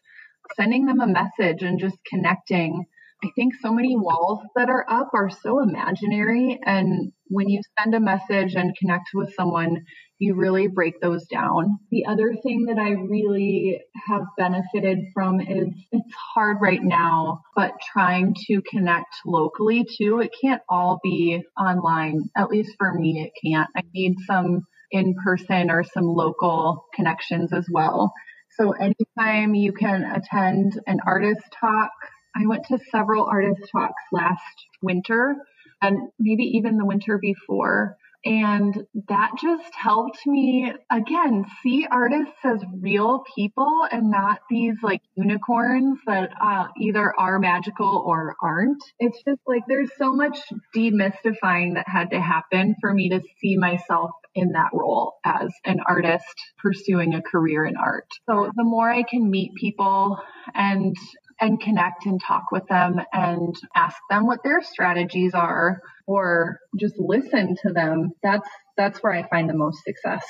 sending 0.56 0.84
them 0.84 1.00
a 1.00 1.06
message 1.06 1.62
and 1.62 1.78
just 1.78 1.96
connecting. 2.06 2.84
I 3.24 3.28
think 3.34 3.54
so 3.62 3.72
many 3.72 3.96
walls 3.96 4.40
that 4.56 4.68
are 4.68 4.84
up 4.88 5.10
are 5.14 5.30
so 5.30 5.62
imaginary. 5.62 6.58
And 6.64 7.12
when 7.30 7.48
you 7.48 7.60
send 7.78 7.94
a 7.94 8.00
message 8.00 8.54
and 8.56 8.76
connect 8.76 9.10
with 9.14 9.32
someone, 9.34 9.84
you 10.18 10.34
really 10.34 10.66
break 10.66 11.00
those 11.00 11.24
down. 11.26 11.78
The 11.90 12.04
other 12.06 12.34
thing 12.42 12.66
that 12.66 12.78
I 12.78 12.90
really 12.90 13.80
have 14.08 14.22
benefited 14.36 14.98
from 15.14 15.40
is 15.40 15.68
it's 15.92 16.14
hard 16.34 16.58
right 16.60 16.82
now, 16.82 17.40
but 17.54 17.72
trying 17.92 18.34
to 18.48 18.60
connect 18.68 19.14
locally 19.24 19.86
too. 19.96 20.20
It 20.20 20.32
can't 20.42 20.60
all 20.68 20.98
be 21.02 21.42
online. 21.58 22.28
At 22.36 22.50
least 22.50 22.72
for 22.78 22.92
me, 22.92 23.22
it 23.24 23.48
can't. 23.48 23.70
I 23.74 23.82
need 23.94 24.16
some 24.26 24.66
in 24.90 25.14
person 25.24 25.70
or 25.70 25.84
some 25.84 26.06
local 26.06 26.84
connections 26.94 27.52
as 27.52 27.66
well. 27.70 28.12
So 28.58 28.72
anytime 28.72 29.54
you 29.54 29.72
can 29.72 30.02
attend 30.02 30.78
an 30.86 30.98
artist 31.06 31.44
talk, 31.58 31.92
I 32.36 32.46
went 32.46 32.64
to 32.66 32.78
several 32.90 33.24
artist 33.24 33.62
talks 33.72 34.02
last 34.12 34.42
winter 34.82 35.36
and 35.82 36.10
maybe 36.18 36.44
even 36.44 36.76
the 36.76 36.84
winter 36.84 37.18
before 37.18 37.96
and 38.24 38.74
that 39.08 39.30
just 39.40 39.74
helped 39.74 40.26
me 40.26 40.72
again 40.90 41.46
see 41.62 41.86
artists 41.90 42.36
as 42.44 42.62
real 42.80 43.24
people 43.34 43.86
and 43.90 44.10
not 44.10 44.40
these 44.50 44.74
like 44.82 45.00
unicorns 45.14 45.98
that 46.06 46.30
uh, 46.40 46.66
either 46.78 47.14
are 47.18 47.38
magical 47.38 48.02
or 48.06 48.36
aren't. 48.42 48.82
It's 48.98 49.22
just 49.26 49.40
like 49.46 49.62
there's 49.68 49.90
so 49.96 50.12
much 50.12 50.38
demystifying 50.76 51.74
that 51.74 51.86
had 51.88 52.10
to 52.10 52.20
happen 52.20 52.76
for 52.80 52.92
me 52.92 53.08
to 53.10 53.22
see 53.40 53.56
myself 53.56 54.10
in 54.34 54.52
that 54.52 54.70
role 54.72 55.14
as 55.24 55.50
an 55.64 55.80
artist 55.88 56.34
pursuing 56.58 57.14
a 57.14 57.22
career 57.22 57.64
in 57.64 57.76
art. 57.76 58.06
So 58.28 58.50
the 58.54 58.64
more 58.64 58.90
I 58.90 59.02
can 59.02 59.30
meet 59.30 59.54
people 59.54 60.18
and 60.54 60.94
and 61.40 61.60
connect 61.60 62.06
and 62.06 62.20
talk 62.20 62.52
with 62.52 62.66
them 62.68 63.00
and 63.12 63.54
ask 63.74 63.96
them 64.10 64.26
what 64.26 64.42
their 64.42 64.62
strategies 64.62 65.34
are 65.34 65.80
or 66.06 66.60
just 66.78 66.98
listen 66.98 67.56
to 67.62 67.72
them. 67.72 68.12
That's 68.22 68.48
that's 68.76 69.02
where 69.02 69.12
i 69.12 69.28
find 69.28 69.48
the 69.48 69.54
most 69.54 69.82
success. 69.84 70.24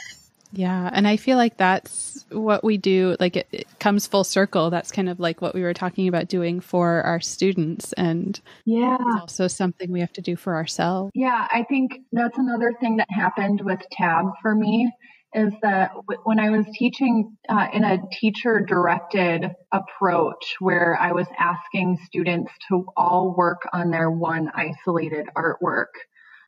Yeah 0.52 0.90
and 0.92 1.06
i 1.06 1.16
feel 1.16 1.36
like 1.36 1.56
that's 1.56 2.26
what 2.30 2.64
we 2.64 2.76
do 2.76 3.16
like 3.20 3.36
it, 3.36 3.46
it, 3.52 3.78
comes 3.78 4.06
full 4.06 4.24
circle. 4.24 4.70
That's 4.70 4.90
kind 4.90 5.08
of 5.08 5.20
like 5.20 5.40
what 5.40 5.54
we 5.54 5.62
were 5.62 5.74
talking 5.74 6.08
about 6.08 6.28
doing 6.28 6.60
for 6.60 7.02
our 7.02 7.20
students 7.20 7.92
and 7.92 8.40
yeah. 8.64 8.96
it's 9.00 9.20
also 9.20 9.46
something 9.46 9.92
we 9.92 10.00
have 10.00 10.12
to 10.14 10.20
do 10.20 10.36
for 10.36 10.54
ourselves. 10.54 11.12
Yeah 11.14 11.46
i 11.52 11.64
think 11.68 12.00
that's 12.12 12.38
another 12.38 12.72
thing 12.80 12.96
that 12.96 13.08
happened 13.10 13.60
with 13.60 13.80
TAB 13.92 14.26
for 14.42 14.54
me 14.54 14.90
is 15.34 15.52
that 15.62 15.92
when 16.24 16.40
I 16.40 16.50
was 16.50 16.66
teaching 16.74 17.36
uh, 17.48 17.68
in 17.72 17.84
a 17.84 17.98
teacher 18.10 18.64
directed 18.66 19.50
approach 19.72 20.56
where 20.58 20.98
I 21.00 21.12
was 21.12 21.26
asking 21.38 21.98
students 22.04 22.52
to 22.68 22.86
all 22.96 23.34
work 23.36 23.62
on 23.72 23.90
their 23.90 24.10
one 24.10 24.50
isolated 24.54 25.26
artwork, 25.36 25.92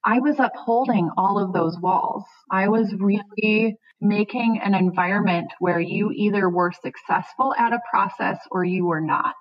I 0.04 0.18
was 0.18 0.36
upholding 0.38 1.10
all 1.16 1.38
of 1.38 1.52
those 1.52 1.78
walls. 1.78 2.24
I 2.50 2.68
was 2.68 2.92
really 2.98 3.76
making 4.00 4.60
an 4.62 4.74
environment 4.74 5.52
where 5.60 5.78
you 5.78 6.10
either 6.10 6.48
were 6.48 6.72
successful 6.72 7.54
at 7.56 7.72
a 7.72 7.80
process 7.88 8.38
or 8.50 8.64
you 8.64 8.84
were 8.84 9.00
not. 9.00 9.36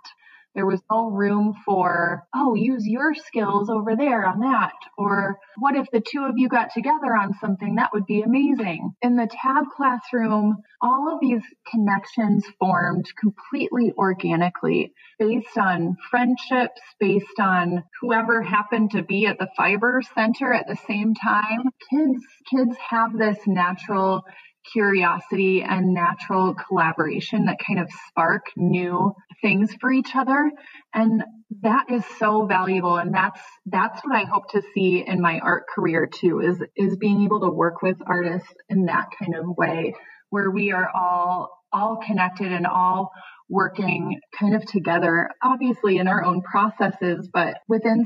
There 0.54 0.66
was 0.66 0.82
no 0.92 1.10
room 1.10 1.54
for, 1.66 2.24
oh, 2.36 2.56
use 2.56 2.86
your 2.86 3.14
skills 3.14 3.70
over 3.70 3.96
there 3.96 4.26
on 4.26 4.40
that. 4.42 4.74
Or 4.98 5.40
what 5.58 5.76
if 5.76 5.88
the 5.92 6.02
two 6.02 6.26
of 6.26 6.38
you 6.38 6.50
got 6.50 6.72
together 6.74 7.16
on 7.16 7.34
something? 7.40 7.76
That 7.76 7.92
would 7.94 8.06
be 8.06 8.22
amazing. 8.22 8.92
In 9.02 9.16
the 9.16 9.28
TAB 9.28 9.66
classroom, 9.76 10.58
all 10.82 11.14
of 11.14 11.22
these 11.22 11.44
connections 11.72 12.46
formed 12.60 13.06
completely 13.18 13.94
organically 13.98 14.94
based 15.18 15.58
on 15.58 15.96
friendships, 16.10 16.82
based 17.00 17.40
on 17.40 17.84
whoever 18.02 18.42
happened 18.42 18.92
to 18.92 19.04
be 19.04 19.28
at 19.28 19.40
the 19.40 19.50
fiber 19.56 20.02
center 20.14 20.54
at 20.54 20.68
the 20.68 20.78
same 20.88 21.14
time. 21.14 21.70
Kids, 21.90 22.24
kids 22.50 22.76
have 22.90 23.18
this 23.18 23.38
natural 23.48 24.24
curiosity 24.72 25.64
and 25.64 25.94
natural 25.94 26.56
collaboration 26.56 27.46
that 27.46 27.58
kind 27.66 27.80
of 27.80 27.90
spark 28.10 28.46
new 28.56 29.14
things 29.42 29.74
for 29.80 29.92
each 29.92 30.16
other. 30.16 30.52
And 30.94 31.24
that 31.62 31.90
is 31.90 32.04
so 32.20 32.46
valuable. 32.46 32.98
And 32.98 33.14
that's 33.14 33.42
that's 33.66 34.02
what 34.02 34.16
i 34.16 34.24
hope 34.24 34.50
to 34.52 34.62
see 34.74 35.04
in 35.06 35.22
my 35.22 35.40
art 35.40 35.66
career 35.74 36.08
too 36.08 36.40
is 36.42 36.62
is 36.76 36.98
being 36.98 37.24
able 37.24 37.42
to 37.42 37.50
work 37.50 37.82
with 37.82 37.98
artists 38.06 38.54
in 38.70 38.86
that 38.86 39.08
kind 39.20 39.36
of 39.36 39.46
way 39.58 39.94
where 40.30 40.52
we 40.52 40.72
are 40.72 40.90
all 40.94 41.50
all 41.72 41.98
connected 42.06 42.52
and 42.52 42.68
all 42.68 43.12
working 43.50 44.20
kind 44.38 44.56
of 44.56 44.66
together 44.66 45.30
obviously 45.44 45.98
in 45.98 46.08
our 46.08 46.24
own 46.24 46.42
processes 46.42 47.30
but 47.34 47.58
within 47.68 48.06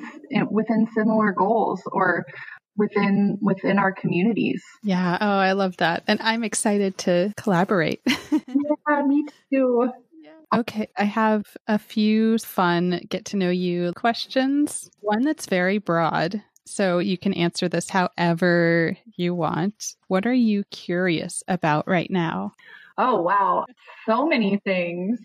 within 0.49 0.87
similar 0.93 1.31
goals 1.31 1.81
or 1.91 2.25
within 2.77 3.37
within 3.41 3.79
our 3.79 3.91
communities. 3.91 4.63
Yeah. 4.83 5.17
Oh, 5.19 5.37
I 5.37 5.53
love 5.53 5.77
that. 5.77 6.03
And 6.07 6.19
I'm 6.21 6.43
excited 6.43 6.97
to 6.99 7.33
collaborate. 7.37 8.01
yeah, 8.31 9.01
me 9.05 9.25
too. 9.51 9.89
Okay, 10.53 10.87
I 10.97 11.03
have 11.05 11.45
a 11.67 11.79
few 11.79 12.37
fun 12.37 13.01
get 13.09 13.25
to 13.25 13.37
know 13.37 13.49
you 13.49 13.91
questions. 13.95 14.89
One 15.01 15.23
that's 15.23 15.47
very 15.47 15.79
broad, 15.79 16.41
so 16.65 16.99
you 16.99 17.17
can 17.17 17.33
answer 17.33 17.67
this 17.67 17.89
however 17.89 18.95
you 19.17 19.33
want. 19.33 19.95
What 20.07 20.25
are 20.25 20.33
you 20.33 20.63
curious 20.65 21.43
about 21.47 21.87
right 21.87 22.09
now? 22.09 22.53
Oh, 22.97 23.21
wow. 23.21 23.65
So 24.05 24.25
many 24.25 24.61
things. 24.63 25.19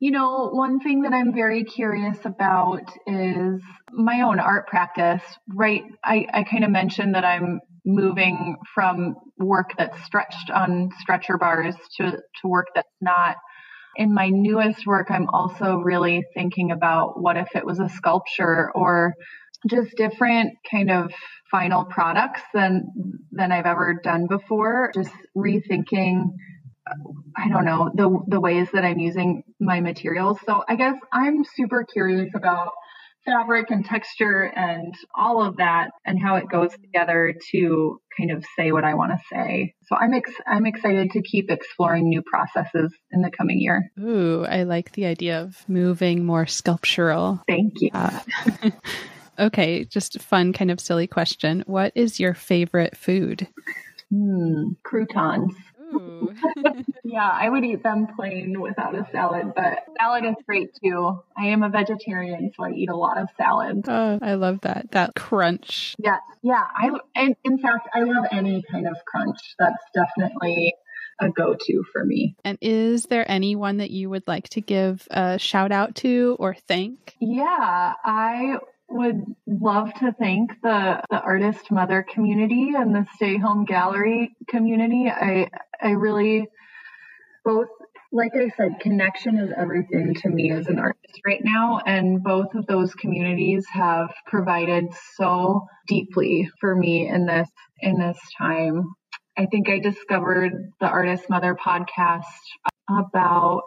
You 0.00 0.12
know, 0.12 0.50
one 0.52 0.78
thing 0.78 1.02
that 1.02 1.12
I'm 1.12 1.34
very 1.34 1.64
curious 1.64 2.18
about 2.24 2.84
is 3.06 3.60
my 3.90 4.22
own 4.22 4.38
art 4.38 4.68
practice, 4.68 5.22
right? 5.48 5.82
I, 6.04 6.24
I 6.32 6.44
kind 6.44 6.62
of 6.62 6.70
mentioned 6.70 7.16
that 7.16 7.24
I'm 7.24 7.60
moving 7.84 8.56
from 8.74 9.16
work 9.38 9.70
that's 9.76 10.00
stretched 10.04 10.50
on 10.54 10.90
stretcher 11.00 11.36
bars 11.36 11.74
to, 11.96 12.12
to 12.12 12.48
work 12.48 12.68
that's 12.76 12.88
not. 13.00 13.36
In 13.96 14.14
my 14.14 14.28
newest 14.28 14.86
work, 14.86 15.08
I'm 15.10 15.28
also 15.30 15.78
really 15.78 16.22
thinking 16.32 16.70
about 16.70 17.20
what 17.20 17.36
if 17.36 17.48
it 17.56 17.66
was 17.66 17.80
a 17.80 17.88
sculpture 17.88 18.70
or 18.76 19.14
just 19.68 19.96
different 19.96 20.52
kind 20.70 20.92
of 20.92 21.10
final 21.50 21.84
products 21.86 22.42
than 22.54 22.84
than 23.32 23.50
I've 23.50 23.66
ever 23.66 23.98
done 24.00 24.26
before. 24.28 24.92
Just 24.94 25.10
rethinking 25.36 26.26
I 27.36 27.48
don't 27.48 27.64
know, 27.64 27.90
the 27.94 28.18
the 28.26 28.40
ways 28.40 28.68
that 28.72 28.84
I'm 28.84 28.98
using 28.98 29.44
my 29.60 29.80
materials. 29.80 30.38
So 30.44 30.64
I 30.68 30.76
guess 30.76 30.94
I'm 31.12 31.44
super 31.44 31.84
curious 31.84 32.30
about 32.34 32.72
fabric 33.24 33.70
and 33.70 33.84
texture 33.84 34.42
and 34.56 34.94
all 35.14 35.42
of 35.42 35.58
that 35.58 35.90
and 36.06 36.18
how 36.20 36.36
it 36.36 36.48
goes 36.48 36.72
together 36.72 37.34
to 37.50 38.00
kind 38.16 38.30
of 38.30 38.44
say 38.56 38.72
what 38.72 38.84
I 38.84 38.94
want 38.94 39.12
to 39.12 39.18
say. 39.30 39.74
So 39.86 39.96
I'm 39.96 40.14
ex- 40.14 40.40
I'm 40.46 40.66
excited 40.66 41.10
to 41.12 41.22
keep 41.22 41.50
exploring 41.50 42.08
new 42.08 42.22
processes 42.22 42.92
in 43.12 43.20
the 43.20 43.30
coming 43.30 43.60
year. 43.60 43.90
Ooh, 44.00 44.44
I 44.44 44.62
like 44.62 44.92
the 44.92 45.06
idea 45.06 45.42
of 45.42 45.62
moving 45.68 46.24
more 46.24 46.46
sculptural. 46.46 47.42
Thank 47.46 47.74
you. 47.80 47.90
Uh, 47.92 48.20
okay, 49.38 49.84
just 49.84 50.16
a 50.16 50.20
fun 50.20 50.52
kind 50.52 50.70
of 50.70 50.80
silly 50.80 51.06
question. 51.06 51.64
What 51.66 51.92
is 51.94 52.18
your 52.18 52.34
favorite 52.34 52.96
food? 52.96 53.46
Hmm, 54.10 54.70
croutons. 54.82 55.54
yeah, 57.04 57.28
I 57.30 57.48
would 57.48 57.64
eat 57.64 57.82
them 57.82 58.06
plain 58.16 58.60
without 58.60 58.94
a 58.94 59.06
salad, 59.12 59.52
but 59.54 59.84
salad 59.98 60.24
is 60.24 60.34
great 60.46 60.70
too. 60.82 61.22
I 61.36 61.46
am 61.46 61.62
a 61.62 61.68
vegetarian, 61.68 62.52
so 62.56 62.64
I 62.64 62.70
eat 62.70 62.90
a 62.90 62.96
lot 62.96 63.18
of 63.18 63.28
salad. 63.36 63.84
Oh, 63.88 64.18
I 64.20 64.34
love 64.34 64.60
that. 64.62 64.90
That 64.92 65.14
crunch. 65.14 65.94
Yeah, 65.98 66.18
yeah. 66.42 66.64
I 66.76 66.90
and 67.14 67.36
in 67.44 67.58
fact, 67.58 67.88
I 67.94 68.02
love 68.02 68.26
any 68.30 68.62
kind 68.70 68.86
of 68.86 68.96
crunch. 69.06 69.38
That's 69.58 69.82
definitely 69.94 70.74
a 71.20 71.30
go 71.30 71.56
to 71.58 71.84
for 71.92 72.04
me. 72.04 72.36
And 72.44 72.58
is 72.60 73.04
there 73.04 73.28
anyone 73.28 73.78
that 73.78 73.90
you 73.90 74.10
would 74.10 74.26
like 74.26 74.48
to 74.50 74.60
give 74.60 75.06
a 75.10 75.38
shout 75.38 75.72
out 75.72 75.96
to 75.96 76.36
or 76.38 76.54
thank? 76.54 77.16
Yeah, 77.20 77.94
I 78.04 78.58
would 78.88 79.22
love 79.46 79.92
to 79.94 80.12
thank 80.18 80.50
the, 80.62 81.02
the 81.10 81.20
artist 81.20 81.70
mother 81.70 82.02
community 82.02 82.72
and 82.76 82.94
the 82.94 83.06
stay 83.14 83.36
home 83.36 83.64
gallery 83.64 84.34
community. 84.48 85.10
I 85.10 85.48
I 85.80 85.90
really 85.90 86.46
both 87.44 87.68
like 88.10 88.32
I 88.34 88.48
said, 88.56 88.80
connection 88.80 89.36
is 89.36 89.52
everything 89.54 90.14
to 90.22 90.28
me 90.30 90.50
as 90.50 90.66
an 90.66 90.78
artist 90.78 91.20
right 91.26 91.42
now. 91.44 91.80
And 91.84 92.22
both 92.22 92.54
of 92.54 92.66
those 92.66 92.94
communities 92.94 93.66
have 93.70 94.10
provided 94.26 94.86
so 95.16 95.66
deeply 95.86 96.48
for 96.60 96.74
me 96.74 97.06
in 97.06 97.26
this 97.26 97.48
in 97.80 97.98
this 97.98 98.18
time. 98.38 98.94
I 99.36 99.46
think 99.46 99.68
I 99.68 99.78
discovered 99.78 100.72
the 100.80 100.88
Artist 100.88 101.24
Mother 101.30 101.54
podcast 101.54 102.24
about, 102.88 103.62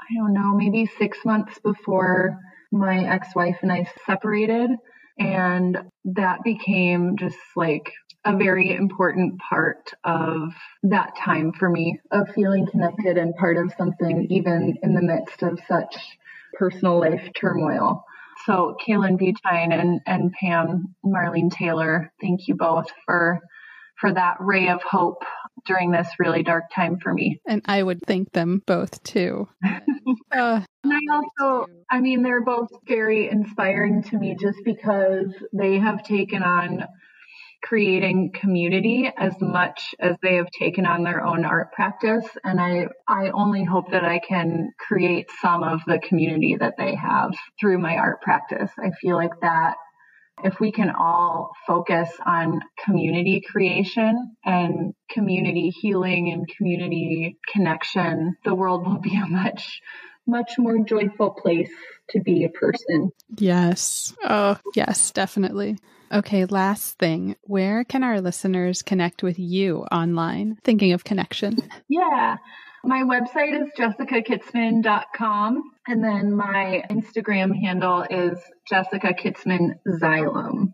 I 0.00 0.14
don't 0.14 0.34
know, 0.34 0.54
maybe 0.54 0.90
six 0.98 1.18
months 1.24 1.58
before 1.60 2.38
my 2.72 3.06
ex 3.06 3.34
wife 3.34 3.58
and 3.62 3.72
I 3.72 3.88
separated. 4.06 4.70
And 5.18 5.78
that 6.04 6.42
became 6.44 7.16
just 7.16 7.38
like 7.54 7.92
a 8.24 8.36
very 8.36 8.74
important 8.74 9.38
part 9.38 9.92
of 10.04 10.52
that 10.82 11.16
time 11.16 11.52
for 11.52 11.70
me 11.70 11.98
of 12.10 12.28
feeling 12.34 12.66
connected 12.66 13.16
and 13.16 13.34
part 13.36 13.56
of 13.56 13.72
something, 13.78 14.26
even 14.30 14.76
in 14.82 14.94
the 14.94 15.02
midst 15.02 15.42
of 15.42 15.58
such 15.68 15.96
personal 16.54 17.00
life 17.00 17.30
turmoil. 17.34 18.04
So, 18.44 18.76
Kaylin 18.86 19.18
Butine 19.18 19.72
and, 19.72 20.00
and 20.06 20.32
Pam 20.32 20.94
Marlene 21.04 21.50
Taylor, 21.50 22.12
thank 22.20 22.46
you 22.48 22.54
both 22.54 22.86
for 23.06 23.40
for 23.98 24.12
that 24.12 24.36
ray 24.40 24.68
of 24.68 24.82
hope 24.82 25.22
during 25.64 25.90
this 25.90 26.08
really 26.18 26.42
dark 26.42 26.64
time 26.74 26.98
for 26.98 27.12
me. 27.12 27.40
And 27.46 27.62
I 27.64 27.82
would 27.82 28.00
thank 28.06 28.32
them 28.32 28.62
both 28.66 29.02
too. 29.02 29.48
uh, 29.64 30.60
and 30.84 30.92
I 30.92 31.00
also, 31.12 31.66
I 31.90 32.00
mean, 32.00 32.22
they're 32.22 32.44
both 32.44 32.68
very 32.86 33.28
inspiring 33.28 34.02
to 34.04 34.18
me 34.18 34.36
just 34.38 34.58
because 34.64 35.34
they 35.52 35.78
have 35.78 36.02
taken 36.04 36.42
on 36.42 36.84
creating 37.62 38.30
community 38.32 39.10
as 39.16 39.34
much 39.40 39.94
as 39.98 40.16
they 40.22 40.36
have 40.36 40.48
taken 40.58 40.86
on 40.86 41.02
their 41.02 41.24
own 41.24 41.44
art 41.44 41.72
practice 41.72 42.24
and 42.44 42.60
i 42.60 42.86
i 43.08 43.30
only 43.30 43.64
hope 43.64 43.90
that 43.90 44.04
i 44.04 44.20
can 44.20 44.70
create 44.78 45.26
some 45.40 45.64
of 45.64 45.80
the 45.86 45.98
community 45.98 46.56
that 46.58 46.74
they 46.78 46.94
have 46.94 47.32
through 47.58 47.78
my 47.78 47.96
art 47.96 48.20
practice 48.20 48.70
i 48.78 48.90
feel 49.00 49.16
like 49.16 49.40
that 49.40 49.74
if 50.44 50.60
we 50.60 50.70
can 50.72 50.90
all 50.90 51.52
focus 51.66 52.10
on 52.24 52.60
community 52.84 53.42
creation 53.50 54.36
and 54.44 54.94
community 55.10 55.70
healing 55.70 56.32
and 56.32 56.46
community 56.48 57.38
connection, 57.52 58.36
the 58.44 58.54
world 58.54 58.86
will 58.86 58.98
be 58.98 59.16
a 59.16 59.26
much, 59.26 59.80
much 60.26 60.58
more 60.58 60.78
joyful 60.84 61.30
place 61.30 61.70
to 62.10 62.20
be 62.20 62.44
a 62.44 62.48
person. 62.48 63.10
Yes. 63.38 64.14
Oh, 64.24 64.58
yes, 64.74 65.10
definitely. 65.10 65.78
Okay, 66.12 66.44
last 66.44 66.98
thing. 66.98 67.36
Where 67.42 67.82
can 67.82 68.04
our 68.04 68.20
listeners 68.20 68.82
connect 68.82 69.22
with 69.22 69.38
you 69.38 69.78
online? 69.90 70.58
Thinking 70.62 70.92
of 70.92 71.04
connection. 71.04 71.56
Yeah. 71.88 72.36
My 72.86 73.02
website 73.02 73.60
is 73.60 73.68
jessicakitzman.com. 73.76 75.72
And 75.88 76.04
then 76.04 76.36
my 76.36 76.84
Instagram 76.88 77.52
handle 77.60 78.06
is 78.08 78.38
Jessica 78.68 79.12
Kitzman 79.12 79.80
Xylem 79.88 80.72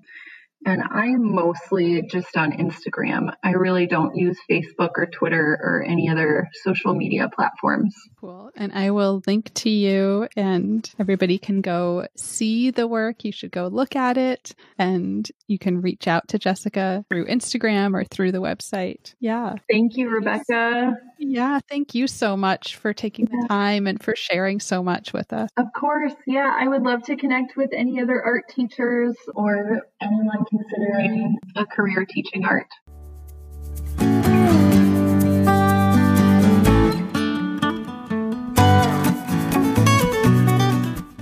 and 0.64 0.82
I'm 0.82 1.34
mostly 1.34 2.02
just 2.02 2.36
on 2.36 2.52
Instagram. 2.52 3.34
I 3.42 3.50
really 3.50 3.86
don't 3.86 4.14
use 4.16 4.38
Facebook 4.50 4.90
or 4.96 5.06
Twitter 5.06 5.58
or 5.62 5.82
any 5.86 6.08
other 6.08 6.48
social 6.62 6.94
media 6.94 7.28
platforms. 7.34 7.94
Cool. 8.20 8.50
And 8.56 8.72
I 8.72 8.90
will 8.90 9.22
link 9.26 9.52
to 9.54 9.70
you, 9.70 10.28
and 10.36 10.88
everybody 10.98 11.38
can 11.38 11.60
go 11.60 12.06
see 12.16 12.70
the 12.70 12.86
work. 12.86 13.24
You 13.24 13.32
should 13.32 13.50
go 13.52 13.66
look 13.66 13.96
at 13.96 14.16
it, 14.16 14.54
and 14.78 15.28
you 15.46 15.58
can 15.58 15.80
reach 15.80 16.08
out 16.08 16.28
to 16.28 16.38
Jessica 16.38 17.04
through 17.08 17.26
Instagram 17.26 17.94
or 17.94 18.04
through 18.04 18.32
the 18.32 18.40
website. 18.40 19.14
Yeah. 19.20 19.54
Thank 19.70 19.96
you, 19.96 20.08
Rebecca. 20.08 20.94
Yeah. 21.18 21.60
Thank 21.68 21.94
you 21.94 22.06
so 22.06 22.36
much 22.36 22.76
for 22.76 22.92
taking 22.92 23.26
the 23.26 23.46
time 23.48 23.86
and 23.86 24.02
for 24.02 24.14
sharing 24.16 24.60
so 24.60 24.82
much 24.82 25.12
with 25.12 25.32
us. 25.32 25.50
Of 25.56 25.66
course. 25.76 26.14
Yeah. 26.26 26.56
I 26.58 26.68
would 26.68 26.82
love 26.82 27.02
to 27.04 27.16
connect 27.16 27.56
with 27.56 27.70
any 27.72 28.00
other 28.00 28.22
art 28.22 28.48
teachers 28.48 29.14
or 29.34 29.82
anyone 30.00 30.44
considering 30.53 31.38
a 31.57 31.66
career 31.66 32.07
teaching 32.09 32.44
art. 32.44 32.68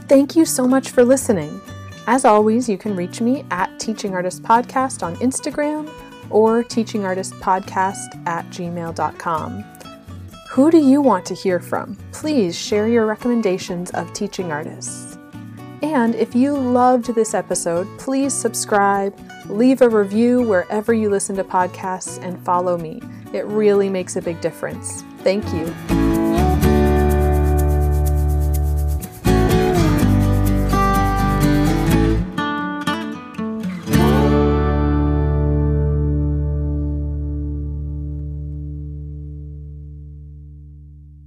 Thank 0.08 0.34
you 0.34 0.44
so 0.44 0.66
much 0.66 0.90
for 0.90 1.04
listening. 1.04 1.60
As 2.08 2.24
always, 2.24 2.68
you 2.68 2.76
can 2.76 2.96
reach 2.96 3.20
me 3.20 3.44
at 3.52 3.78
Teaching 3.78 4.14
Artist 4.14 4.42
Podcast 4.42 5.04
on 5.04 5.14
Instagram 5.16 5.88
or 6.30 6.64
teachingartistpodcast 6.64 8.26
at 8.26 8.44
gmail.com. 8.50 9.64
Who 10.50 10.70
do 10.72 10.78
you 10.78 11.00
want 11.00 11.24
to 11.26 11.34
hear 11.34 11.60
from? 11.60 11.96
Please 12.10 12.58
share 12.58 12.88
your 12.88 13.06
recommendations 13.06 13.92
of 13.92 14.12
teaching 14.12 14.50
artists. 14.50 15.09
And 15.82 16.14
if 16.14 16.34
you 16.34 16.56
loved 16.56 17.14
this 17.14 17.34
episode, 17.34 17.86
please 17.98 18.34
subscribe, 18.34 19.18
leave 19.46 19.80
a 19.80 19.88
review 19.88 20.42
wherever 20.42 20.92
you 20.92 21.08
listen 21.08 21.36
to 21.36 21.44
podcasts, 21.44 22.22
and 22.22 22.38
follow 22.44 22.76
me 22.76 23.00
It 23.32 23.44
really 23.46 23.88
makes 23.88 24.16
a 24.16 24.22
big 24.22 24.40
difference. 24.40 25.02
Thank 25.18 25.44
you. 25.52 25.99